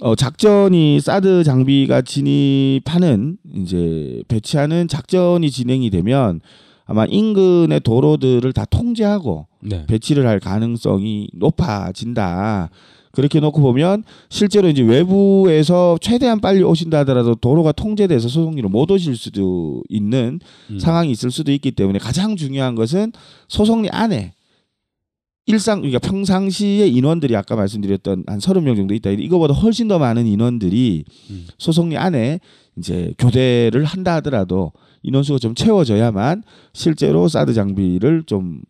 어, 0.00 0.14
작전이 0.14 1.00
사드 1.00 1.44
장비가 1.44 2.02
진입하는 2.02 3.36
이제 3.54 4.22
배치하는 4.28 4.88
작전이 4.88 5.50
진행이 5.50 5.90
되면 5.90 6.40
아마 6.84 7.04
인근의 7.04 7.80
도로들을 7.80 8.52
다 8.52 8.64
통제하고 8.64 9.46
네. 9.60 9.84
배치를 9.86 10.26
할 10.26 10.40
가능성이 10.40 11.28
높아진다. 11.34 12.70
그렇게 13.12 13.40
놓고 13.40 13.60
보면 13.60 14.04
실제로 14.28 14.68
이제 14.68 14.82
외부에서 14.82 15.98
최대한 16.00 16.40
빨리 16.40 16.62
오신다 16.62 16.98
하더라도 17.00 17.34
도로가 17.34 17.72
통제돼서 17.72 18.28
소송리로 18.28 18.68
못 18.68 18.90
오실 18.90 19.16
수도 19.16 19.82
있는 19.88 20.38
음. 20.70 20.78
상황이 20.78 21.10
있을 21.10 21.30
수도 21.30 21.50
있기 21.52 21.72
때문에 21.72 21.98
가장 21.98 22.36
중요한 22.36 22.74
것은 22.74 23.12
소송리 23.48 23.88
안에 23.90 24.34
일상 25.48 25.80
그러니까 25.80 25.98
평상시에 25.98 26.86
인원들이 26.88 27.34
아까 27.34 27.56
말씀드렸던 27.56 28.24
한 28.26 28.38
서른 28.38 28.64
명 28.64 28.76
정도 28.76 28.94
있다. 28.94 29.10
이거보다 29.10 29.54
훨씬 29.54 29.88
더 29.88 29.98
많은 29.98 30.26
인원들이 30.26 31.04
음. 31.30 31.46
소송리 31.58 31.96
안에 31.96 32.40
이제 32.76 33.14
교대를 33.18 33.84
한다 33.84 34.14
하더라도 34.16 34.72
인원수가 35.02 35.38
좀 35.38 35.54
채워져야만 35.54 36.42
실제로 36.74 37.28
사드 37.28 37.54
장비를 37.54 38.24
좀 38.26 38.60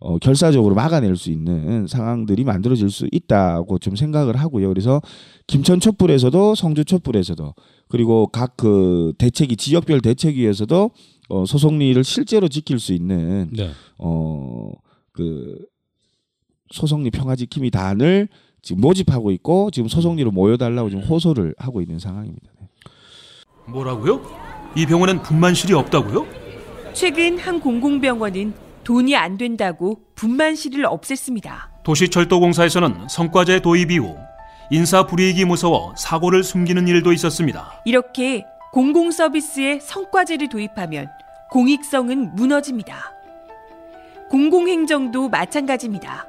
어, 0.00 0.16
결사적으로 0.18 0.76
막아낼 0.76 1.16
수 1.16 1.30
있는 1.32 1.88
상황들이 1.88 2.44
만들어질 2.44 2.88
수 2.88 3.08
있다고 3.10 3.80
좀 3.80 3.96
생각을 3.96 4.36
하고요. 4.36 4.68
그래서 4.68 5.02
김천 5.48 5.80
촛불에서도 5.80 6.54
성주 6.54 6.84
촛불에서도 6.84 7.54
그리고 7.88 8.28
각 8.28 8.54
그 8.56 9.12
대책위 9.18 9.56
지역별 9.56 10.00
대책위에서도 10.02 10.90
어, 11.30 11.44
소송리를 11.46 12.02
실제로 12.04 12.48
지킬 12.48 12.78
수 12.78 12.92
있는 12.92 13.50
네. 13.52 13.70
어그 13.98 15.58
소송리 16.70 17.10
평화지킴이 17.10 17.70
단을 17.70 18.28
지금 18.62 18.80
모집하고 18.80 19.30
있고 19.32 19.70
지금 19.70 19.88
소송리로 19.88 20.30
모여달라고 20.30 20.90
지금 20.90 21.04
호소를 21.04 21.54
하고 21.58 21.80
있는 21.80 21.98
상황입니다. 21.98 22.46
네. 22.60 22.68
뭐라고요? 23.66 24.20
이 24.76 24.86
병원엔 24.86 25.22
분만실이 25.22 25.72
없다고요? 25.74 26.26
최근 26.92 27.38
한 27.38 27.60
공공병원은 27.60 28.54
돈이 28.84 29.14
안 29.16 29.36
된다고 29.36 30.00
분만실을 30.14 30.84
없앴습니다. 30.84 31.82
도시철도공사에서는 31.84 33.08
성과제 33.08 33.60
도입 33.60 33.90
이후 33.90 34.16
인사 34.70 35.06
불이익이 35.06 35.44
무서워 35.44 35.94
사고를 35.96 36.42
숨기는 36.42 36.86
일도 36.88 37.12
있었습니다. 37.12 37.82
이렇게 37.84 38.44
공공 38.72 39.10
서비스에 39.10 39.80
성과제를 39.80 40.48
도입하면 40.48 41.08
공익성은 41.50 42.34
무너집니다. 42.34 43.12
공공행정도 44.30 45.30
마찬가지입니다. 45.30 46.26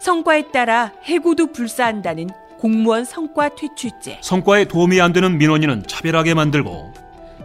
성과에 0.00 0.50
따라 0.52 0.92
해고도 1.04 1.52
불사한다는 1.52 2.28
공무원 2.58 3.04
성과 3.04 3.48
퇴출제. 3.54 4.18
성과에 4.22 4.64
도움이 4.64 5.00
안 5.00 5.12
되는 5.12 5.38
민원인은 5.38 5.84
차별하게 5.86 6.34
만들고 6.34 6.92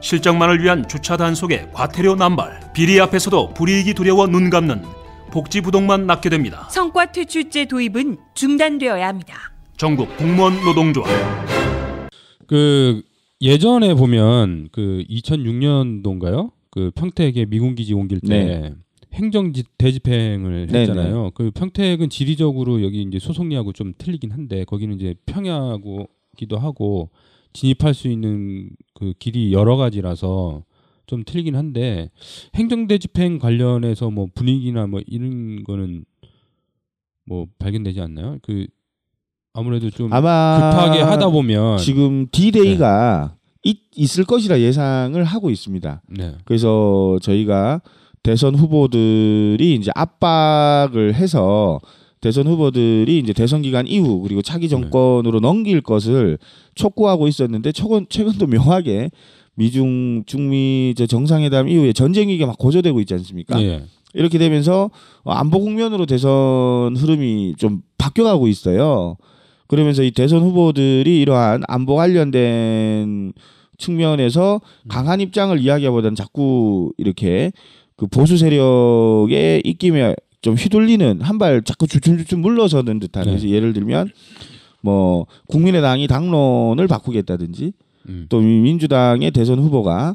실적만을 0.02 0.62
위한 0.64 0.88
주차 0.88 1.18
단속에 1.18 1.70
과태료 1.72 2.16
남발, 2.16 2.60
비리 2.74 3.00
앞에서도 3.00 3.54
불이익이 3.54 3.94
두려워 3.94 4.28
눈 4.28 4.50
감는 4.50 4.82
복지 5.32 5.62
부동만 5.62 6.06
낳게 6.06 6.30
됩니다. 6.30 6.68
성과 6.70 7.12
퇴출제 7.12 7.66
도입은 7.66 8.18
중단되어야 8.36 9.08
합니다. 9.08 9.36
전국 9.78 10.16
공무원 10.18 10.54
노동조합 10.64 11.10
그 12.48 13.02
예전에 13.42 13.94
보면 13.96 14.70
그 14.72 15.04
2006년도인가요? 15.10 16.52
그 16.70 16.92
평택에 16.96 17.46
미군 17.46 17.76
기지 17.76 17.94
옮길 17.94 18.20
때 18.20 18.28
네. 18.44 18.74
행정 19.14 19.54
지- 19.54 19.64
대집행을 19.78 20.68
네, 20.68 20.80
했잖아요. 20.82 21.32
그 21.36 21.52
평택은 21.52 22.10
지리적으로 22.10 22.82
여기 22.84 23.02
이제 23.04 23.20
소송리하고 23.20 23.72
좀 23.74 23.94
틀리긴 23.98 24.32
한데 24.32 24.64
거기는 24.66 24.96
이제 24.96 25.14
평야고기도 25.26 26.58
하고 26.58 27.10
진입할 27.54 27.94
수 27.94 28.08
있는 28.08 28.70
그 28.96 29.14
길이 29.20 29.54
여러 29.54 29.76
가지라서 29.78 30.64
좀 31.06 31.24
틀리긴 31.26 31.56
한데 31.56 32.10
행정 32.56 32.88
대집행 32.88 33.38
관련해서 33.38 34.10
뭐 34.10 34.28
분위기나 34.34 34.88
뭐 34.88 35.02
이런 35.06 35.64
거는 35.64 36.06
뭐 37.26 37.46
발견되지 37.60 38.02
않나요? 38.02 38.38
그 38.42 38.66
아무래도 39.54 39.90
좀 39.92 40.12
아마 40.12 40.72
급하게 40.72 41.02
하다 41.02 41.30
보면 41.30 41.78
지금 41.78 42.28
D-Day가 42.32 43.36
있, 43.64 43.78
있을 43.96 44.24
것이라 44.26 44.60
예상을 44.60 45.24
하고 45.24 45.50
있습니다. 45.52 46.02
네. 46.10 46.36
그래서 46.46 47.20
저희가 47.22 47.82
대선 48.24 48.56
후보들이 48.56 49.76
이제 49.76 49.92
압박을 49.94 51.14
해서 51.14 51.80
대선 52.22 52.48
후보들이 52.48 53.20
이제 53.20 53.34
대선 53.34 53.62
기간 53.62 53.86
이후 53.86 54.22
그리고 54.22 54.42
차기 54.42 54.70
정권으로 54.70 55.42
넘길 55.42 55.82
것을 55.82 56.38
촉구하고 56.74 57.28
있었는데 57.28 57.74
최근 57.74 58.06
최근도 58.08 58.48
묘하게 58.48 59.12
미중 59.56 60.24
중미 60.26 60.96
저 60.98 61.06
정상회담 61.06 61.68
이후에 61.68 61.92
전쟁 61.92 62.30
위기가 62.30 62.48
막 62.48 62.58
고조되고 62.58 63.00
있지 63.02 63.14
않습니까? 63.16 63.62
예. 63.62 63.84
이렇게 64.14 64.38
되면서 64.38 64.90
어, 65.24 65.32
안보 65.32 65.60
국면으로 65.60 66.06
대선 66.06 66.96
흐름이 66.96 67.56
좀 67.58 67.82
바뀌어가고 67.98 68.48
있어요. 68.48 69.18
그러면서 69.68 70.04
이 70.04 70.12
대선 70.12 70.42
후보들이 70.44 71.20
이러한 71.20 71.64
안보 71.68 71.96
관련된 71.96 73.34
측면에서 73.78 74.62
강한 74.88 75.20
입장을 75.20 75.60
이야기하보다는 75.60 76.16
자꾸 76.16 76.94
이렇게 76.98 77.52
그 77.96 78.08
보수 78.08 78.38
세력의 78.38 79.62
입김에 79.66 80.16
좀 80.42 80.56
휘둘리는 80.56 81.22
한 81.22 81.38
발 81.38 81.62
자꾸 81.64 81.88
주춤주춤 81.88 82.42
물러서는 82.42 83.00
듯한 83.00 83.24
네. 83.26 83.30
그래서 83.32 83.48
예를 83.48 83.74
들면 83.74 84.10
뭐 84.82 85.26
국민의당이 85.48 86.08
당론을 86.08 86.88
바꾸겠다든지 86.88 87.72
음. 88.10 88.26
또 88.30 88.40
민주당의 88.42 89.32
대선 89.32 89.60
후보가 89.60 90.14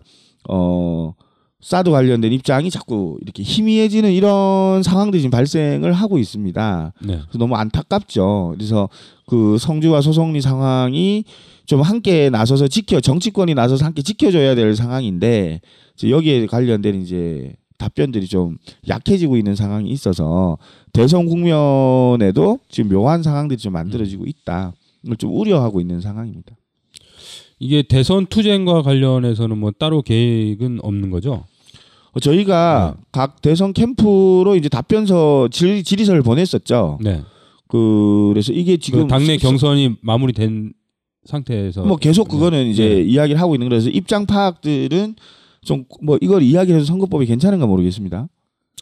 어 0.50 1.14
사드 1.60 1.90
관련된 1.90 2.32
입장이 2.32 2.70
자꾸 2.70 3.18
이렇게 3.22 3.42
희미해지는 3.42 4.12
이런 4.12 4.82
상황들이 4.82 5.22
지금 5.22 5.30
발생을 5.30 5.92
하고 5.92 6.18
있습니다. 6.18 6.92
네. 7.02 7.20
그래서 7.22 7.38
너무 7.38 7.56
안타깝죠. 7.56 8.54
그래서 8.56 8.88
그 9.26 9.56
성주와 9.58 10.00
소송리 10.02 10.40
상황이 10.40 11.24
좀 11.66 11.80
함께 11.80 12.30
나서서 12.30 12.68
지켜 12.68 13.00
정치권이 13.00 13.54
나서서 13.54 13.84
함께 13.86 14.02
지켜줘야 14.02 14.54
될 14.54 14.76
상황인데 14.76 15.60
여기에 16.08 16.46
관련된 16.46 17.02
이제 17.02 17.54
답변들이 17.78 18.26
좀 18.26 18.58
약해지고 18.88 19.36
있는 19.36 19.54
상황이 19.54 19.88
있어서 19.90 20.58
대선 20.92 21.26
국면에도 21.26 22.58
지금 22.68 22.90
묘한 22.90 23.22
상황들이 23.22 23.58
좀 23.58 23.72
만들어지고 23.72 24.26
있다. 24.26 24.72
이걸 25.04 25.16
좀 25.16 25.34
우려하고 25.34 25.80
있는 25.80 26.00
상황입니다. 26.00 26.56
이게 27.60 27.82
대선 27.82 28.26
투쟁과 28.26 28.82
관련해서는 28.82 29.58
뭐 29.58 29.70
따로 29.70 30.02
계획은 30.02 30.80
없는 30.82 31.10
거죠? 31.10 31.44
어, 32.12 32.20
저희가 32.20 32.96
각 33.12 33.40
대선 33.42 33.72
캠프로 33.72 34.54
이제 34.56 34.68
답변서 34.68 35.48
질, 35.50 35.82
질의서를 35.82 36.22
보냈었죠. 36.22 36.98
네. 37.02 37.22
그 37.68 38.30
그래서 38.32 38.52
이게 38.52 38.76
지금 38.76 39.02
그 39.02 39.08
당내 39.08 39.38
스- 39.38 39.42
경선이 39.42 39.96
마무리된 40.00 40.72
상태에서 41.26 41.84
뭐 41.84 41.96
계속 41.96 42.28
그거는 42.28 42.64
네. 42.64 42.70
이제 42.70 42.88
네. 42.88 43.02
이야기를 43.02 43.40
하고 43.40 43.54
있는 43.54 43.68
거라서 43.68 43.90
입장 43.90 44.24
파악들은 44.24 45.16
좀 45.64 45.84
뭐 46.02 46.18
이걸 46.20 46.42
이야기해서 46.42 46.84
선거법이 46.84 47.26
괜찮은가 47.26 47.66
모르겠습니다. 47.66 48.28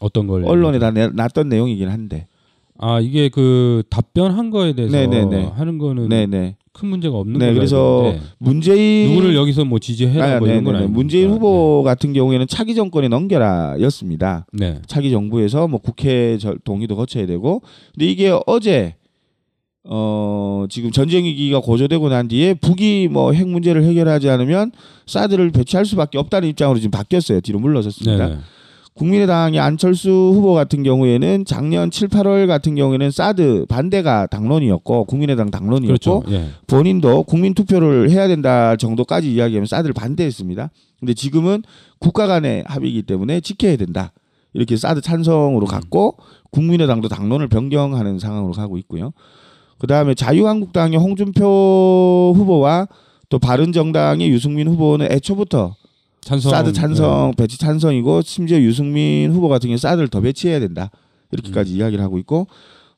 어떤 0.01 0.27
걸 0.27 0.45
언론에 0.45 0.79
다 0.79 0.91
내, 0.91 1.07
놨던 1.07 1.49
내용이긴 1.49 1.89
한데. 1.89 2.27
아 2.79 2.99
이게 2.99 3.29
그 3.29 3.81
답변한 3.89 4.51
거에 4.51 4.73
대해서 4.73 4.95
네네네. 4.95 5.45
하는 5.55 5.79
거는 5.79 6.09
네네. 6.09 6.57
큰 6.73 6.89
문제가 6.89 7.17
없는 7.17 7.39
네, 7.39 7.51
그래서 7.55 8.13
문재인 8.37 9.09
누구를 9.09 9.33
여기서 9.35 9.65
뭐 9.65 9.79
지지해라 9.79 10.35
아, 10.35 10.37
뭐 10.39 10.47
이런 10.47 10.63
건 10.63 10.73
네네네. 10.73 10.77
아니고 10.85 10.93
문재인 10.93 11.31
후보 11.31 11.81
같은 11.81 12.13
경우에는 12.13 12.45
차기 12.45 12.75
정권에 12.75 13.07
넘겨라였습니다. 13.07 14.45
네. 14.53 14.79
차기 14.85 15.09
정부에서 15.09 15.67
뭐 15.67 15.79
국회 15.79 16.37
절- 16.37 16.59
동의도 16.63 16.95
거쳐야 16.95 17.25
되고 17.25 17.63
근데 17.95 18.05
이게 18.05 18.31
어제 18.45 18.95
어 19.89 20.65
지금 20.69 20.91
전쟁 20.91 21.23
위기가 21.25 21.59
고조되고 21.61 22.09
난 22.09 22.27
뒤에 22.27 22.53
북이 22.55 23.07
뭐 23.09 23.31
핵 23.33 23.47
문제를 23.47 23.83
해결하지 23.83 24.29
않으면 24.29 24.71
사드를 25.05 25.51
배치할 25.51 25.85
수밖에 25.85 26.17
없다는 26.17 26.49
입장으로 26.49 26.77
지금 26.79 26.91
바뀌었어요. 26.91 27.39
뒤로 27.41 27.59
물러섰습니다. 27.59 28.27
네. 28.27 28.37
국민의당의 28.95 29.59
안철수 29.59 30.09
후보 30.09 30.53
같은 30.53 30.81
경우에는 30.81 31.45
작년 31.45 31.91
7, 31.91 32.07
8월 32.07 32.47
같은 32.47 32.73
경우에는 32.75 33.11
사드 33.11 33.67
반대가 33.69 34.25
당론이었고 34.25 35.05
국민의당 35.05 35.51
당론이었고 35.51 36.19
그렇죠. 36.21 36.23
예. 36.31 36.49
본인도 36.65 37.23
국민 37.23 37.53
투표를 37.53 38.09
해야 38.09 38.27
된다 38.27 38.75
정도까지 38.75 39.31
이야기하면 39.31 39.67
사드를 39.67 39.93
반대했습니다. 39.93 40.71
근데 40.99 41.13
지금은 41.13 41.61
국가 41.99 42.25
간의 42.25 42.63
합의이기 42.65 43.03
때문에 43.03 43.39
지켜야 43.41 43.75
된다. 43.77 44.11
이렇게 44.53 44.75
사드 44.75 45.01
찬성으로 45.01 45.67
갔고 45.67 46.17
국민의당도 46.49 47.07
당론을 47.07 47.49
변경하는 47.49 48.17
상황으로 48.17 48.53
가고 48.53 48.79
있고요. 48.79 49.13
그다음에 49.79 50.13
자유한국당의 50.13 50.97
홍준표 50.97 52.33
후보와 52.35 52.87
또 53.29 53.39
바른정당의 53.39 54.29
유승민 54.29 54.67
후보는 54.67 55.11
애초부터 55.11 55.75
찬성 56.21 56.51
사드 56.51 56.73
찬성 56.73 57.33
배치 57.37 57.57
찬성이고 57.57 58.21
심지어 58.21 58.59
유승민 58.59 59.31
후보 59.31 59.47
같은 59.47 59.69
경우 59.69 59.77
사드를 59.77 60.07
더 60.07 60.21
배치해야 60.21 60.59
된다 60.59 60.89
이렇게까지 61.31 61.73
이야기를 61.73 62.03
하고 62.03 62.17
있고 62.19 62.47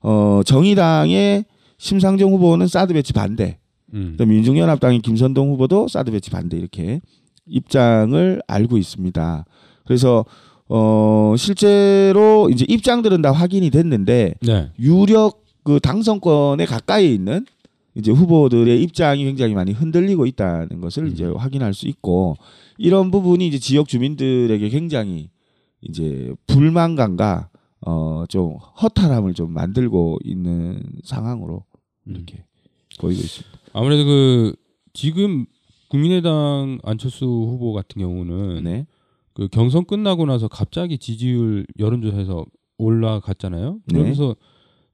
어 0.01 0.41
정의당의 0.45 1.45
심상정 1.77 2.31
후보는 2.33 2.67
사드 2.67 2.93
배치 2.93 3.13
반대 3.13 3.59
음. 3.93 4.15
또 4.17 4.25
민중연합당의 4.25 4.99
김선동 4.99 5.51
후보도 5.51 5.87
사드 5.87 6.11
배치 6.11 6.29
반대 6.29 6.57
이렇게 6.57 7.01
입장을 7.47 8.41
알고 8.47 8.77
있습니다. 8.77 9.45
그래서 9.85 10.25
어 10.67 11.33
실제로 11.37 12.49
이제 12.51 12.65
입장들은 12.67 13.21
다 13.23 13.31
확인이 13.31 13.71
됐는데 13.71 14.35
네. 14.41 14.71
유력 14.79 15.43
그 15.69 15.79
당선권에 15.79 16.65
가까이 16.65 17.13
있는 17.13 17.45
이제 17.93 18.11
후보들의 18.11 18.81
입장이 18.81 19.23
굉장히 19.23 19.53
많이 19.53 19.71
흔들리고 19.71 20.25
있다는 20.25 20.81
것을 20.81 21.03
음. 21.03 21.09
이제 21.09 21.25
확인할 21.25 21.75
수 21.75 21.87
있고 21.87 22.37
이런 22.79 23.11
부분이 23.11 23.45
이제 23.45 23.59
지역 23.59 23.87
주민들에게 23.87 24.67
굉장히 24.69 25.29
이제 25.81 26.33
불만감과 26.47 27.49
어좀 27.81 28.55
허탈함을 28.81 29.35
좀 29.35 29.53
만들고 29.53 30.17
있는 30.23 30.81
상황으로 31.03 31.65
음. 32.07 32.15
이렇게 32.15 32.45
보이고 32.99 33.21
있습니다. 33.21 33.59
아무래도 33.73 34.05
그 34.05 34.55
지금 34.93 35.45
국민의당 35.89 36.79
안철수 36.81 37.27
후보 37.27 37.73
같은 37.73 38.01
경우는 38.01 38.63
네. 38.63 38.87
그 39.35 39.47
경선 39.47 39.85
끝나고 39.85 40.25
나서 40.25 40.47
갑자기 40.47 40.97
지지율 40.97 41.67
여론조사에서 41.77 42.43
올라갔잖아요. 42.79 43.81
네. 43.85 43.93
그러면서 43.93 44.35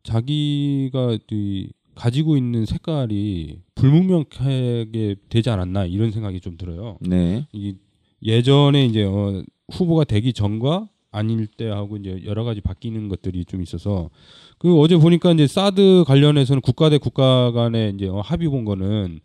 자기가 0.06 1.18
이 1.32 1.68
가지고 1.96 2.38
있는 2.38 2.66
색깔이 2.66 3.60
불분명하게 3.76 5.16
되지 5.30 5.50
않았나 5.50 5.86
이런 5.86 6.12
생각이 6.12 6.40
좀 6.40 6.58
들어요. 6.58 6.98
네. 7.02 7.48
이 7.54 7.76
예전에 8.24 8.86
이제 8.86 9.04
어, 9.04 9.44
후보가 9.72 10.04
되기 10.04 10.34
전과 10.34 10.88
아닐 11.12 11.48
때하고 11.48 11.98
이제 11.98 12.22
여러 12.26 12.44
가지 12.44 12.60
바뀌는 12.62 13.08
것들이 13.08 13.46
좀 13.46 13.62
있어서 13.62 14.10
그 14.58 14.78
어제 14.80 14.98
보니까 14.98 15.32
이제 15.32 15.48
사드 15.48 16.04
관련해서는 16.06 16.62
국가 16.62 16.90
대 16.90 16.98
국가 16.98 17.52
간에 17.52 17.92
이제 17.96 18.08
어, 18.08 18.20
합의 18.20 18.50
본 18.50 18.66
거는 18.66 19.20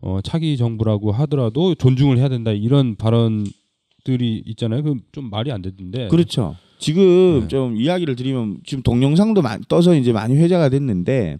어, 0.00 0.20
차기 0.22 0.56
정부라고 0.56 1.12
하더라도 1.12 1.74
존중을 1.74 2.18
해야 2.18 2.28
된다 2.28 2.50
이런 2.52 2.96
발언들이 2.96 4.42
있잖아요. 4.46 4.82
그 4.82 4.94
좀 5.12 5.30
말이 5.30 5.52
안 5.52 5.62
되던데. 5.62 6.08
그렇죠. 6.08 6.56
지금 6.78 7.40
네. 7.42 7.48
좀 7.48 7.76
이야기를 7.76 8.16
드리면 8.16 8.58
지금 8.64 8.82
동영상도 8.82 9.42
많이 9.42 9.62
떠서 9.68 9.94
이제 9.94 10.12
많이 10.12 10.36
회자가 10.36 10.68
됐는데 10.68 11.38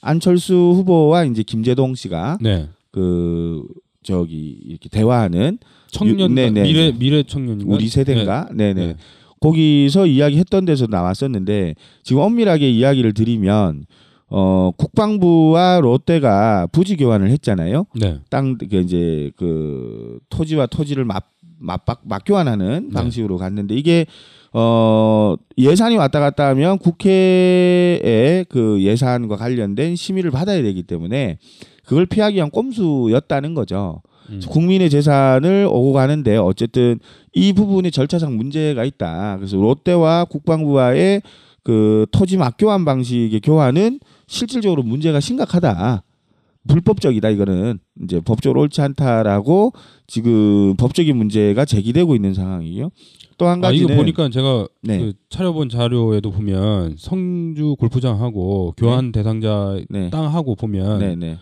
안철수 0.00 0.54
후보와 0.54 1.24
이제 1.24 1.42
김재동 1.42 1.94
씨가 1.94 2.38
네. 2.40 2.68
그 2.92 3.64
저기 4.02 4.58
이렇게 4.64 4.88
대화하는 4.88 5.58
청년 5.88 6.34
네, 6.34 6.50
네, 6.50 6.62
미래 6.62 6.92
네. 6.92 6.98
미래 6.98 7.22
청년인가? 7.22 7.74
우리 7.74 7.88
세대인가? 7.88 8.48
네, 8.54 8.72
네. 8.74 8.88
네. 8.88 8.96
거기서 9.40 10.06
이야기했던 10.06 10.64
데서 10.64 10.86
나왔었는데 10.88 11.74
지금 12.02 12.22
엄밀하게 12.22 12.70
이야기를 12.70 13.12
드리면 13.14 13.86
어 14.28 14.70
국방부와 14.76 15.80
롯데가 15.80 16.66
부지 16.72 16.96
교환을 16.96 17.30
했잖아요. 17.30 17.86
네. 17.94 18.18
땅 18.30 18.56
그 18.58 18.76
이제 18.76 19.30
그 19.36 20.18
토지와 20.30 20.66
토지를 20.66 21.04
맞 21.04 21.24
맞박 21.58 22.02
맞교환하는 22.04 22.88
네. 22.88 22.94
방식으로 22.94 23.36
갔는데 23.38 23.74
이게 23.76 24.06
어 24.58 25.34
예산이 25.58 25.96
왔다 25.96 26.18
갔다 26.18 26.48
하면 26.48 26.78
국회의 26.78 28.46
그 28.48 28.80
예산과 28.80 29.36
관련된 29.36 29.96
심의를 29.96 30.30
받아야 30.30 30.62
되기 30.62 30.82
때문에 30.82 31.36
그걸 31.84 32.06
피하기 32.06 32.36
위한 32.36 32.48
꼼수였다는 32.48 33.52
거죠. 33.52 34.00
음. 34.30 34.40
국민의 34.48 34.88
재산을 34.88 35.68
오고 35.70 35.92
가는데 35.92 36.38
어쨌든 36.38 36.98
이 37.34 37.52
부분이 37.52 37.90
절차상 37.90 38.34
문제가 38.34 38.86
있다. 38.86 39.36
그래서 39.36 39.58
롯데와 39.58 40.24
국방부와의 40.24 41.20
그 41.62 42.06
토지 42.10 42.38
맞교환 42.38 42.86
방식의 42.86 43.40
교환은 43.40 44.00
실질적으로 44.26 44.82
문제가 44.82 45.20
심각하다. 45.20 46.02
불법적이다 46.66 47.28
이거는 47.28 47.78
이제 48.02 48.20
법적으로 48.20 48.60
옳지 48.62 48.80
않다라고 48.80 49.72
지금 50.06 50.76
법적인 50.76 51.16
문제가 51.16 51.64
제기되고 51.64 52.14
있는 52.14 52.34
상황이에요. 52.34 52.90
또한아 53.38 53.60
가지는 53.60 53.86
이거 53.86 53.96
보니까 53.96 54.28
제가 54.30 54.66
네. 54.82 54.98
그 54.98 55.12
차려본 55.28 55.68
자료에도 55.68 56.30
보면 56.30 56.96
성주 56.98 57.76
골프장하고 57.78 58.74
교환 58.76 59.12
대상자 59.12 59.78
네. 59.90 60.10
땅하고 60.10 60.54
보면 60.54 60.98
네, 61.00 61.16
네. 61.16 61.38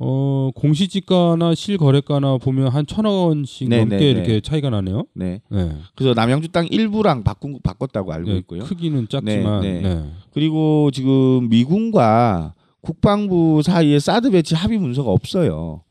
어 0.00 0.50
공시지가나 0.54 1.54
실거래가나 1.54 2.38
보면 2.38 2.68
한 2.68 2.86
천억 2.86 3.26
원씩 3.26 3.68
네, 3.68 3.78
넘게 3.80 3.96
네, 3.96 4.04
네. 4.04 4.10
이렇게 4.10 4.40
차이가 4.40 4.70
나네요. 4.70 5.06
네. 5.14 5.40
네. 5.50 5.72
그래서 5.96 6.14
남양주 6.14 6.48
땅 6.48 6.66
일부랑 6.70 7.24
바꾼 7.24 7.58
바꿨다고 7.62 8.12
알고 8.12 8.30
네, 8.30 8.36
있고요. 8.38 8.62
크기는 8.62 9.08
작지만 9.08 9.60
네, 9.62 9.80
네, 9.80 9.94
네. 9.94 10.04
그리고 10.32 10.90
지금 10.92 11.48
미군과 11.48 12.54
국방부 12.80 13.62
사이에 13.62 13.98
사드 13.98 14.30
배치 14.30 14.54
합의 14.54 14.78
문서가 14.78 15.10
없어요. 15.10 15.82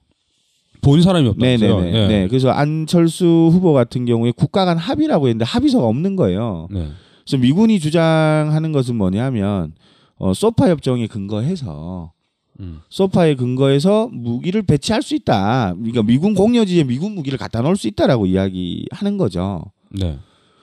본 0.81 1.01
사람이 1.01 1.27
없다면서요. 1.29 1.79
네네 1.79 1.91
네. 1.91 2.07
네. 2.07 2.27
그래서 2.27 2.49
안철수 2.49 3.49
후보 3.51 3.73
같은 3.73 4.05
경우에 4.05 4.31
국가 4.31 4.65
간 4.65 4.77
합의라고 4.77 5.27
했는데 5.27 5.45
합의서가 5.45 5.85
없는 5.85 6.15
거예요. 6.15 6.67
네. 6.71 6.89
그래서 7.25 7.41
미군이 7.41 7.79
주장하는 7.79 8.71
것은 8.71 8.95
뭐냐면 8.95 9.73
어, 10.17 10.33
소파 10.33 10.69
협정에 10.69 11.07
근거해서 11.07 12.13
음. 12.59 12.81
소파에 12.89 13.35
근거해서 13.35 14.09
무기를 14.11 14.63
배치할 14.63 15.01
수 15.01 15.13
있다. 15.15 15.73
그러니까 15.75 16.03
미군 16.03 16.33
공여지에 16.33 16.85
미군 16.85 17.13
무기를 17.13 17.38
갖다 17.38 17.61
놓을 17.61 17.75
수 17.75 17.88
있다라고 17.88 18.25
이야기하는 18.25 19.17
거죠. 19.17 19.63
네. 19.89 20.17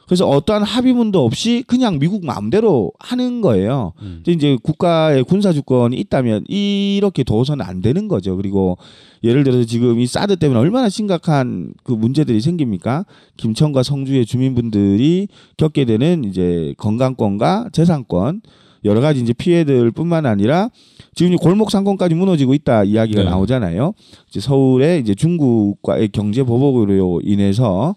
그래서 0.06 0.28
어떠한 0.28 0.62
합의문도 0.62 1.24
없이 1.24 1.64
그냥 1.66 1.98
미국 1.98 2.24
마음대로 2.24 2.92
하는 2.98 3.40
거예요. 3.40 3.92
음. 4.02 4.22
이제 4.26 4.58
국가의 4.62 5.24
군사 5.24 5.52
주권이 5.52 5.96
있다면 5.96 6.44
이렇게 6.48 7.24
둬서는 7.24 7.64
안 7.64 7.80
되는 7.80 8.08
거죠. 8.08 8.36
그리고 8.36 8.76
예를 9.22 9.44
들어서 9.44 9.64
지금 9.64 10.00
이 10.00 10.06
사드 10.06 10.36
때문에 10.36 10.60
얼마나 10.60 10.88
심각한 10.88 11.72
그 11.82 11.92
문제들이 11.92 12.40
생깁니까? 12.40 13.06
김천과 13.36 13.82
성주의 13.82 14.26
주민분들이 14.26 15.28
겪게 15.56 15.86
되는 15.86 16.24
이제 16.24 16.74
건강권과 16.76 17.70
재산권 17.72 18.42
여러 18.84 19.00
가지 19.00 19.20
이제 19.20 19.32
피해들뿐만 19.32 20.26
아니라 20.26 20.68
지금 21.14 21.32
이 21.32 21.36
골목 21.36 21.70
상권까지 21.70 22.14
무너지고 22.14 22.54
있다 22.54 22.84
이야기가 22.84 23.22
네. 23.22 23.30
나오잖아요. 23.30 23.94
이제 24.28 24.40
서울에 24.40 24.98
이제 24.98 25.14
중국과의 25.14 26.08
경제 26.08 26.42
보복으로 26.42 27.22
인해서 27.24 27.94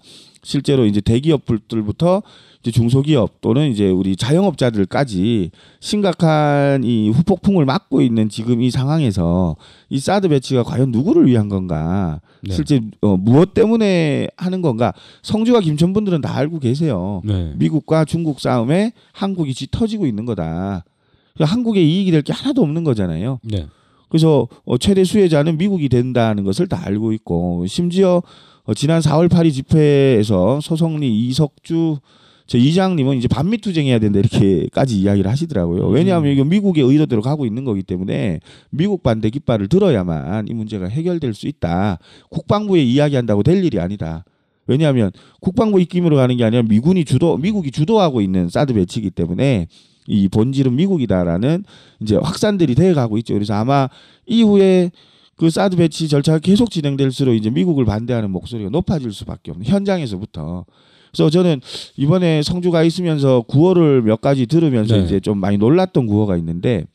실제로 0.47 0.85
이제 0.85 1.01
대기업들부터 1.01 2.23
이제 2.61 2.71
중소기업 2.71 3.41
또는 3.41 3.69
이제 3.69 3.89
우리 3.89 4.15
자영업자들까지 4.15 5.51
심각한 5.81 6.85
이 6.85 7.09
후폭풍을 7.09 7.65
맞고 7.65 8.01
있는 8.01 8.29
지금 8.29 8.61
이 8.61 8.71
상황에서 8.71 9.57
이 9.89 9.99
사드 9.99 10.29
배치가 10.29 10.63
과연 10.63 10.91
누구를 10.91 11.27
위한 11.27 11.49
건가? 11.49 12.21
네. 12.41 12.55
실제 12.55 12.79
어, 13.01 13.17
무엇 13.17 13.53
때문에 13.53 14.29
하는 14.37 14.61
건가? 14.61 14.93
성주와 15.21 15.59
김천 15.59 15.91
분들은 15.91 16.21
다 16.21 16.33
알고 16.37 16.59
계세요. 16.59 17.21
네. 17.25 17.53
미국과 17.57 18.05
중국 18.05 18.39
싸움에 18.39 18.93
한국이 19.11 19.53
짙어지고 19.53 20.07
있는 20.07 20.23
거다. 20.25 20.85
그러니까 21.33 21.53
한국의 21.53 21.83
이익이 21.85 22.11
될 22.11 22.21
게 22.21 22.31
하나도 22.31 22.61
없는 22.61 22.85
거잖아요. 22.85 23.39
네. 23.43 23.67
그래서 24.07 24.47
어, 24.63 24.77
최대 24.77 25.03
수혜자는 25.03 25.57
미국이 25.57 25.89
된다는 25.89 26.45
것을 26.45 26.67
다 26.67 26.81
알고 26.85 27.11
있고 27.11 27.65
심지어 27.67 28.21
어, 28.67 28.73
지난 28.73 28.99
4월 28.99 29.29
8일 29.29 29.53
집회에서 29.53 30.59
소성리 30.59 31.27
이석주 31.27 31.99
저 32.47 32.57
이장님은 32.57 33.17
이제 33.17 33.27
반미 33.29 33.59
투쟁해야 33.59 33.99
된다 33.99 34.19
이렇게까지 34.19 34.99
이야기를 34.99 35.29
하시더라고요. 35.31 35.87
왜냐하면 35.87 36.33
이거 36.33 36.43
미국의 36.43 36.83
의도대로 36.83 37.21
가고 37.21 37.45
있는 37.45 37.63
거기 37.63 37.81
때문에 37.81 38.41
미국 38.69 39.03
반대 39.03 39.29
깃발을 39.29 39.69
들어야만 39.69 40.47
이 40.49 40.53
문제가 40.53 40.87
해결될 40.87 41.33
수 41.33 41.47
있다. 41.47 41.99
국방부에 42.29 42.83
이야기한다고 42.83 43.43
될 43.43 43.63
일이 43.63 43.79
아니다. 43.79 44.25
왜냐하면 44.65 45.11
국방부 45.39 45.79
입김으로 45.79 46.17
가는 46.17 46.35
게 46.35 46.43
아니라 46.43 46.61
미군이 46.63 47.05
주도 47.05 47.37
미국이 47.37 47.71
주도하고 47.71 48.19
있는 48.19 48.49
사드 48.49 48.73
배치이기 48.73 49.11
때문에 49.11 49.67
이 50.07 50.27
본질은 50.27 50.75
미국이다라는 50.75 51.63
이제 52.01 52.17
확산들이 52.17 52.75
돼 52.75 52.93
가고 52.93 53.17
있죠. 53.17 53.33
그래서 53.33 53.53
아마 53.53 53.89
이후에 54.25 54.91
그 55.37 55.49
사드 55.49 55.77
배치 55.77 56.07
절차가 56.09 56.39
계속 56.39 56.71
진행될수록 56.71 57.35
이제 57.35 57.49
미국을 57.49 57.85
반대하는 57.85 58.31
목소리가 58.31 58.69
높아질 58.71 59.13
수밖에 59.13 59.51
없는 59.51 59.65
현장에서부터. 59.67 60.65
그래서 61.11 61.29
저는 61.29 61.61
이번에 61.95 62.41
성주가 62.41 62.83
있으면서 62.83 63.41
구호를 63.41 64.01
몇 64.01 64.19
가지 64.19 64.45
들으면서 64.47 64.97
네. 64.97 65.03
이제 65.03 65.19
좀 65.19 65.37
많이 65.37 65.57
놀랐던 65.57 66.05
구호가 66.07 66.37
있는데 66.37 66.85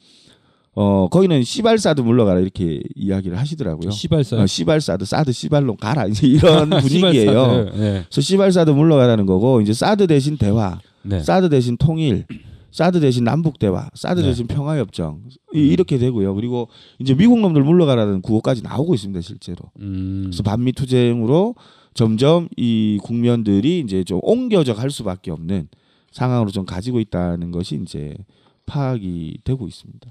어 0.74 1.06
거기는 1.10 1.42
시발 1.44 1.78
사드 1.78 2.00
물러가라 2.00 2.40
이렇게 2.40 2.82
이야기를 2.96 3.38
하시더라고요. 3.38 3.90
시발사. 3.90 4.36
어, 4.42 4.46
시발 4.46 4.80
사드 4.80 5.04
사드 5.04 5.30
시발로 5.32 5.76
가라 5.76 6.06
이제 6.06 6.26
이런 6.26 6.70
분위기예요. 6.80 7.64
네. 7.76 8.04
그래서 8.08 8.20
시발 8.20 8.52
사드 8.52 8.70
물러가라는 8.70 9.26
거고 9.26 9.60
이제 9.60 9.72
사드 9.72 10.06
대신 10.06 10.36
대화, 10.36 10.80
네. 11.02 11.20
사드 11.20 11.48
대신 11.50 11.76
통일, 11.76 12.24
사드 12.72 13.00
대신 13.00 13.22
남북 13.24 13.58
대화, 13.58 13.88
사드 13.94 14.20
네. 14.20 14.26
대신 14.26 14.46
평화 14.46 14.78
협정 14.78 15.22
이렇게 15.52 15.98
되고요. 15.98 16.34
그리고 16.34 16.68
이제 16.98 17.14
미국 17.14 17.38
놈들 17.40 17.62
물러가라는 17.62 18.22
구호까지 18.22 18.62
나오고 18.62 18.94
있습니다 18.94 19.20
실제로. 19.20 19.58
음. 19.80 20.22
그래서 20.24 20.42
반미 20.42 20.72
투쟁으로 20.72 21.54
점점 21.94 22.48
이 22.56 22.98
국면들이 23.02 23.80
이제 23.80 24.02
좀 24.02 24.18
옮겨져 24.22 24.74
갈 24.74 24.90
수밖에 24.90 25.30
없는 25.30 25.68
상황으로 26.10 26.50
좀 26.50 26.64
가지고 26.64 27.00
있다는 27.00 27.50
것이 27.50 27.78
이제 27.82 28.16
파악이 28.64 29.38
되고 29.44 29.68
있습니다. 29.68 30.08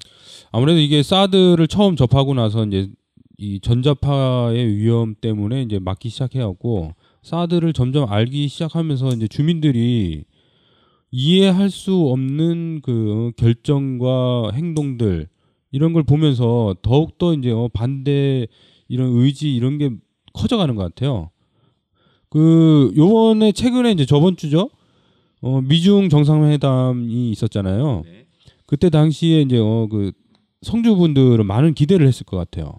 아무래도 0.51 0.79
이게 0.79 1.01
사드를 1.01 1.67
처음 1.67 1.95
접하고 1.95 2.35
나서 2.35 2.65
이제 2.65 2.89
이 3.37 3.59
전자파의 3.59 4.75
위험 4.75 5.15
때문에 5.19 5.63
이제 5.63 5.79
막기 5.79 6.09
시작해왔고 6.09 6.93
사드를 7.23 7.73
점점 7.73 8.11
알기 8.11 8.47
시작하면서 8.47 9.09
이제 9.09 9.27
주민들이 9.27 10.25
이해할 11.11 11.69
수 11.69 11.93
없는 12.09 12.81
그 12.83 13.31
결정과 13.37 14.51
행동들 14.53 15.27
이런 15.71 15.93
걸 15.93 16.03
보면서 16.03 16.75
더욱 16.81 17.17
더 17.17 17.33
이제 17.33 17.51
어 17.51 17.69
반대 17.71 18.47
이런 18.87 19.09
의지 19.17 19.53
이런 19.53 19.77
게 19.77 19.89
커져가는 20.33 20.73
것 20.75 20.83
같아요. 20.83 21.29
그 22.29 22.93
요번에 22.95 23.51
최근에 23.51 23.91
이제 23.91 24.05
저번 24.05 24.37
주죠. 24.37 24.69
어 25.41 25.59
미중 25.61 26.09
정상회담이 26.09 27.31
있었잖아요. 27.31 28.03
그때 28.65 28.89
당시에 28.89 29.41
이제 29.41 29.57
어 29.57 29.87
그 29.89 30.11
성주 30.61 30.95
분들은 30.95 31.45
많은 31.47 31.73
기대를 31.73 32.07
했을 32.07 32.23
것 32.25 32.37
같아요. 32.37 32.73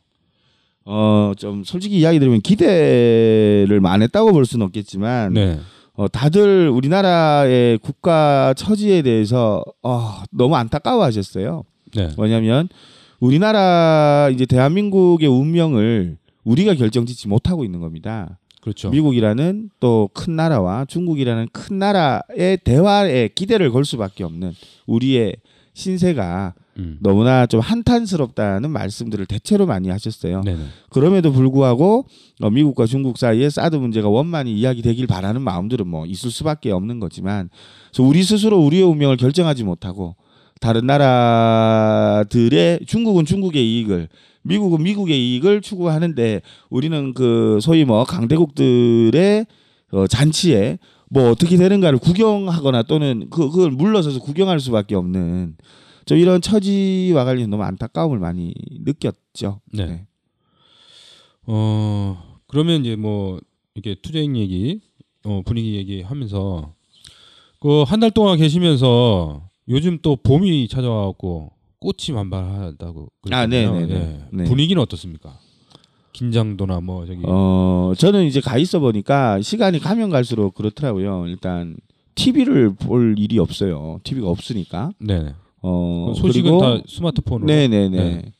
어 0.84 1.32
좀 1.36 1.64
솔직히 1.64 1.98
이야기 1.98 2.18
드리면 2.18 2.40
기대를 2.40 3.80
안 3.84 4.02
했다고 4.02 4.32
볼 4.32 4.46
수는 4.46 4.64
없겠지만 4.66 5.32
네. 5.34 5.58
어, 6.02 6.08
다들 6.08 6.68
우리나라의 6.68 7.78
국가 7.78 8.54
처지에 8.54 9.02
대해서 9.02 9.64
어, 9.84 10.24
너무 10.32 10.56
안타까워하셨어요. 10.56 11.62
네. 11.94 12.08
뭐냐면 12.16 12.68
우리나라 13.20 14.28
이제 14.32 14.44
대한민국의 14.44 15.28
운명을 15.28 16.16
우리가 16.42 16.74
결정짓지 16.74 17.28
못하고 17.28 17.64
있는 17.64 17.78
겁니다. 17.78 18.40
그렇죠. 18.60 18.90
미국이라는 18.90 19.70
또 19.78 20.08
큰 20.12 20.34
나라와 20.34 20.84
중국이라는 20.86 21.48
큰 21.52 21.78
나라의 21.78 22.58
대화에 22.64 23.28
기대를 23.28 23.70
걸 23.70 23.84
수밖에 23.84 24.24
없는 24.24 24.52
우리의 24.86 25.36
신세가 25.74 26.54
음. 26.78 26.98
너무나 27.00 27.46
좀 27.46 27.60
한탄스럽다는 27.60 28.70
말씀들을 28.70 29.26
대체로 29.26 29.66
많이 29.66 29.90
하셨어요. 29.90 30.40
네네. 30.42 30.60
그럼에도 30.90 31.32
불구하고 31.32 32.06
어, 32.40 32.50
미국과 32.50 32.86
중국 32.86 33.18
사이에 33.18 33.50
사드 33.50 33.76
문제가 33.76 34.08
원만히 34.08 34.54
이야기되길 34.54 35.06
바라는 35.06 35.42
마음들은 35.42 35.86
뭐 35.86 36.06
있을 36.06 36.30
수밖에 36.30 36.70
없는 36.70 37.00
거지만 37.00 37.50
그래서 37.90 38.08
우리 38.08 38.22
스스로 38.22 38.58
우리의 38.58 38.84
운명을 38.84 39.16
결정하지 39.18 39.64
못하고 39.64 40.16
다른 40.60 40.86
나라들의 40.86 42.80
중국은 42.86 43.24
중국의 43.26 43.62
이익을 43.66 44.08
미국은 44.42 44.82
미국의 44.82 45.34
이익을 45.34 45.60
추구하는데 45.60 46.40
우리는 46.70 47.14
그 47.14 47.58
소위 47.60 47.84
뭐 47.84 48.04
강대국들의 48.04 49.46
어, 49.92 50.06
잔치에 50.06 50.78
뭐 51.10 51.30
어떻게 51.30 51.58
되는가를 51.58 51.98
구경하거나 51.98 52.84
또는 52.84 53.26
그 53.30 53.50
그걸 53.50 53.70
물러서서 53.70 54.20
구경할 54.20 54.60
수밖에 54.60 54.94
없는 54.94 55.56
좀 56.04 56.18
이런 56.18 56.40
처지와 56.40 57.24
관련 57.24 57.50
너무 57.50 57.62
안타까움을 57.62 58.18
많이 58.18 58.54
느꼈죠. 58.80 59.60
네. 59.72 60.06
어 61.46 62.22
그러면 62.46 62.80
이제 62.82 62.96
뭐 62.96 63.40
이렇게 63.74 64.00
투쟁 64.00 64.36
얘기, 64.36 64.80
어 65.24 65.42
분위기 65.44 65.74
얘기하면서 65.76 66.72
그 67.60 67.84
한 67.84 68.00
달 68.00 68.10
동안 68.10 68.38
계시면서 68.38 69.48
요즘 69.68 69.98
또 70.02 70.16
봄이 70.16 70.68
찾아와갖고 70.68 71.52
꽃이 71.78 72.14
만발하다고. 72.14 73.08
아, 73.30 73.46
네, 73.46 73.64
그러잖아요. 73.66 73.86
네, 73.86 73.86
네. 73.86 73.94
예. 73.94 74.36
네. 74.36 74.44
분위기는 74.44 74.80
어떻습니까? 74.80 75.38
긴장도나 76.12 76.80
뭐 76.80 77.06
저기. 77.06 77.22
어, 77.24 77.92
저는 77.96 78.26
이제 78.26 78.40
가 78.40 78.58
있어 78.58 78.78
보니까 78.80 79.40
시간이 79.40 79.78
가면 79.80 80.10
갈수록 80.10 80.54
그렇더라고요. 80.54 81.26
일단 81.26 81.76
TV를 82.14 82.74
볼 82.74 83.14
일이 83.18 83.38
없어요. 83.38 83.98
TV가 84.04 84.28
없으니까. 84.28 84.92
네네. 84.98 85.34
어, 85.62 86.12
그 86.14 86.20
소식은 86.20 86.58
다 86.58 86.82
스마트폰으로. 86.86 87.46
네네네. 87.46 87.88
네. 87.88 88.32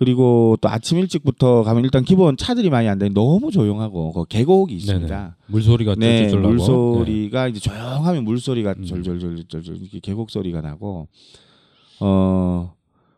그리고 0.00 0.56
또 0.62 0.70
아침 0.70 0.98
일찍부터 0.98 1.62
가면 1.62 1.84
일단 1.84 2.04
기본 2.04 2.38
차들이 2.38 2.70
많이 2.70 2.88
안 2.88 2.98
되니 2.98 3.12
너무 3.12 3.50
조용하고 3.50 4.12
그 4.12 4.24
계곡이 4.24 4.74
있습니다. 4.76 5.36
물소리가 5.46 5.94
네, 5.96 6.26
나고. 6.26 6.48
물소리가 6.48 7.48
이제 7.48 7.60
조용하면 7.60 8.24
물소리가 8.24 8.76
음. 8.78 8.84
절절절절절 8.86 9.76
이렇게 9.76 10.00
계곡 10.00 10.30
소리가 10.30 10.62
나고 10.62 11.08
어 12.00 12.72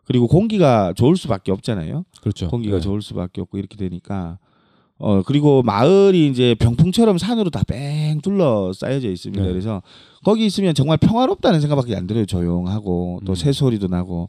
그리고 0.07 0.27
공기가 0.27 0.93
좋을 0.93 1.17
수밖에 1.17 1.53
없잖아요. 1.53 1.99
네. 1.99 2.21
그렇죠. 2.21 2.49
공기가 2.49 2.79
네. 2.79 2.81
좋을 2.81 3.01
수밖에 3.01 3.41
없고 3.43 3.59
이렇게 3.59 3.77
되니까 3.77 4.39
어 5.05 5.23
그리고 5.23 5.63
마을이 5.65 6.29
이제 6.29 6.55
병풍처럼 6.55 7.19
산으로 7.19 7.51
다 7.51 7.63
뺑 7.67 8.21
둘러 8.21 8.73
쌓여져 8.73 9.11
있습니다. 9.11 9.43
네. 9.45 9.51
그래서 9.51 9.83
거기 10.25 10.47
있으면 10.47 10.75
정말 10.75 10.97
평화롭다는 10.97 11.61
생각밖에 11.61 11.97
안 11.97 12.07
들어요. 12.07 12.25
조용하고 12.25 13.21
또 13.27 13.33
음. 13.33 13.35
새소리도 13.35 13.89
나고 13.89 14.29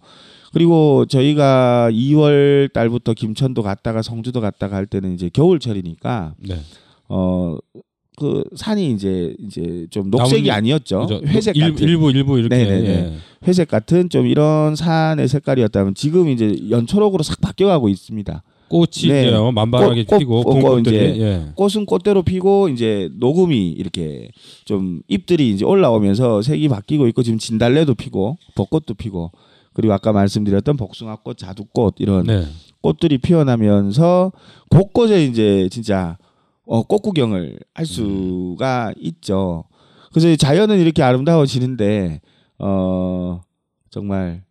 그리고 0.51 1.05
저희가 1.05 1.89
2월 1.91 2.71
달부터 2.73 3.13
김천도 3.13 3.61
갔다가 3.61 4.01
성주도 4.01 4.41
갔다가 4.41 4.75
할 4.75 4.85
때는 4.87 5.13
이제 5.13 5.29
겨울철이니까 5.31 6.33
네. 6.39 6.59
어그 7.07 8.43
산이 8.55 8.91
이제 8.91 9.35
이제 9.39 9.85
좀 9.91 10.09
녹색이 10.09 10.49
아니었죠. 10.51 11.01
그죠. 11.01 11.21
회색 11.25 11.55
일, 11.57 11.71
같은 11.71 11.87
일부 11.87 12.09
일부 12.11 12.39
이렇게. 12.39 12.55
예. 12.55 13.13
회색 13.47 13.67
같은 13.67 14.09
좀 14.09 14.25
이런 14.27 14.75
산의 14.75 15.27
색깔이었다면 15.27 15.95
지금 15.95 16.29
이제 16.29 16.55
연초록으로 16.69 17.23
싹 17.23 17.41
바뀌어가고 17.41 17.89
있습니다. 17.89 18.43
꽃이 18.69 19.07
네. 19.07 19.27
이제 19.27 19.33
어, 19.35 19.51
만발하게 19.51 20.05
꽃, 20.05 20.15
꽃, 20.15 20.19
피고 20.19 20.43
꽃, 20.43 20.53
봄꽃들이. 20.53 21.11
이제 21.11 21.21
예. 21.21 21.45
꽃은 21.55 21.85
꽃대로 21.85 22.23
피고 22.23 22.69
이제 22.69 23.09
녹음이 23.17 23.71
이렇게 23.71 24.29
좀 24.65 25.01
잎들이 25.07 25.51
이제 25.51 25.65
올라오면서 25.65 26.41
색이 26.41 26.69
바뀌고 26.69 27.07
있고 27.07 27.23
지금 27.23 27.37
진달래도 27.37 27.95
피고 27.95 28.37
벚꽃도 28.55 28.95
피고 28.95 29.31
그리고 29.73 29.93
아까 29.93 30.11
말씀드렸던 30.11 30.77
복숭아꽃, 30.77 31.37
자두꽃 31.37 31.95
이런 31.99 32.25
네. 32.25 32.45
꽃들이 32.81 33.17
피어나면서 33.17 34.31
곳곳에 34.69 35.25
이제 35.25 35.67
진짜 35.71 36.17
어, 36.65 36.83
꽃 36.83 37.01
구경을 37.01 37.59
할 37.73 37.85
수가 37.85 38.93
있죠. 38.97 39.65
그래서 40.11 40.29
이 40.29 40.37
자연은 40.37 40.79
이렇게 40.79 41.01
아름다워지는데 41.03 42.21
어 42.59 43.41
정말 43.89 44.43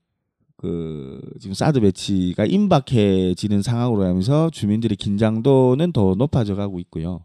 그 0.62 1.20
지금 1.40 1.52
사드 1.54 1.80
배치가 1.80 2.46
임박해지는 2.46 3.60
상황으로 3.62 4.04
하면서 4.04 4.48
주민들의 4.50 4.96
긴장도는 4.96 5.92
더 5.92 6.14
높아져 6.16 6.54
가고 6.54 6.78
있고요. 6.80 7.20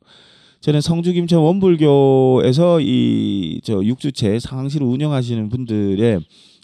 저는 0.60 0.82
성주 0.82 1.14
김천 1.14 1.40
원불교에서 1.40 2.82
이 2.82 3.62
저 3.64 3.84
육주체 3.84 4.40
상황실을 4.40 4.86
운영하시는 4.86 5.48
분들의 5.50 6.20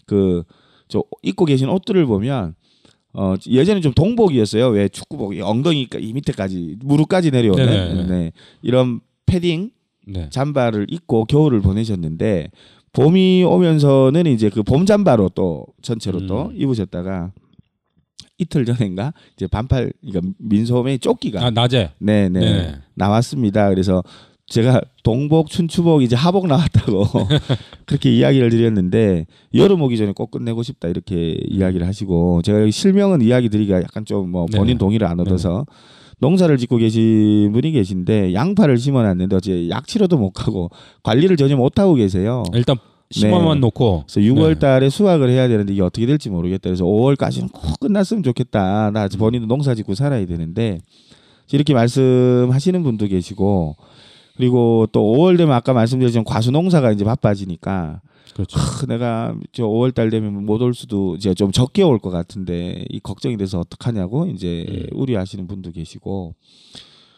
그 0.06 0.42
저 0.88 1.02
입고 1.22 1.44
계신 1.46 1.68
옷들을 1.68 2.04
보면 2.06 2.54
어 3.14 3.34
예전에 3.46 3.80
좀 3.80 3.92
동복이었어요. 3.94 4.68
왜 4.68 4.88
축구복 4.88 5.36
이 5.36 5.40
엉덩이 5.40 5.88
이 5.98 6.12
밑에까지 6.12 6.76
무릎까지 6.80 7.30
내려오는 7.30 7.66
네네. 7.66 8.06
네. 8.06 8.32
이런 8.62 9.00
패딩 9.26 9.70
네. 10.06 10.28
잠바를 10.30 10.86
입고 10.90 11.24
겨울을 11.24 11.62
보내셨는데 11.62 12.50
봄이 12.94 13.44
오면서는 13.44 14.26
이제 14.26 14.48
그 14.50 14.62
봄 14.62 14.86
잠바로 14.86 15.28
또 15.28 15.66
전체로 15.82 16.26
또 16.26 16.46
음. 16.46 16.52
입으셨다가 16.56 17.32
이틀 18.38 18.64
전인가 18.64 19.12
이제 19.36 19.46
반팔 19.46 19.92
그러니까 20.00 20.32
민소매 20.38 20.98
조끼가 20.98 21.44
아 21.44 21.50
낮에. 21.50 21.90
네네 21.98 22.40
네. 22.40 22.74
나왔습니다. 22.94 23.68
그래서 23.68 24.02
제가 24.46 24.80
동복, 25.02 25.48
춘추복 25.48 26.02
이제 26.02 26.14
하복 26.16 26.46
나왔다고 26.46 27.04
그렇게 27.86 28.10
이야기를 28.12 28.50
드렸는데 28.50 29.26
여름 29.54 29.80
오기 29.82 29.96
전에 29.96 30.12
꼭 30.12 30.30
끝내고 30.30 30.62
싶다 30.62 30.88
이렇게 30.88 31.36
이야기를 31.48 31.86
하시고 31.86 32.42
제가 32.42 32.60
여기 32.60 32.70
실명은 32.72 33.22
이야기 33.22 33.48
드리기가 33.48 33.78
약간 33.82 34.04
좀 34.04 34.30
뭐 34.30 34.46
본인. 34.46 34.78
동의를 34.78 35.06
안 35.06 35.18
얻어서 35.20 35.64
농사를 36.18 36.56
짓고 36.56 36.76
계신 36.78 37.52
분이 37.52 37.72
계신데 37.72 38.34
양파를 38.34 38.78
심어놨는데 38.78 39.36
어제 39.36 39.68
약치료도 39.68 40.16
못 40.16 40.30
가고 40.30 40.70
관리를 41.02 41.36
전혀 41.36 41.56
못 41.56 41.78
하고 41.78 41.94
계세요. 41.94 42.42
일단 42.54 42.76
심어만 43.10 43.58
네. 43.58 43.60
놓고. 43.60 44.04
그래서 44.08 44.20
6월 44.20 44.54
네. 44.54 44.58
달에 44.58 44.88
수확을 44.88 45.30
해야 45.30 45.48
되는데 45.48 45.72
이게 45.72 45.82
어떻게 45.82 46.06
될지 46.06 46.30
모르겠다. 46.30 46.62
그래서 46.64 46.84
5월까지는 46.84 47.52
꼭 47.52 47.80
끝났으면 47.80 48.22
좋겠다. 48.22 48.90
나 48.90 49.00
음. 49.00 49.04
아직 49.04 49.18
본인도 49.18 49.46
농사 49.46 49.74
짓고 49.74 49.94
살아야 49.94 50.24
되는데 50.26 50.80
이렇게 51.52 51.74
말씀하시는 51.74 52.82
분도 52.82 53.06
계시고 53.06 53.76
그리고 54.36 54.88
또 54.90 55.00
5월 55.14 55.36
되면 55.36 55.54
아까 55.54 55.72
말씀드렸지만 55.72 56.24
과수 56.24 56.50
농사가 56.50 56.90
이제 56.90 57.04
바빠지니까 57.04 58.00
그렇죠. 58.32 58.58
크, 58.58 58.86
내가 58.86 59.34
저 59.52 59.64
5월 59.64 59.94
달 59.94 60.10
되면 60.10 60.44
못 60.44 60.62
올 60.62 60.74
수도 60.74 61.14
이제 61.16 61.34
좀 61.34 61.52
적게 61.52 61.82
올 61.82 61.98
것 61.98 62.10
같은데 62.10 62.84
이 62.88 62.98
걱정이 63.00 63.36
돼서 63.36 63.60
어떡하냐고 63.60 64.26
이제 64.26 64.66
음. 64.68 64.86
우려하시는 64.92 65.46
분도 65.46 65.70
계시고 65.72 66.34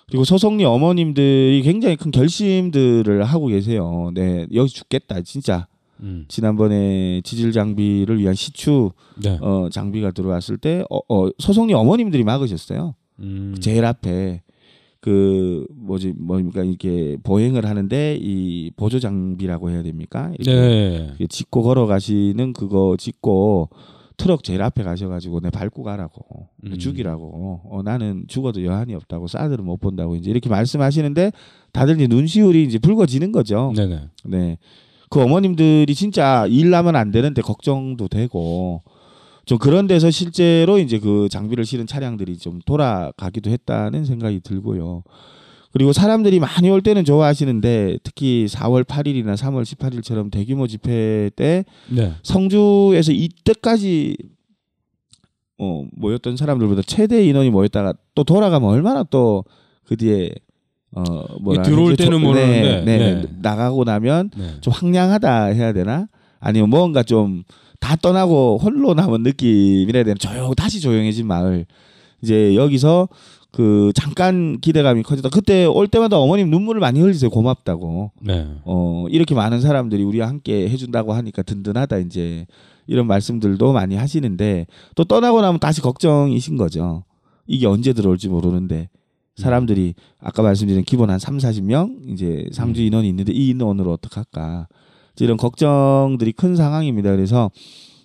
그리고 0.09 0.25
소속리 0.25 0.65
어머님들이 0.65 1.63
굉장히 1.65 1.97
큰 1.97 2.11
결심들을 2.11 3.25
하고 3.25 3.47
계세요. 3.47 4.11
네 4.15 4.47
여기 4.55 4.69
죽겠다 4.71 5.23
진짜 5.23 5.67
음. 6.01 6.27
지난번에 6.29 7.23
지질 7.25 7.53
장비를 7.53 8.19
위한 8.21 8.35
시추 8.35 8.91
네. 9.23 9.39
어, 9.41 9.69
장비가 9.71 10.11
들어왔을 10.11 10.59
때 10.59 10.85
어, 10.91 10.99
어, 11.09 11.31
소속리 11.39 11.73
어머님들이 11.75 12.23
막으셨어요. 12.25 12.95
음. 13.21 13.55
제일 13.61 13.85
앞에 13.85 14.43
그 15.07 15.65
뭐지 15.73 16.15
뭡니까 16.19 16.65
이렇게 16.65 17.17
보행을 17.23 17.65
하는데 17.65 18.19
이 18.21 18.73
보조 18.75 18.99
장비라고 18.99 19.71
해야 19.71 19.85
됩니까? 19.85 20.33
네. 20.45 21.15
짚고 21.29 21.63
걸어가시는 21.63 22.53
그거 22.53 22.97
짚고 22.99 23.69
트럭 24.17 24.43
제일 24.43 24.63
앞에 24.63 24.83
가셔가지고 24.83 25.43
내 25.43 25.51
밟고 25.51 25.85
가라고 25.85 26.49
음. 26.65 26.77
죽이라고 26.77 27.61
어, 27.71 27.83
나는 27.85 28.25
죽어도 28.27 28.65
여한이 28.65 28.97
없다고 28.97 29.29
사드를 29.29 29.63
못 29.63 29.77
본다고 29.77 30.17
이제 30.17 30.29
이렇게 30.29 30.49
말씀하시는데 30.49 31.31
다들 31.71 31.95
이제 31.95 32.09
눈시울이 32.09 32.65
이제 32.65 32.81
붉어지는 32.81 33.31
거죠. 33.31 33.73
네네. 33.77 34.01
네. 34.25 34.59
그 35.09 35.23
어머님들이 35.23 35.95
진짜 35.95 36.47
일 36.49 36.71
나면 36.71 36.97
안 36.97 37.13
되는데 37.13 37.43
걱정도 37.43 38.09
되고 38.09 38.83
좀 39.47 39.59
그런 39.59 39.87
데서 39.87 40.11
실제로 40.11 40.79
이제 40.79 40.99
그 40.99 41.29
장비를 41.31 41.65
실은 41.65 41.87
차량들이 41.87 42.37
좀 42.37 42.61
돌아가기도 42.67 43.51
했다는 43.51 44.05
생각이 44.05 44.41
들고요. 44.41 45.03
그리고 45.73 45.93
사람들이 45.93 46.41
많이 46.41 46.69
올 46.71 46.81
때는 46.83 47.05
좋아하시는데 47.05 47.99
특히 48.03 48.47
4월 48.49 48.83
8일이나 48.85 49.35
3월 49.37 49.63
18일처럼 49.63 50.31
대규모 50.31 50.67
집회 50.67 51.31
때 51.37 51.65
네. 51.91 52.13
성주에서 52.23 53.13
이때까지 53.13 54.17
어, 55.59 55.85
모였던 55.93 56.37
사람들보다 56.37 56.83
최대 56.83 57.25
인원이 57.25 57.51
모였다가 57.51 57.95
또 58.15 58.25
돌아가면 58.25 58.69
얼마나 58.69 59.03
또 59.05 59.45
그 59.87 59.97
뒤에 59.97 60.31
어 60.91 61.03
뭐라 61.41 61.63
들어올? 61.63 61.95
때는 61.95 62.19
조- 62.19 62.19
모르는데, 62.19 62.83
네, 62.85 62.99
네, 62.99 63.15
네. 63.23 63.29
나가고 63.41 63.85
나면 63.85 64.31
네. 64.37 64.61
좀 64.61 64.73
황량하다 64.73 65.45
해야 65.45 65.73
되나? 65.73 66.09
아니면 66.41 66.71
뭔가 66.71 67.05
좀 67.05 67.45
다 67.81 67.97
떠나고 67.97 68.59
홀로 68.63 68.95
남은 68.95 69.23
느낌이라 69.23 69.99
해야 69.99 70.05
되나? 70.05 70.15
조용 70.15 70.55
다시 70.55 70.81
조용해진 70.81 71.27
마을. 71.27 71.67
이제 72.23 72.55
여기서 72.55 73.09
그 73.53 73.91
잠깐 73.95 74.59
기대감이 74.61 75.03
커지다. 75.03 75.31
그때 75.31 75.65
올 75.65 75.89
때마다 75.89 76.19
어머님 76.19 76.51
눈물을 76.51 76.81
많이 76.81 77.01
흘리세요. 77.01 77.31
고맙다고. 77.31 78.11
네. 78.21 78.47
어 78.65 79.07
이렇게 79.11 79.35
많은 79.35 79.61
사람들이 79.61 80.03
우리와 80.03 80.29
함께 80.29 80.69
해준다고 80.69 81.15
하니까 81.15 81.43
든든하다 81.43 81.99
이제 81.99 82.47
이런 82.87 83.07
말씀들도 83.07 83.73
많이 83.73 83.97
하시는데 83.97 84.67
또 84.95 85.05
떠나고 85.05 85.41
나면 85.41 85.59
다시 85.59 85.81
걱정이신 85.81 86.57
거죠. 86.57 87.05
이게 87.47 87.67
언제 87.67 87.93
들어올지 87.93 88.29
모르는데 88.29 88.89
사람들이 89.37 89.95
아까 90.21 90.43
말씀드린 90.43 90.85
기본 90.85 91.11
한 91.11 91.19
3, 91.19 91.39
40명 91.39 92.11
이제 92.13 92.47
상주 92.53 92.83
인원이 92.83 93.09
있는데 93.09 93.33
이 93.33 93.49
인원으로 93.49 93.93
어떡할까 93.93 94.67
이런 95.25 95.37
걱정들이 95.37 96.33
큰 96.33 96.57
상황입니다. 96.57 97.11
그래서 97.11 97.51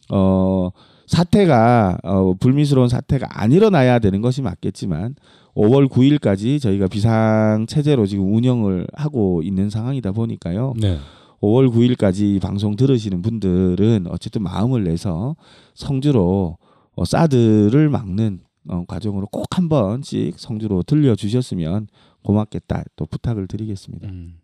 어 0.09 0.69
사태가 1.07 1.99
어 2.03 2.33
불미스러운 2.39 2.89
사태가 2.89 3.27
안 3.29 3.51
일어나야 3.51 3.99
되는 3.99 4.21
것이 4.21 4.41
맞겠지만 4.41 5.15
5월 5.55 5.89
9일까지 5.89 6.61
저희가 6.61 6.87
비상 6.87 7.65
체제로 7.67 8.05
지금 8.05 8.33
운영을 8.33 8.87
하고 8.93 9.41
있는 9.43 9.69
상황이다 9.69 10.11
보니까요. 10.13 10.73
네. 10.77 10.97
5월 11.41 11.69
9일까지 11.73 12.39
방송 12.39 12.75
들으시는 12.75 13.21
분들은 13.21 14.05
어쨌든 14.09 14.43
마음을 14.43 14.83
내서 14.83 15.35
성주로 15.73 16.57
어, 16.95 17.05
사드를 17.05 17.89
막는 17.89 18.41
어, 18.69 18.83
과정으로 18.87 19.27
꼭 19.27 19.51
한 19.61 19.69
번씩 19.69 20.39
성주로 20.39 20.81
들려 20.81 21.15
주셨으면 21.15 21.87
고맙겠다 22.23 22.83
또 22.95 23.05
부탁을 23.05 23.47
드리겠습니다. 23.47 24.07
음. 24.07 24.40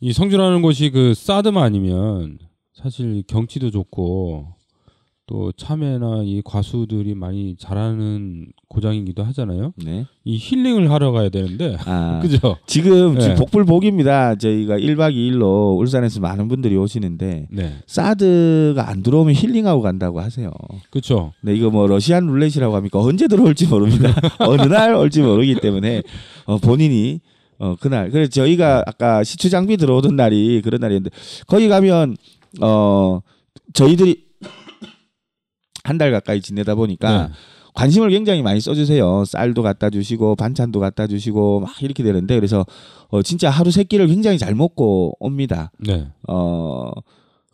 이 0.00 0.12
성주라는 0.12 0.62
곳이 0.62 0.90
그 0.90 1.14
사드만 1.14 1.62
아니면 1.62 2.38
사실 2.74 3.22
경치도 3.26 3.70
좋고 3.70 4.60
또 5.30 5.52
참외나 5.52 6.22
이 6.24 6.42
과수들이 6.44 7.14
많이 7.14 7.54
자라는 7.56 8.46
고장이기도 8.66 9.22
하잖아요. 9.22 9.72
네. 9.76 10.04
이 10.24 10.36
힐링을 10.36 10.90
하러 10.90 11.12
가야 11.12 11.28
되는데 11.28 11.76
아, 11.86 12.18
그죠? 12.22 12.56
지금 12.66 13.14
네. 13.14 13.20
지금 13.20 13.36
복불복입니다. 13.36 14.34
저희가 14.34 14.76
1박 14.78 15.14
2일로 15.14 15.78
울산에서 15.78 16.18
많은 16.18 16.48
분들이 16.48 16.76
오시는데 16.76 17.46
네, 17.48 17.74
사드가 17.86 18.88
안 18.88 19.04
들어오면 19.04 19.34
힐링하고 19.34 19.82
간다고 19.82 20.20
하세요. 20.20 20.50
그렇죠. 20.90 21.32
네, 21.42 21.54
이거 21.54 21.70
뭐 21.70 21.86
러시안 21.86 22.26
룰렛이라고 22.26 22.74
합니까? 22.74 22.98
언제 22.98 23.28
들어올지 23.28 23.68
모릅니다. 23.68 24.12
어느 24.40 24.62
날 24.62 24.96
올지 24.96 25.22
모르기 25.22 25.60
때문에 25.60 26.02
어, 26.46 26.58
본인이 26.58 27.20
어, 27.60 27.76
그날. 27.78 28.10
그래서 28.10 28.30
저희가 28.30 28.82
아까 28.86 29.22
시추 29.22 29.48
장비 29.50 29.76
들어오던 29.76 30.16
날이 30.16 30.60
그런 30.62 30.80
날이었는데 30.80 31.14
거기 31.46 31.68
가면 31.68 32.16
어 32.60 33.20
저희들이 33.74 34.24
한 35.84 35.98
달 35.98 36.10
가까이 36.12 36.40
지내다 36.40 36.74
보니까 36.74 37.26
네. 37.28 37.32
관심을 37.74 38.10
굉장히 38.10 38.42
많이 38.42 38.60
써주세요. 38.60 39.24
쌀도 39.24 39.62
갖다 39.62 39.90
주시고 39.90 40.36
반찬도 40.36 40.80
갖다 40.80 41.06
주시고 41.06 41.60
막 41.60 41.82
이렇게 41.82 42.02
되는데 42.02 42.34
그래서 42.34 42.64
어, 43.08 43.22
진짜 43.22 43.48
하루 43.50 43.70
세 43.70 43.84
끼를 43.84 44.06
굉장히 44.08 44.38
잘 44.38 44.54
먹고 44.54 45.16
옵니다. 45.20 45.70
네. 45.78 46.08
어, 46.28 46.90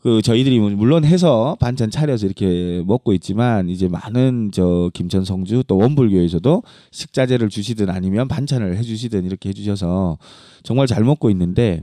그 0.07 0.23
저희들이 0.23 0.61
물론 0.61 1.05
해서 1.05 1.57
반찬 1.59 1.91
차려서 1.91 2.27
이렇게 2.27 2.81
먹고 2.87 3.13
있지만 3.15 3.69
이제 3.69 3.89
많은 3.89 4.53
저 4.55 4.89
김천 4.95 5.25
성주 5.25 5.65
또 5.67 5.79
원불교에서도 5.79 6.63
식자재를 6.93 7.49
주시든 7.49 7.91
아니면 7.91 8.29
반찬을 8.29 8.77
해주시든 8.77 9.25
이렇게 9.25 9.49
해주셔서 9.49 10.17
정말 10.63 10.87
잘 10.87 11.03
먹고 11.03 11.29
있는데 11.31 11.83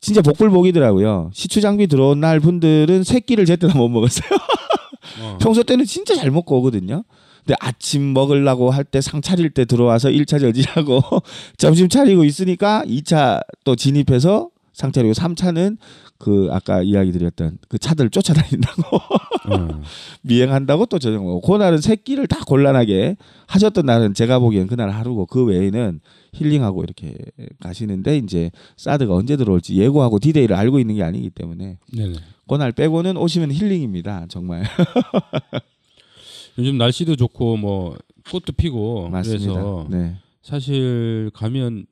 진짜 0.00 0.22
복불복이더라고요. 0.22 1.32
시추 1.34 1.60
장비 1.60 1.88
들어온 1.88 2.20
날 2.20 2.38
분들은 2.38 3.02
세 3.02 3.18
끼를 3.18 3.44
제때 3.44 3.66
다못 3.66 3.90
먹었어요. 3.90 4.28
어. 5.20 5.38
평소 5.40 5.64
때는 5.64 5.84
진짜 5.84 6.14
잘 6.14 6.30
먹고 6.30 6.56
오거든요. 6.58 7.02
근데 7.44 7.56
아침 7.58 8.12
먹으려고 8.14 8.70
할 8.70 8.84
때 8.84 9.00
상 9.00 9.20
차릴 9.20 9.50
때 9.50 9.64
들어와서 9.64 10.10
1차 10.10 10.38
저지하고 10.40 11.02
점심 11.58 11.88
차리고 11.88 12.22
있으니까 12.22 12.84
2차 12.86 13.40
또 13.64 13.74
진입해서 13.74 14.50
상 14.74 14.90
차리고 14.90 15.12
3차는 15.14 15.78
그 16.18 16.48
아까 16.50 16.82
이야기 16.82 17.12
드렸던 17.12 17.58
그 17.68 17.78
차들 17.78 18.10
쫓아다닌다고 18.10 18.96
어. 19.50 19.82
미행한다고 20.22 20.86
또 20.86 20.98
저녁 20.98 21.40
그날은 21.42 21.80
세 21.80 21.94
끼를 21.94 22.26
다 22.26 22.40
곤란하게 22.44 23.16
하셨던 23.46 23.86
날은 23.86 24.14
제가 24.14 24.40
보기엔 24.40 24.66
그날 24.66 24.90
하루고 24.90 25.26
그 25.26 25.44
외에는 25.44 26.00
힐링하고 26.32 26.82
이렇게 26.82 27.14
가시는데 27.60 28.18
이제 28.18 28.50
사드가 28.76 29.14
언제 29.14 29.36
들어올지 29.36 29.76
예고하고 29.76 30.18
디데이를 30.18 30.56
알고 30.56 30.80
있는 30.80 30.96
게 30.96 31.04
아니기 31.04 31.30
때문에 31.30 31.78
네네. 31.96 32.14
그날 32.48 32.72
빼고는 32.72 33.16
오시면 33.16 33.52
힐링입니다 33.52 34.26
정말 34.28 34.64
요즘 36.58 36.78
날씨도 36.78 37.14
좋고 37.16 37.56
뭐 37.56 37.96
꽃도 38.30 38.52
피고 38.56 39.08
맞습니다. 39.08 39.52
그래서 39.52 39.86
네. 39.90 40.16
사실 40.42 41.30
가면 41.34 41.86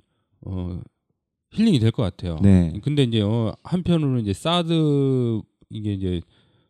어 0.44 0.80
힐링이 1.52 1.78
될 1.80 1.90
것 1.92 2.02
같아요. 2.02 2.38
네. 2.42 2.72
근데 2.82 3.02
이제 3.02 3.20
어, 3.20 3.54
한편으로는 3.62 4.22
이제 4.22 4.32
사드 4.32 5.40
이게 5.70 5.92
이제 5.94 6.20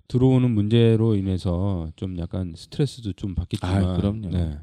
들어오는 0.08 0.50
문제로 0.50 1.14
인해서 1.14 1.90
좀 1.96 2.18
약간 2.18 2.52
스트레스도 2.56 3.12
좀 3.14 3.34
받겠지만 3.34 3.84
아, 3.84 3.96
그럼요. 3.96 4.28
네. 4.30 4.58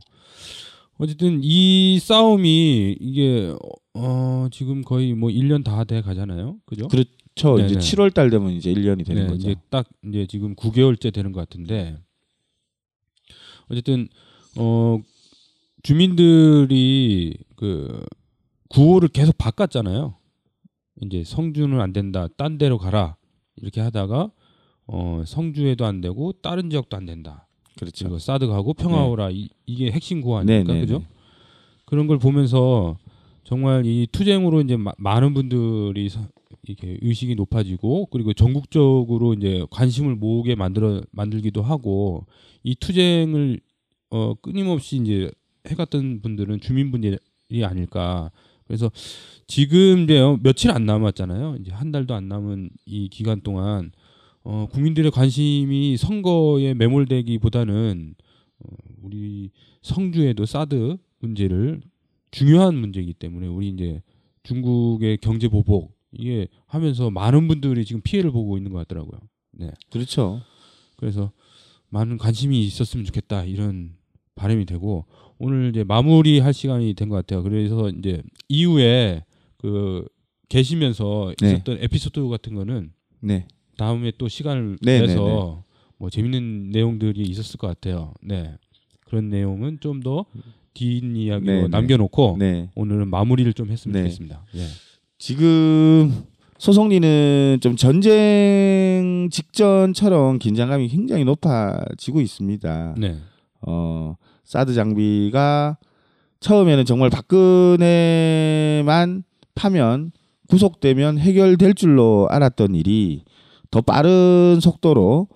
어쨌든 0.97 1.39
이 1.41 1.97
싸움이 1.99 2.97
이게 2.99 3.55
어 3.93 4.47
지금 4.51 4.81
거의 4.83 5.13
뭐 5.13 5.29
1년 5.29 5.63
다 5.63 5.83
돼 5.85 6.01
가잖아요. 6.01 6.57
그죠? 6.65 6.87
그렇죠. 6.89 7.55
이제 7.59 7.75
네네. 7.75 7.79
7월 7.79 8.13
달 8.13 8.29
되면 8.29 8.51
이제 8.51 8.71
1년이 8.73 9.05
되는 9.05 9.23
네, 9.23 9.27
거죠. 9.29 9.49
이제 9.49 9.55
딱 9.69 9.87
이제 10.05 10.27
지금 10.27 10.55
9개월째 10.55 11.13
되는 11.13 11.31
것 11.31 11.39
같은데 11.39 11.97
어쨌든 13.69 14.09
어 14.57 14.99
주민들이 15.83 17.33
그 17.55 18.05
구호를 18.69 19.09
계속 19.09 19.37
바꿨잖아요. 19.37 20.15
이제 21.01 21.23
성주는 21.23 21.79
안 21.79 21.93
된다, 21.93 22.27
딴 22.37 22.57
데로 22.57 22.77
가라 22.77 23.15
이렇게 23.55 23.81
하다가 23.81 24.31
어 24.87 25.23
성주에도 25.25 25.85
안 25.85 26.01
되고 26.01 26.31
다른 26.33 26.69
지역도 26.69 26.95
안 26.97 27.05
된다. 27.05 27.47
그렇죠. 27.77 28.05
그리고 28.05 28.19
사드 28.19 28.47
가고 28.47 28.73
평화오라 28.73 29.29
이, 29.31 29.49
이게 29.65 29.91
핵심 29.91 30.21
구호 30.21 30.43
네, 30.43 30.55
아닙니까, 30.57 30.73
네, 30.73 30.81
그죠? 30.81 30.99
네. 30.99 31.05
그런 31.85 32.07
걸 32.07 32.19
보면서 32.19 32.97
정말 33.43 33.85
이 33.85 34.07
투쟁으로 34.11 34.61
이제 34.61 34.75
마- 34.77 34.93
많은 34.97 35.33
분들이 35.33 36.09
서- 36.09 36.27
이렇게 36.63 36.97
의식이 37.01 37.35
높아지고 37.35 38.07
그리고 38.07 38.33
전국적으로 38.33 39.33
이제 39.33 39.65
관심을 39.71 40.15
모으게 40.15 40.55
만들어 40.55 41.01
만들기도 41.11 41.61
하고 41.63 42.25
이 42.63 42.75
투쟁을 42.75 43.59
어 44.11 44.33
끊임없이 44.35 44.97
이제 44.97 45.31
해갔던 45.67 46.21
분들은 46.21 46.59
주민분들이 46.59 47.17
아닐까. 47.63 48.29
그래서 48.69 48.91
지금 49.47 50.03
이제 50.03 50.21
며칠 50.43 50.69
안 50.69 50.85
남았잖아요. 50.85 51.57
이제 51.59 51.71
한 51.71 51.91
달도 51.91 52.13
안 52.13 52.27
남은 52.27 52.69
이 52.85 53.09
기간 53.09 53.41
동안 53.41 53.91
어 54.43 54.67
국민들의 54.71 55.09
관심이 55.09 55.97
선거에 55.97 56.75
매몰되기보다는 56.75 58.13
어, 58.59 58.69
우리 59.01 59.49
성주에도 59.81 60.45
사드 60.45 60.97
문제를 61.17 61.81
중요한 62.29 62.75
문제이기 62.75 63.15
때문에 63.15 63.47
우리 63.47 63.69
이제 63.69 64.03
중국의 64.43 65.17
경제 65.17 65.47
보복 65.47 65.97
이게 66.11 66.47
하면서 66.67 67.09
많은 67.09 67.47
분들이 67.47 67.83
지금 67.85 68.01
피해를 68.03 68.31
보고 68.31 68.55
있는 68.55 68.71
것 68.71 68.77
같더라고요. 68.79 69.19
네. 69.53 69.71
그렇죠. 69.89 70.41
그래서 70.95 71.31
많은 71.89 72.19
관심이 72.19 72.63
있었으면 72.65 73.03
좋겠다 73.03 73.45
이런 73.45 73.95
바람이 74.35 74.65
되고 74.65 75.07
오늘 75.39 75.69
이제 75.69 75.83
마무리할 75.83 76.53
시간이 76.53 76.93
된 76.93 77.09
것 77.09 77.15
같아요. 77.15 77.41
그래서 77.43 77.89
이제 77.89 78.21
이후에 78.49 79.23
그 79.57 80.05
계시면서 80.49 81.33
네. 81.41 81.53
있었던 81.53 81.77
에피소드 81.81 82.27
같은 82.29 82.53
거는 82.55 82.91
네. 83.21 83.47
다음에 83.77 84.11
또 84.17 84.27
시간을 84.27 84.77
네, 84.81 85.01
내서 85.01 85.63
뭐 85.97 86.09
재밌는 86.09 86.71
내용들이 86.71 87.21
있었을 87.23 87.57
것 87.57 87.67
같아요. 87.67 88.13
네. 88.21 88.53
그런 89.05 89.29
내용은 89.29 89.79
좀 89.79 90.01
더 90.01 90.25
뒷이야기로 90.73 91.51
네, 91.51 91.61
네. 91.63 91.67
남겨놓고 91.67 92.37
네. 92.39 92.69
오늘은 92.75 93.09
마무리를 93.09 93.51
좀 93.53 93.69
했으면 93.69 93.93
네. 93.93 93.99
좋겠습니다. 94.03 94.45
예. 94.55 94.65
지금 95.17 96.23
소송리는 96.57 97.57
좀 97.61 97.75
전쟁 97.75 99.29
직전처럼 99.31 100.39
긴장감이 100.39 100.87
굉장히 100.87 101.25
높아지고 101.25 102.21
있습니다. 102.21 102.95
네. 102.97 103.17
어, 103.61 104.15
사드 104.49 104.73
장비가 104.73 105.77
처음에는 106.39 106.83
정말 106.85 107.11
박근혜만 107.11 107.83
파면 109.53 110.11
구속되면 110.47 111.19
해결될 111.19 111.75
줄로 111.75 112.27
알았던 112.31 112.73
일이 112.73 113.25
더 113.69 113.81
빠른 113.81 114.57
속도로 114.59 115.27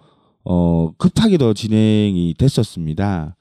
어, 0.45 0.91
급하게 0.97 1.37
더 1.37 1.53
진행이 1.53 2.33
됐었습니다. 2.39 3.35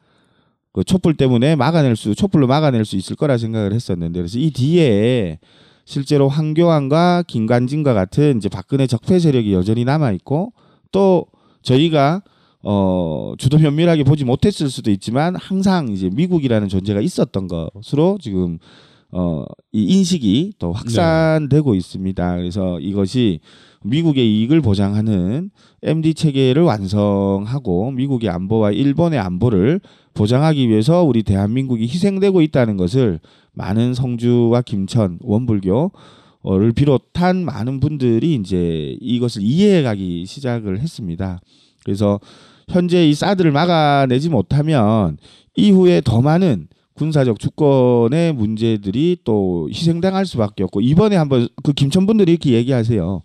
그 0.74 0.84
촛불 0.84 1.14
때문에 1.16 1.56
막아낼 1.56 1.96
수, 1.96 2.14
촛불로 2.14 2.46
막아낼 2.46 2.84
수 2.84 2.96
있을 2.96 3.16
거라 3.16 3.38
생각을 3.38 3.72
했었는데, 3.72 4.20
그래서 4.20 4.38
이 4.38 4.50
뒤에 4.50 5.38
실제로 5.86 6.28
황교안과 6.28 7.24
김관진과 7.26 7.94
같은 7.94 8.36
이제 8.36 8.50
박근혜 8.50 8.86
적폐 8.86 9.18
세력이 9.18 9.54
여전히 9.54 9.86
남아 9.86 10.12
있고 10.12 10.52
또 10.92 11.24
저희가 11.62 12.22
어 12.62 13.34
주도 13.38 13.58
면밀하게 13.58 14.04
보지 14.04 14.24
못했을 14.24 14.70
수도 14.70 14.90
있지만 14.90 15.34
항상 15.36 15.88
이제 15.88 16.10
미국이라는 16.12 16.68
존재가 16.68 17.00
있었던 17.00 17.48
것으로 17.48 18.18
지금 18.20 18.58
어 19.10 19.44
이 19.74 19.84
인식이 19.84 20.52
또 20.58 20.72
확산되고 20.72 21.74
있습니다. 21.74 22.36
그래서 22.36 22.78
이것이 22.78 23.40
미국의 23.84 24.40
이익을 24.40 24.60
보장하는 24.60 25.50
MD 25.82 26.12
체계를 26.12 26.62
완성하고 26.62 27.90
미국의 27.92 28.28
안보와 28.28 28.72
일본의 28.72 29.18
안보를 29.18 29.80
보장하기 30.12 30.68
위해서 30.68 31.02
우리 31.02 31.22
대한민국이 31.22 31.84
희생되고 31.84 32.42
있다는 32.42 32.76
것을 32.76 33.18
많은 33.54 33.94
성주와 33.94 34.60
김천 34.60 35.18
원불교를 35.22 36.72
비롯한 36.76 37.44
많은 37.46 37.80
분들이 37.80 38.34
이제 38.34 38.96
이것을 39.00 39.40
이해해가기 39.40 40.26
시작을 40.26 40.80
했습니다. 40.80 41.40
그래서 41.82 42.20
현재 42.68 43.08
이 43.08 43.14
사드를 43.14 43.52
막아내지 43.52 44.28
못하면 44.28 45.18
이후에 45.56 46.00
더 46.04 46.20
많은 46.20 46.68
군사적 46.94 47.38
주권의 47.38 48.34
문제들이 48.34 49.18
또 49.24 49.68
희생당할 49.70 50.26
수밖에 50.26 50.62
없고 50.64 50.80
이번에 50.80 51.16
한번 51.16 51.48
그 51.62 51.72
김천 51.72 52.06
분들이 52.06 52.32
이렇게 52.32 52.52
얘기하세요. 52.52 53.22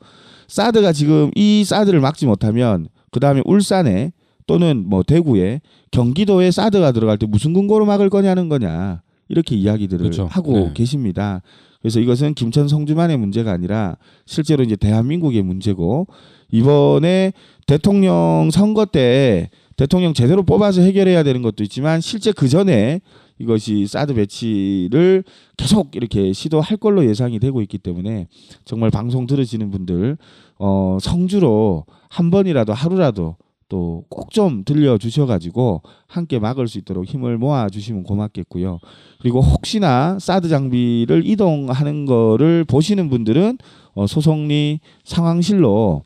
사드가 0.47 0.93
지금 0.93 1.31
이 1.35 1.63
사드를 1.65 1.99
막지 1.99 2.25
못하면 2.25 2.87
그 3.11 3.19
다음에 3.19 3.41
울산에 3.45 4.13
또는 4.45 4.85
뭐 4.87 5.03
대구에 5.03 5.61
경기도에 5.91 6.51
사드가 6.51 6.93
들어갈 6.93 7.17
때 7.17 7.25
무슨 7.25 7.53
근거로 7.53 7.85
막을 7.85 8.09
거냐는 8.09 8.47
거냐 8.47 9.01
이렇게 9.27 9.55
이야기들을 9.55 10.03
그렇죠. 10.03 10.27
하고 10.31 10.53
네. 10.53 10.71
계십니다. 10.73 11.41
그래서 11.87 12.01
이것은 12.01 12.33
김천 12.33 12.67
성주만의 12.67 13.15
문제가 13.15 13.53
아니라 13.53 13.95
실제로 14.25 14.61
이제 14.61 14.75
대한민국의 14.75 15.41
문제고 15.41 16.05
이번에 16.51 17.31
대통령 17.65 18.49
선거 18.51 18.83
때 18.83 19.49
대통령 19.77 20.13
제대로 20.13 20.43
뽑아서 20.43 20.81
해결해야 20.81 21.23
되는 21.23 21.41
것도 21.41 21.63
있지만 21.63 22.01
실제 22.01 22.33
그 22.33 22.49
전에 22.49 22.99
이것이 23.39 23.87
사드 23.87 24.15
배치를 24.15 25.23
계속 25.55 25.95
이렇게 25.95 26.33
시도할 26.33 26.75
걸로 26.75 27.07
예상이 27.07 27.39
되고 27.39 27.61
있기 27.61 27.77
때문에 27.77 28.27
정말 28.65 28.89
방송 28.89 29.25
들으시는 29.25 29.71
분들 29.71 30.17
어 30.59 30.97
성주로 30.99 31.85
한 32.09 32.31
번이라도 32.31 32.73
하루라도 32.73 33.37
또 33.69 34.05
꼭 34.09 34.29
좀 34.31 34.63
들려 34.65 34.97
주셔가지고 34.97 35.81
함께 36.05 36.37
막을 36.39 36.67
수 36.67 36.77
있도록 36.77 37.05
힘을 37.05 37.37
모아 37.37 37.69
주시면 37.69 38.03
고맙겠고요. 38.03 38.79
그리고 39.19 39.41
혹시나 39.41 40.19
사드 40.19 40.49
장비를 40.49 41.25
이동하는 41.25 42.05
거를 42.05 42.63
보시는 42.65 43.09
분들은 43.09 43.57
어 43.93 44.05
소송리 44.05 44.79
상황실로 45.05 46.03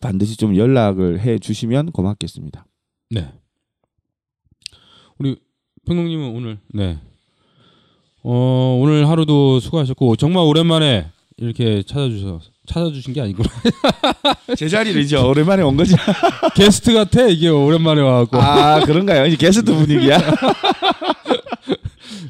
반드시 0.00 0.36
좀 0.36 0.56
연락을 0.56 1.20
해 1.20 1.38
주시면 1.38 1.92
고맙겠습니다. 1.92 2.66
네. 3.10 3.32
우리 5.18 5.36
평농님은 5.86 6.34
오늘 6.34 6.58
네. 6.74 6.98
어 8.24 8.78
오늘 8.80 9.08
하루도 9.08 9.60
수고하셨고 9.60 10.16
정말 10.16 10.44
오랜만에 10.44 11.06
이렇게 11.38 11.82
찾아주셔 11.82 12.40
찾아주신 12.66 13.12
게 13.14 13.20
아니고 13.20 13.42
제 14.56 14.68
자리를 14.68 15.00
이제 15.00 15.16
오랜만에 15.16 15.62
온 15.62 15.76
거지. 15.76 15.94
게스트 16.54 16.92
같아 16.94 17.26
이게 17.26 17.48
오랜만에 17.48 18.00
와갖고 18.00 18.36
아 18.38 18.80
그런가요? 18.84 19.26
이제 19.26 19.36
게스트 19.36 19.72
분위기야. 19.74 20.18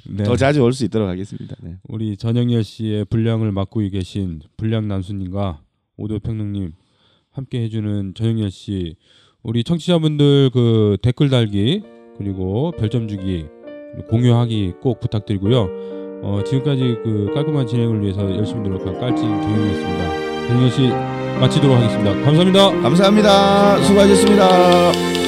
네. 0.08 0.24
더 0.24 0.36
자주 0.36 0.62
올 0.62 0.72
수 0.72 0.84
있도록 0.84 1.08
하겠습니다. 1.08 1.56
네. 1.62 1.76
우리 1.88 2.16
전영열 2.16 2.64
씨의 2.64 3.06
분량을 3.06 3.50
맡고 3.52 3.80
계신 3.90 4.40
분량 4.56 4.86
난수님과 4.88 5.60
오도 5.96 6.18
평능님 6.18 6.72
함께 7.30 7.62
해주는 7.62 8.14
전영열 8.14 8.50
씨 8.50 8.96
우리 9.42 9.64
청취자분들 9.64 10.50
그 10.52 10.96
댓글 11.02 11.28
달기 11.30 11.82
그리고 12.18 12.72
별점 12.78 13.08
주기 13.08 13.46
공유하기 14.08 14.74
꼭 14.80 15.00
부탁드리고요. 15.00 16.01
어, 16.22 16.40
지금까지 16.44 16.98
그 17.02 17.30
깔끔한 17.34 17.66
진행을 17.66 18.00
위해서 18.00 18.22
열심히 18.36 18.68
노력한 18.68 18.98
깔진 19.00 19.28
경영이었습니다. 19.28 20.46
전영열 20.46 20.70
씨 20.70 20.88
마치도록 21.40 21.76
하겠습니다. 21.76 22.12
감사합니다. 22.24 22.70
감사합니다. 22.82 23.82
수고하셨습니다. 23.82 25.21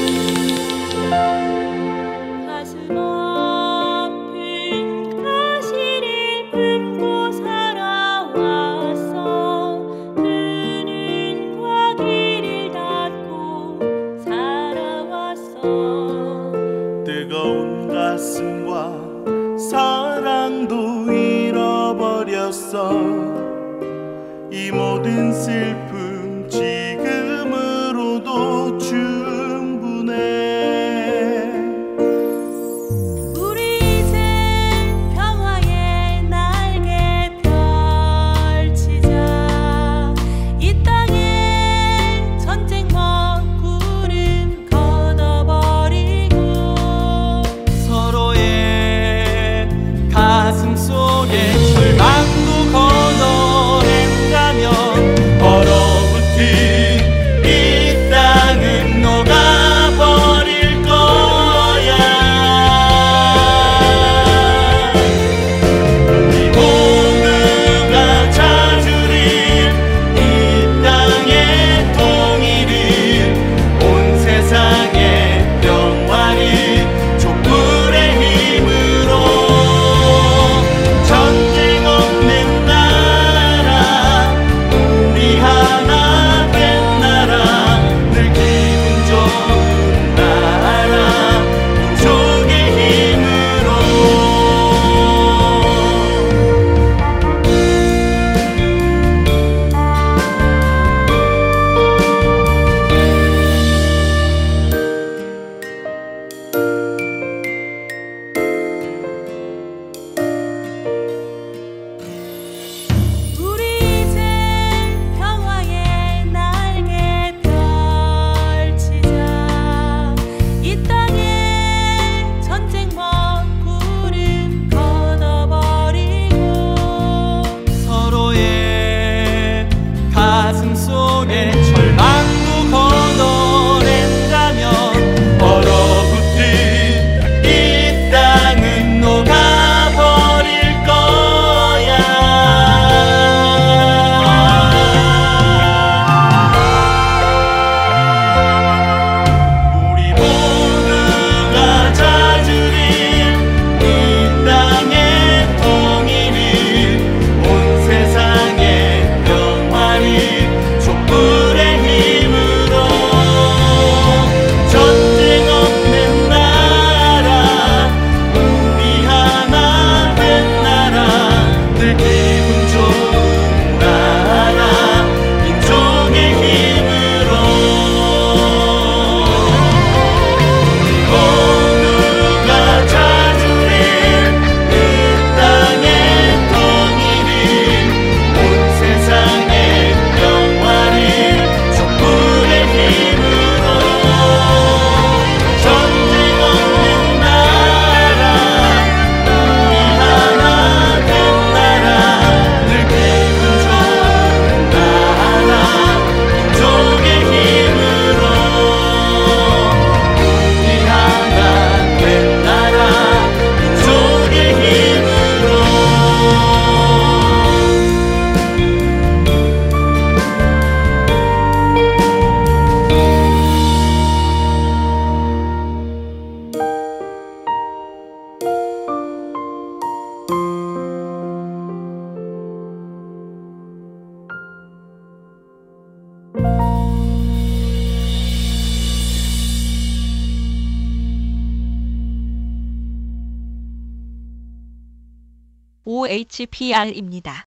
OHPR입니다. 246.45 247.43